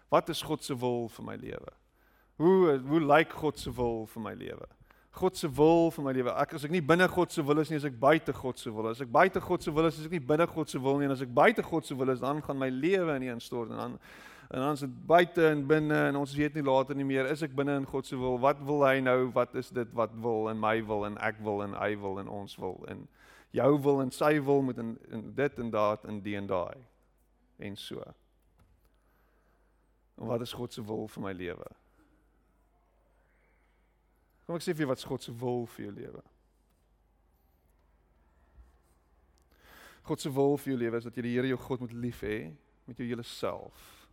Wat 0.09 0.29
is 0.29 0.41
God 0.41 0.63
se 0.63 0.75
wil 0.75 1.09
vir 1.09 1.25
my 1.25 1.35
lewe? 1.35 1.73
Hoe 2.37 2.79
hoe 2.79 3.01
lyk 3.01 3.31
God 3.31 3.59
se 3.59 3.71
wil 3.71 4.05
vir 4.05 4.21
my 4.21 4.33
lewe? 4.33 4.67
God 5.13 5.37
se 5.37 5.47
wil 5.47 5.91
vir 5.93 6.03
my 6.07 6.11
lewe. 6.15 6.31
Ek 6.41 6.55
as 6.57 6.63
ek 6.65 6.71
nie 6.73 6.81
binne 6.81 7.05
God 7.11 7.31
se 7.31 7.43
wil 7.45 7.61
is 7.61 7.69
nie, 7.69 7.77
as 7.77 7.85
ek 7.85 7.99
buite 8.01 8.33
God 8.33 8.57
se 8.57 8.71
wil 8.73 8.87
is. 8.89 8.97
As 8.97 9.05
ek 9.05 9.11
buite 9.13 9.41
God 9.45 9.61
se 9.61 9.71
wil 9.71 9.85
is, 9.85 9.99
is 10.01 10.07
ek 10.09 10.15
nie 10.15 10.23
binne 10.31 10.47
God 10.49 10.71
se 10.73 10.79
wil 10.81 10.97
nie 10.97 11.05
en 11.05 11.13
as 11.13 11.21
ek 11.21 11.29
buite 11.37 11.65
God 11.67 11.85
se 11.85 11.97
wil 11.97 12.09
is, 12.09 12.21
dan 12.23 12.41
gaan 12.41 12.57
my 12.57 12.69
lewe 12.73 13.17
ineenstort 13.21 13.73
en 13.73 13.81
dan 13.83 13.99
en 14.53 14.59
dan 14.59 14.75
is 14.75 14.83
dit 14.83 14.95
buite 15.09 15.45
en 15.49 15.61
binne 15.65 15.99
en 16.09 16.17
ons 16.19 16.33
weet 16.37 16.57
nie 16.57 16.65
later 16.65 16.97
nie 16.97 17.05
meer 17.07 17.29
is 17.31 17.41
ek 17.45 17.53
binne 17.57 17.75
in 17.77 17.85
God 17.89 18.09
se 18.09 18.17
wil? 18.17 18.39
Wat 18.41 18.57
wil 18.65 18.81
hy 18.85 19.03
nou? 19.05 19.29
Wat 19.37 19.53
is 19.57 19.69
dit 19.73 19.93
wat 19.97 20.17
wil 20.25 20.49
in 20.49 20.59
my 20.61 20.75
wil 20.89 21.05
en 21.05 21.19
ek 21.21 21.37
wil 21.45 21.61
en 21.65 21.77
hy 21.77 21.93
wil 22.01 22.17
en 22.21 22.33
ons 22.41 22.57
wil? 22.61 22.81
En 22.89 23.05
jou 23.53 23.69
wil 23.85 24.01
en 24.01 24.13
sy 24.13 24.33
wil 24.41 24.65
moet 24.65 24.81
in, 24.81 24.95
in 25.13 25.29
dit 25.37 25.61
en 25.61 25.71
daad 25.73 26.09
en 26.09 26.19
die 26.25 26.35
en 26.41 26.49
daai. 26.49 26.81
En 27.61 27.77
so. 27.77 28.01
En 30.17 30.29
wat 30.33 30.41
is 30.41 30.57
God 30.57 30.73
se 30.73 30.85
wil 30.85 31.07
vir 31.13 31.27
my 31.29 31.37
lewe 31.37 31.71
kom 34.45 34.59
ek 34.59 34.65
sê 34.65 34.75
vir 34.75 34.85
jou 34.85 34.91
wat 34.91 35.07
God 35.07 35.25
se 35.25 35.33
wil 35.43 35.65
vir 35.75 35.85
jou 35.87 35.95
lewe 35.97 36.23
God 40.03 40.19
se 40.19 40.31
wil 40.35 40.57
vir 40.59 40.73
jou 40.73 40.79
lewe 40.79 40.99
is 40.99 41.07
dat 41.07 41.17
jy 41.17 41.27
die 41.27 41.35
Here 41.37 41.51
jou 41.53 41.59
God 41.63 41.85
moet 41.85 41.93
lief 41.95 42.23
hê 42.27 42.37
met 42.87 42.97
jou 42.99 43.07
hele 43.07 43.23
self 43.23 44.03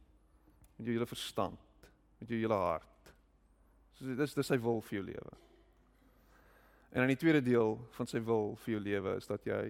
met 0.81 0.87
jou 0.89 0.97
hele 0.97 1.07
verstand, 1.07 1.59
met 2.19 2.29
jou 2.29 2.41
hele 2.41 2.55
hart. 2.57 3.13
So 3.99 4.15
dis 4.17 4.35
dis 4.35 4.49
sy 4.49 4.57
wil 4.65 4.81
vir 4.81 4.97
jou 4.97 5.05
lewe. 5.11 5.35
En 6.91 7.03
dan 7.03 7.13
die 7.13 7.21
tweede 7.21 7.43
deel 7.45 7.77
van 7.99 8.09
sy 8.09 8.23
wil 8.25 8.55
vir 8.65 8.75
jou 8.75 8.81
lewe 8.83 9.13
is 9.21 9.29
dat 9.29 9.45
jy 9.47 9.61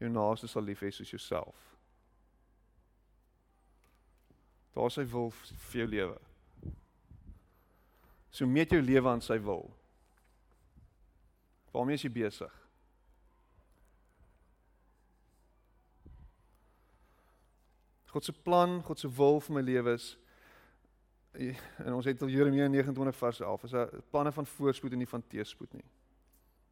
jou 0.00 0.10
naaste 0.10 0.48
sal 0.48 0.64
lief 0.64 0.80
hê 0.82 0.90
soos 0.90 1.12
jouself. 1.12 1.68
Daar 4.72 4.88
is 4.88 4.96
sy 4.96 5.04
wil 5.12 5.28
vir 5.36 5.82
jou 5.82 5.90
lewe. 5.98 6.18
So 8.32 8.48
meet 8.48 8.72
jou 8.72 8.80
lewe 8.80 9.08
aan 9.08 9.20
sy 9.20 9.36
wil. 9.44 9.66
Waarmee 11.72 11.98
is 12.00 12.04
jy 12.06 12.10
besig? 12.12 12.52
God 18.12 18.24
se 18.24 18.32
plan, 18.32 18.80
God 18.84 19.00
se 19.00 19.08
wil 19.08 19.40
vir 19.40 19.56
my 19.56 19.62
lewe 19.64 19.94
is 19.96 20.10
en 21.32 21.94
ons 21.96 22.04
het 22.04 22.20
al 22.20 22.28
Jeremia 22.28 22.66
29 22.68 23.16
vers 23.16 23.38
11 23.40 23.62
is 23.64 23.72
'n 23.72 24.02
planne 24.10 24.32
van 24.32 24.46
voorspoed 24.46 24.92
en 24.92 24.98
nie 24.98 25.08
van 25.08 25.22
teëspoed 25.28 25.72
nie. 25.72 25.88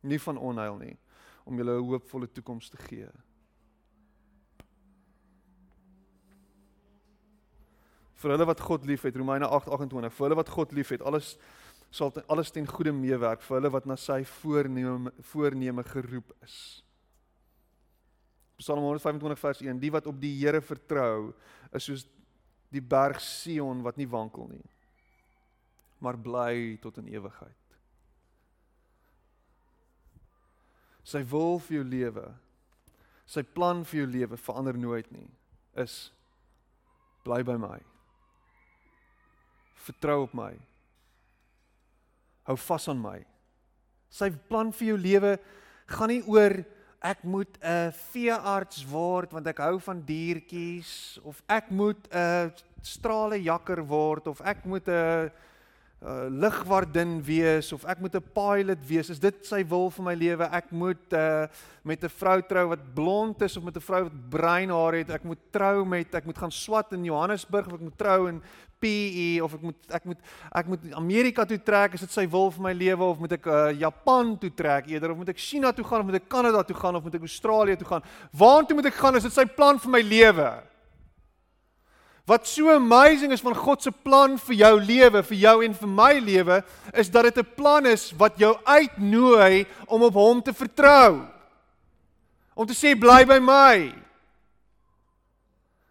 Nie 0.00 0.20
van 0.20 0.36
onheil 0.36 0.76
nie 0.76 0.98
om 1.44 1.56
julle 1.56 1.80
'n 1.80 1.84
hoopvolle 1.84 2.28
toekoms 2.32 2.68
te 2.68 2.76
gee. 2.76 3.08
Vir 8.20 8.34
hulle 8.34 8.46
wat 8.50 8.60
God 8.60 8.84
liefhet, 8.84 9.16
Romeine 9.16 9.48
8:28, 9.48 10.12
vir 10.12 10.26
hulle 10.26 10.36
wat 10.36 10.52
God 10.52 10.72
liefhet, 10.76 11.02
alles 11.02 11.38
sal 11.90 12.12
ten, 12.12 12.24
alles 12.28 12.52
ten 12.52 12.66
goeie 12.68 12.92
meewerk 12.92 13.42
vir 13.42 13.56
hulle 13.56 13.72
wat 13.72 13.86
na 13.88 13.96
sy 13.98 14.20
voorneme 14.24 15.12
voorneme 15.32 15.84
geroep 15.88 16.34
is. 16.44 16.56
Psalm 18.60 18.84
125 18.84 19.40
vers 19.40 19.62
1: 19.64 19.80
Die 19.80 19.92
wat 19.92 20.06
op 20.06 20.20
die 20.20 20.34
Here 20.36 20.60
vertrou, 20.60 21.32
is 21.72 21.88
soos 21.88 22.04
die 22.70 22.82
berg 22.84 23.20
Sion 23.24 23.80
wat 23.82 23.96
nie 23.96 24.08
wankel 24.08 24.50
nie, 24.52 24.66
maar 25.98 26.20
bly 26.20 26.76
tot 26.82 27.00
in 27.00 27.08
ewigheid. 27.08 27.56
Sy 31.02 31.24
wil 31.26 31.58
vir 31.64 31.80
jou 31.80 31.86
lewe, 31.88 32.26
sy 33.26 33.42
plan 33.42 33.80
vir 33.88 34.04
jou 34.04 34.10
lewe 34.12 34.36
verander 34.38 34.76
nooit 34.78 35.08
nie. 35.10 35.26
Is 35.74 36.12
bly 37.24 37.40
by 37.46 37.56
my. 37.56 37.78
Vertrou 39.87 40.22
op 40.26 40.35
my. 40.37 40.53
Hou 42.49 42.57
vas 42.57 42.89
aan 42.89 43.01
my. 43.01 43.18
Sy 44.11 44.31
plan 44.51 44.72
vir 44.74 44.93
jou 44.93 44.99
lewe 44.99 45.39
gaan 45.91 46.12
nie 46.12 46.22
oor 46.26 46.61
ek 47.01 47.22
moet 47.24 47.57
'n 47.64 47.93
veearts 48.12 48.85
word 48.85 49.33
want 49.33 49.47
ek 49.47 49.59
hou 49.59 49.78
van 49.81 50.03
diertjies 50.05 51.18
of 51.24 51.43
ek 51.49 51.70
moet 51.70 52.09
'n 52.12 52.53
strale 52.83 53.41
jakker 53.41 53.81
word 53.87 54.26
of 54.26 54.41
ek 54.41 54.64
moet 54.64 54.89
'n 54.89 55.31
uh, 56.03 56.28
lugwardin 56.28 57.20
wees 57.24 57.72
of 57.72 57.85
ek 57.85 58.01
moet 58.01 58.14
'n 58.14 58.24
pilot 58.35 58.87
wees. 58.87 59.11
Is 59.11 59.18
dit 59.20 59.47
sy 59.47 59.64
wil 59.64 59.91
vir 59.91 60.05
my 60.05 60.14
lewe? 60.14 60.45
Ek 60.53 60.70
moet 60.70 61.12
uh, 61.12 61.47
met 61.85 62.05
'n 62.05 62.09
vrou 62.09 62.41
trou 62.43 62.68
wat 62.68 62.95
blond 62.95 63.43
is 63.43 63.57
of 63.57 63.64
met 63.64 63.76
'n 63.76 63.81
vrou 63.81 64.03
wat 64.05 64.31
bruin 64.31 64.70
haar 64.70 64.93
het. 64.93 65.11
Ek 65.11 65.24
moet 65.24 65.41
trou 65.51 65.85
met 65.85 66.14
ek 66.14 66.24
moet 66.24 66.39
gaan 66.39 66.53
swat 66.53 66.93
in 66.93 67.05
Johannesburg 67.05 67.66
of 67.66 67.74
ek 67.74 67.81
moet 67.81 67.99
trou 67.99 68.28
in 68.28 68.43
PE 68.81 69.43
of 69.45 69.55
ek 69.55 69.62
moet 69.62 69.95
ek 69.99 70.09
moet 70.09 70.18
ek 70.62 70.66
moet 70.72 70.89
Amerika 70.97 71.45
toe 71.45 71.59
trek. 71.62 71.95
Is 71.95 72.01
dit 72.07 72.16
sy 72.16 72.26
wil 72.31 72.51
vir 72.55 72.64
my 72.70 72.72
lewe 72.72 73.05
of 73.05 73.20
moet 73.20 73.37
ek 73.37 73.47
uh, 73.47 73.61
Japan 73.76 74.35
toe 74.41 74.51
trek 74.57 74.89
eerder 74.91 75.12
of 75.12 75.20
moet 75.20 75.35
ek 75.35 75.43
China 75.43 75.72
toe 75.76 75.85
gaan 75.85 76.01
of 76.01 76.11
moet 76.11 76.20
ek 76.22 76.28
Kanada 76.33 76.64
toe 76.64 76.76
gaan 76.76 76.97
of 76.97 77.05
moet 77.05 77.20
ek 77.20 77.28
Australië 77.28 77.76
toe 77.76 77.89
gaan? 77.93 78.11
Waartoe 78.33 78.78
moet 78.78 78.91
ek 78.91 78.99
gaan? 79.01 79.20
Is 79.20 79.28
dit 79.28 79.37
sy 79.37 79.45
plan 79.45 79.78
vir 79.78 79.95
my 79.99 80.03
lewe? 80.03 80.51
Wat 82.31 82.47
so 82.47 82.70
amazing 82.70 83.33
is 83.33 83.43
van 83.43 83.57
God 83.59 83.83
se 83.83 83.91
plan 83.91 84.37
vir 84.39 84.55
jou 84.61 84.74
lewe, 84.81 85.22
vir 85.26 85.39
jou 85.41 85.55
en 85.66 85.72
vir 85.74 85.91
my 85.91 86.12
lewe, 86.22 86.61
is 86.95 87.11
dat 87.11 87.26
dit 87.26 87.39
'n 87.39 87.55
plan 87.57 87.87
is 87.87 88.12
wat 88.16 88.39
jou 88.39 88.55
uitnooi 88.64 89.66
om 89.87 90.03
op 90.03 90.14
hom 90.14 90.43
te 90.43 90.53
vertrou. 90.53 91.26
Om 92.55 92.66
te 92.66 92.74
sê 92.74 92.95
bly 92.95 93.24
by 93.26 93.39
my. 93.39 93.95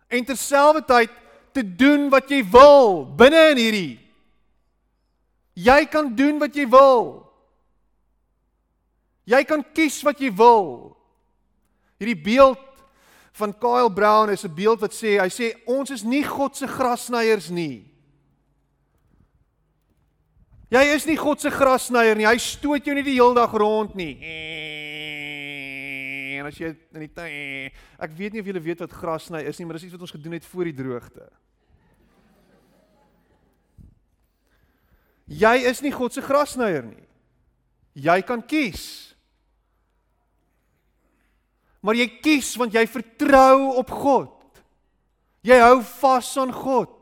En 0.07 0.25
terselfdertyd 0.25 1.09
te 1.53 1.63
doen 1.63 2.09
wat 2.09 2.29
jy 2.31 2.43
wil 2.51 3.05
binne 3.17 3.49
in 3.53 3.61
hierdie. 3.61 3.99
Jy 5.59 5.85
kan 5.91 6.13
doen 6.15 6.39
wat 6.39 6.55
jy 6.55 6.65
wil. 6.69 7.25
Jy 9.29 9.43
kan 9.45 9.63
kies 9.75 9.99
wat 10.07 10.21
jy 10.21 10.31
wil. 10.33 10.95
Hierdie 11.99 12.17
beeld 12.17 12.63
van 13.39 13.53
Kyle 13.55 13.91
Brown 13.91 14.31
is 14.31 14.43
'n 14.43 14.53
beeld 14.55 14.81
wat 14.81 14.91
sê 14.91 15.19
hy 15.19 15.29
sê 15.29 15.53
ons 15.65 15.89
is 15.89 16.03
nie 16.03 16.23
God 16.23 16.55
se 16.55 16.67
grasnyers 16.67 17.49
nie. 17.49 17.85
Jy 20.69 20.83
is 20.93 21.05
nie 21.05 21.17
God 21.17 21.41
se 21.41 21.49
grasnyer 21.49 22.15
nie. 22.15 22.27
Hy 22.27 22.37
stoot 22.37 22.85
jou 22.85 22.93
nie 22.93 23.03
die 23.03 23.17
hele 23.17 23.33
dag 23.33 23.51
rond 23.57 23.95
nie. 23.97 24.13
En 26.39 26.47
as 26.47 26.57
jy 26.59 26.71
in 26.95 27.03
die 27.03 27.11
tyd 27.11 27.75
ek 27.99 28.15
weet 28.17 28.33
nie 28.33 28.41
of 28.43 28.49
julle 28.49 28.63
weet 28.63 28.81
wat 28.85 28.95
grasny 28.95 29.43
is 29.49 29.59
nie, 29.59 29.67
maar 29.67 29.79
dis 29.79 29.89
iets 29.89 29.97
wat 29.97 30.07
ons 30.07 30.15
gedoen 30.15 30.37
het 30.37 30.47
voor 30.47 30.69
die 30.69 30.77
droogte. 30.77 31.27
Jy 35.29 35.55
is 35.69 35.83
nie 35.85 35.93
God 35.93 36.15
se 36.15 36.23
grasnyer 36.25 36.87
nie. 36.87 37.05
Jy 37.99 38.17
kan 38.25 38.41
kies. 38.41 38.83
Maar 41.85 41.99
jy 41.99 42.07
kies 42.23 42.55
want 42.59 42.73
jy 42.75 42.85
vertrou 42.89 43.75
op 43.79 43.91
God. 43.93 44.63
Jy 45.45 45.59
hou 45.61 45.77
vas 46.01 46.31
aan 46.41 46.51
God. 46.55 46.95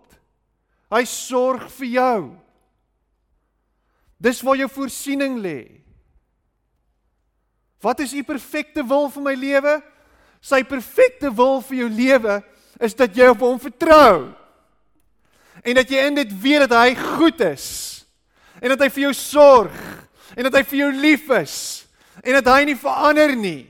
Hy 0.94 1.04
sorg 1.10 1.66
vir 1.80 1.90
jou. 1.96 2.20
Dis 4.22 4.42
waar 4.46 4.58
jou 4.60 4.70
voorsiening 4.72 5.40
lê. 5.42 5.60
Wat 7.82 8.00
is 8.00 8.14
u 8.14 8.24
perfekte 8.24 8.84
wil 8.86 9.10
vir 9.14 9.24
my 9.24 9.36
lewe? 9.38 9.78
Sy 10.42 10.64
perfekte 10.64 11.32
wil 11.34 11.62
vir 11.62 11.84
jou 11.84 11.90
lewe 11.90 12.42
is 12.82 12.96
dat 12.98 13.16
jy 13.16 13.30
op 13.34 13.42
hom 13.46 13.60
vertrou. 13.62 14.34
En 15.66 15.78
dat 15.78 15.90
jy 15.90 16.04
in 16.08 16.18
dit 16.18 16.34
weet 16.42 16.68
dat 16.68 16.78
hy 16.78 16.96
goed 17.18 17.42
is. 17.42 17.68
En 18.62 18.74
dat 18.74 18.86
hy 18.86 18.90
vir 18.94 19.08
jou 19.08 19.14
sorg 19.18 19.74
en 20.36 20.46
dat 20.48 20.60
hy 20.60 20.64
vir 20.70 20.80
jou 20.86 20.92
lief 20.94 21.30
is 21.38 21.56
en 22.24 22.38
dat 22.40 22.50
hy 22.50 22.64
nie 22.68 22.78
verander 22.78 23.36
nie 23.38 23.68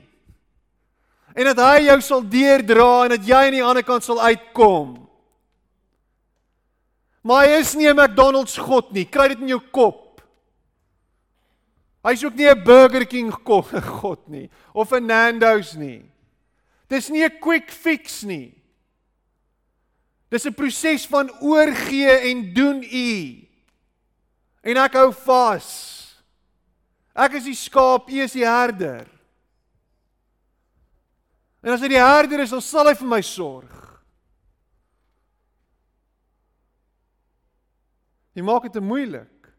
en 1.38 1.46
dat 1.52 1.60
hy 1.62 1.84
jou 1.86 1.98
sal 2.02 2.24
deurdra 2.26 3.04
en 3.04 3.12
dat 3.14 3.26
jy 3.26 3.42
aan 3.46 3.54
die 3.54 3.62
ander 3.64 3.84
kant 3.86 4.02
sal 4.02 4.18
uitkom. 4.18 4.96
Maar 7.22 7.46
hy 7.46 7.60
is 7.60 7.74
nie 7.76 7.86
'n 7.86 7.94
McDonald's 7.94 8.56
God 8.58 8.90
nie. 8.92 9.04
Kry 9.04 9.28
dit 9.28 9.40
in 9.40 9.48
jou 9.48 9.60
kop. 9.70 10.07
Hy's 12.06 12.24
ook 12.24 12.34
nie 12.34 12.46
'n 12.46 12.64
Burger 12.64 13.06
King 13.06 13.32
God 14.00 14.28
nie 14.28 14.50
of 14.72 14.92
'n 14.92 15.06
Nando's 15.06 15.74
nie. 15.74 16.10
Dis 16.88 17.08
nie 17.08 17.24
'n 17.24 17.38
quick 17.40 17.70
fix 17.70 18.22
nie. 18.22 18.54
Dis 20.30 20.46
'n 20.46 20.54
proses 20.54 21.06
van 21.06 21.30
oorgee 21.40 22.30
en 22.30 22.54
doen 22.54 22.82
u. 22.82 23.48
En 24.62 24.76
ek 24.76 24.92
hou 24.92 25.12
vas. 25.12 25.68
Ek 27.14 27.32
is 27.32 27.44
die 27.44 27.56
skaap, 27.56 28.10
u 28.10 28.20
is 28.22 28.32
die 28.32 28.46
herder. 28.46 29.08
En 31.62 31.72
as 31.72 31.80
hy 31.82 31.88
die 31.88 31.98
herder 31.98 32.44
is, 32.44 32.52
dan 32.54 32.62
sal 32.62 32.86
hy 32.86 32.94
vir 32.94 33.08
my 33.10 33.20
sorg. 33.26 33.74
Jy 38.38 38.44
maak 38.46 38.68
dit 38.68 38.76
te 38.76 38.80
moeilik. 38.84 39.50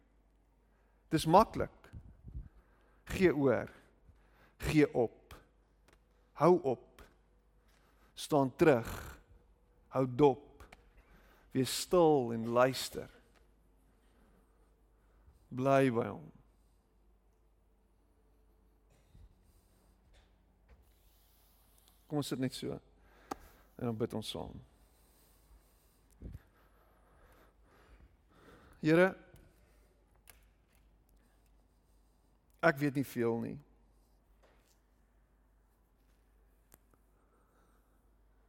Dis 1.11 1.27
maklik. 1.27 1.78
Gee 3.09 3.35
oor. 3.35 3.69
Gee 4.69 4.87
op. 4.93 5.35
Hou 6.39 6.59
op. 6.61 7.03
Staan 8.13 8.55
terug. 8.55 9.19
Hou 9.87 10.05
dop. 10.15 10.63
Wees 11.51 11.79
stil 11.81 12.33
en 12.33 12.47
luister. 12.47 13.09
Bly 15.49 15.89
by 15.91 16.05
hom. 16.11 16.27
Kom 22.09 22.21
ons 22.21 22.29
sit 22.29 22.41
net 22.41 22.53
so. 22.57 22.77
En 23.77 23.89
dan 23.89 23.97
bid 23.97 24.13
ons 24.17 24.29
saam. 24.35 24.53
Here 28.79 29.09
Ek 32.59 32.77
weet 32.77 32.99
nie 32.99 33.07
veel 33.07 33.39
nie. 33.39 33.57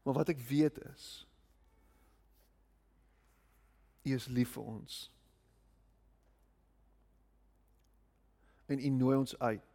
Maar 0.03 0.15
wat 0.15 0.33
ek 0.33 0.41
weet 0.49 0.79
is 0.91 1.27
U 4.03 4.15
is 4.17 4.27
lief 4.33 4.55
vir 4.57 4.65
ons. 4.65 4.95
En 8.67 8.81
U 8.81 8.89
nooi 8.89 9.17
ons 9.19 9.39
uit 9.39 9.67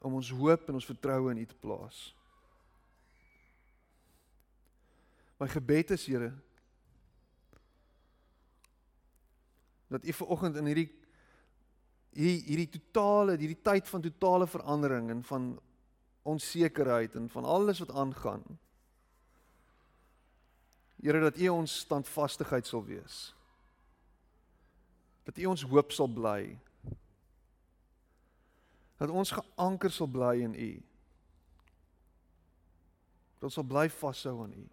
om 0.00 0.14
ons 0.16 0.30
hoop 0.32 0.68
en 0.68 0.76
ons 0.78 0.90
vertroue 0.92 1.32
in 1.32 1.40
U 1.42 1.46
te 1.48 1.56
plaas. 1.60 1.98
My 5.40 5.48
gebed 5.48 5.96
is 5.96 6.06
Here 6.06 6.30
dat 9.88 10.04
U 10.04 10.12
vanoggend 10.12 10.56
in 10.60 10.68
hierdie 10.70 10.90
hierdie 12.16 12.40
hierdie 12.46 12.70
totale 12.78 13.36
hierdie 13.38 13.62
tyd 13.62 13.88
van 13.88 14.02
totale 14.02 14.46
verandering 14.50 15.10
en 15.10 15.22
van 15.24 15.50
onsekerheid 16.22 17.14
en 17.16 17.28
van 17.30 17.44
alles 17.44 17.78
wat 17.78 17.90
aangaan. 17.90 18.44
Here 21.00 21.20
dat 21.20 21.38
U 21.38 21.48
ons 21.48 21.78
standvastigheid 21.86 22.66
sal 22.66 22.84
wees. 22.84 23.34
Dat 25.24 25.38
U 25.38 25.46
ons 25.54 25.62
hoop 25.62 25.92
sal 25.92 26.10
bly 26.12 26.58
dat 29.00 29.08
ons 29.08 29.32
geanker 29.32 29.92
sal 29.92 30.10
bly 30.12 30.34
in 30.44 30.54
U. 30.54 30.72
Dat 33.38 33.48
ons 33.48 33.56
sal 33.56 33.64
bly 33.64 33.86
vashou 33.88 34.34
aan 34.44 34.52
U. 34.52 34.64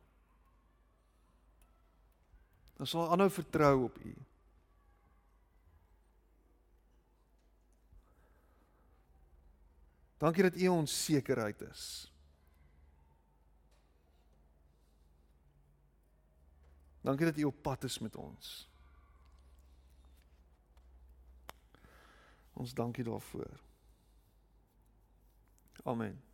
Ons 2.83 2.91
sal 2.91 3.07
aanhou 3.07 3.29
vertrou 3.31 3.85
op 3.85 4.01
U. 4.03 4.11
Dankie 10.17 10.43
dat 10.43 10.55
U 10.55 10.67
ons 10.67 11.03
sekerheid 11.03 11.61
is. 11.61 12.11
Dankie 17.01 17.25
dat 17.25 17.37
U 17.37 17.43
op 17.43 17.61
pad 17.61 17.83
is 17.83 17.99
met 17.99 18.15
ons. 18.15 18.69
Ons 22.53 22.73
dankie 22.73 23.03
daarvoor. 23.03 23.59
Amen. 25.83 26.26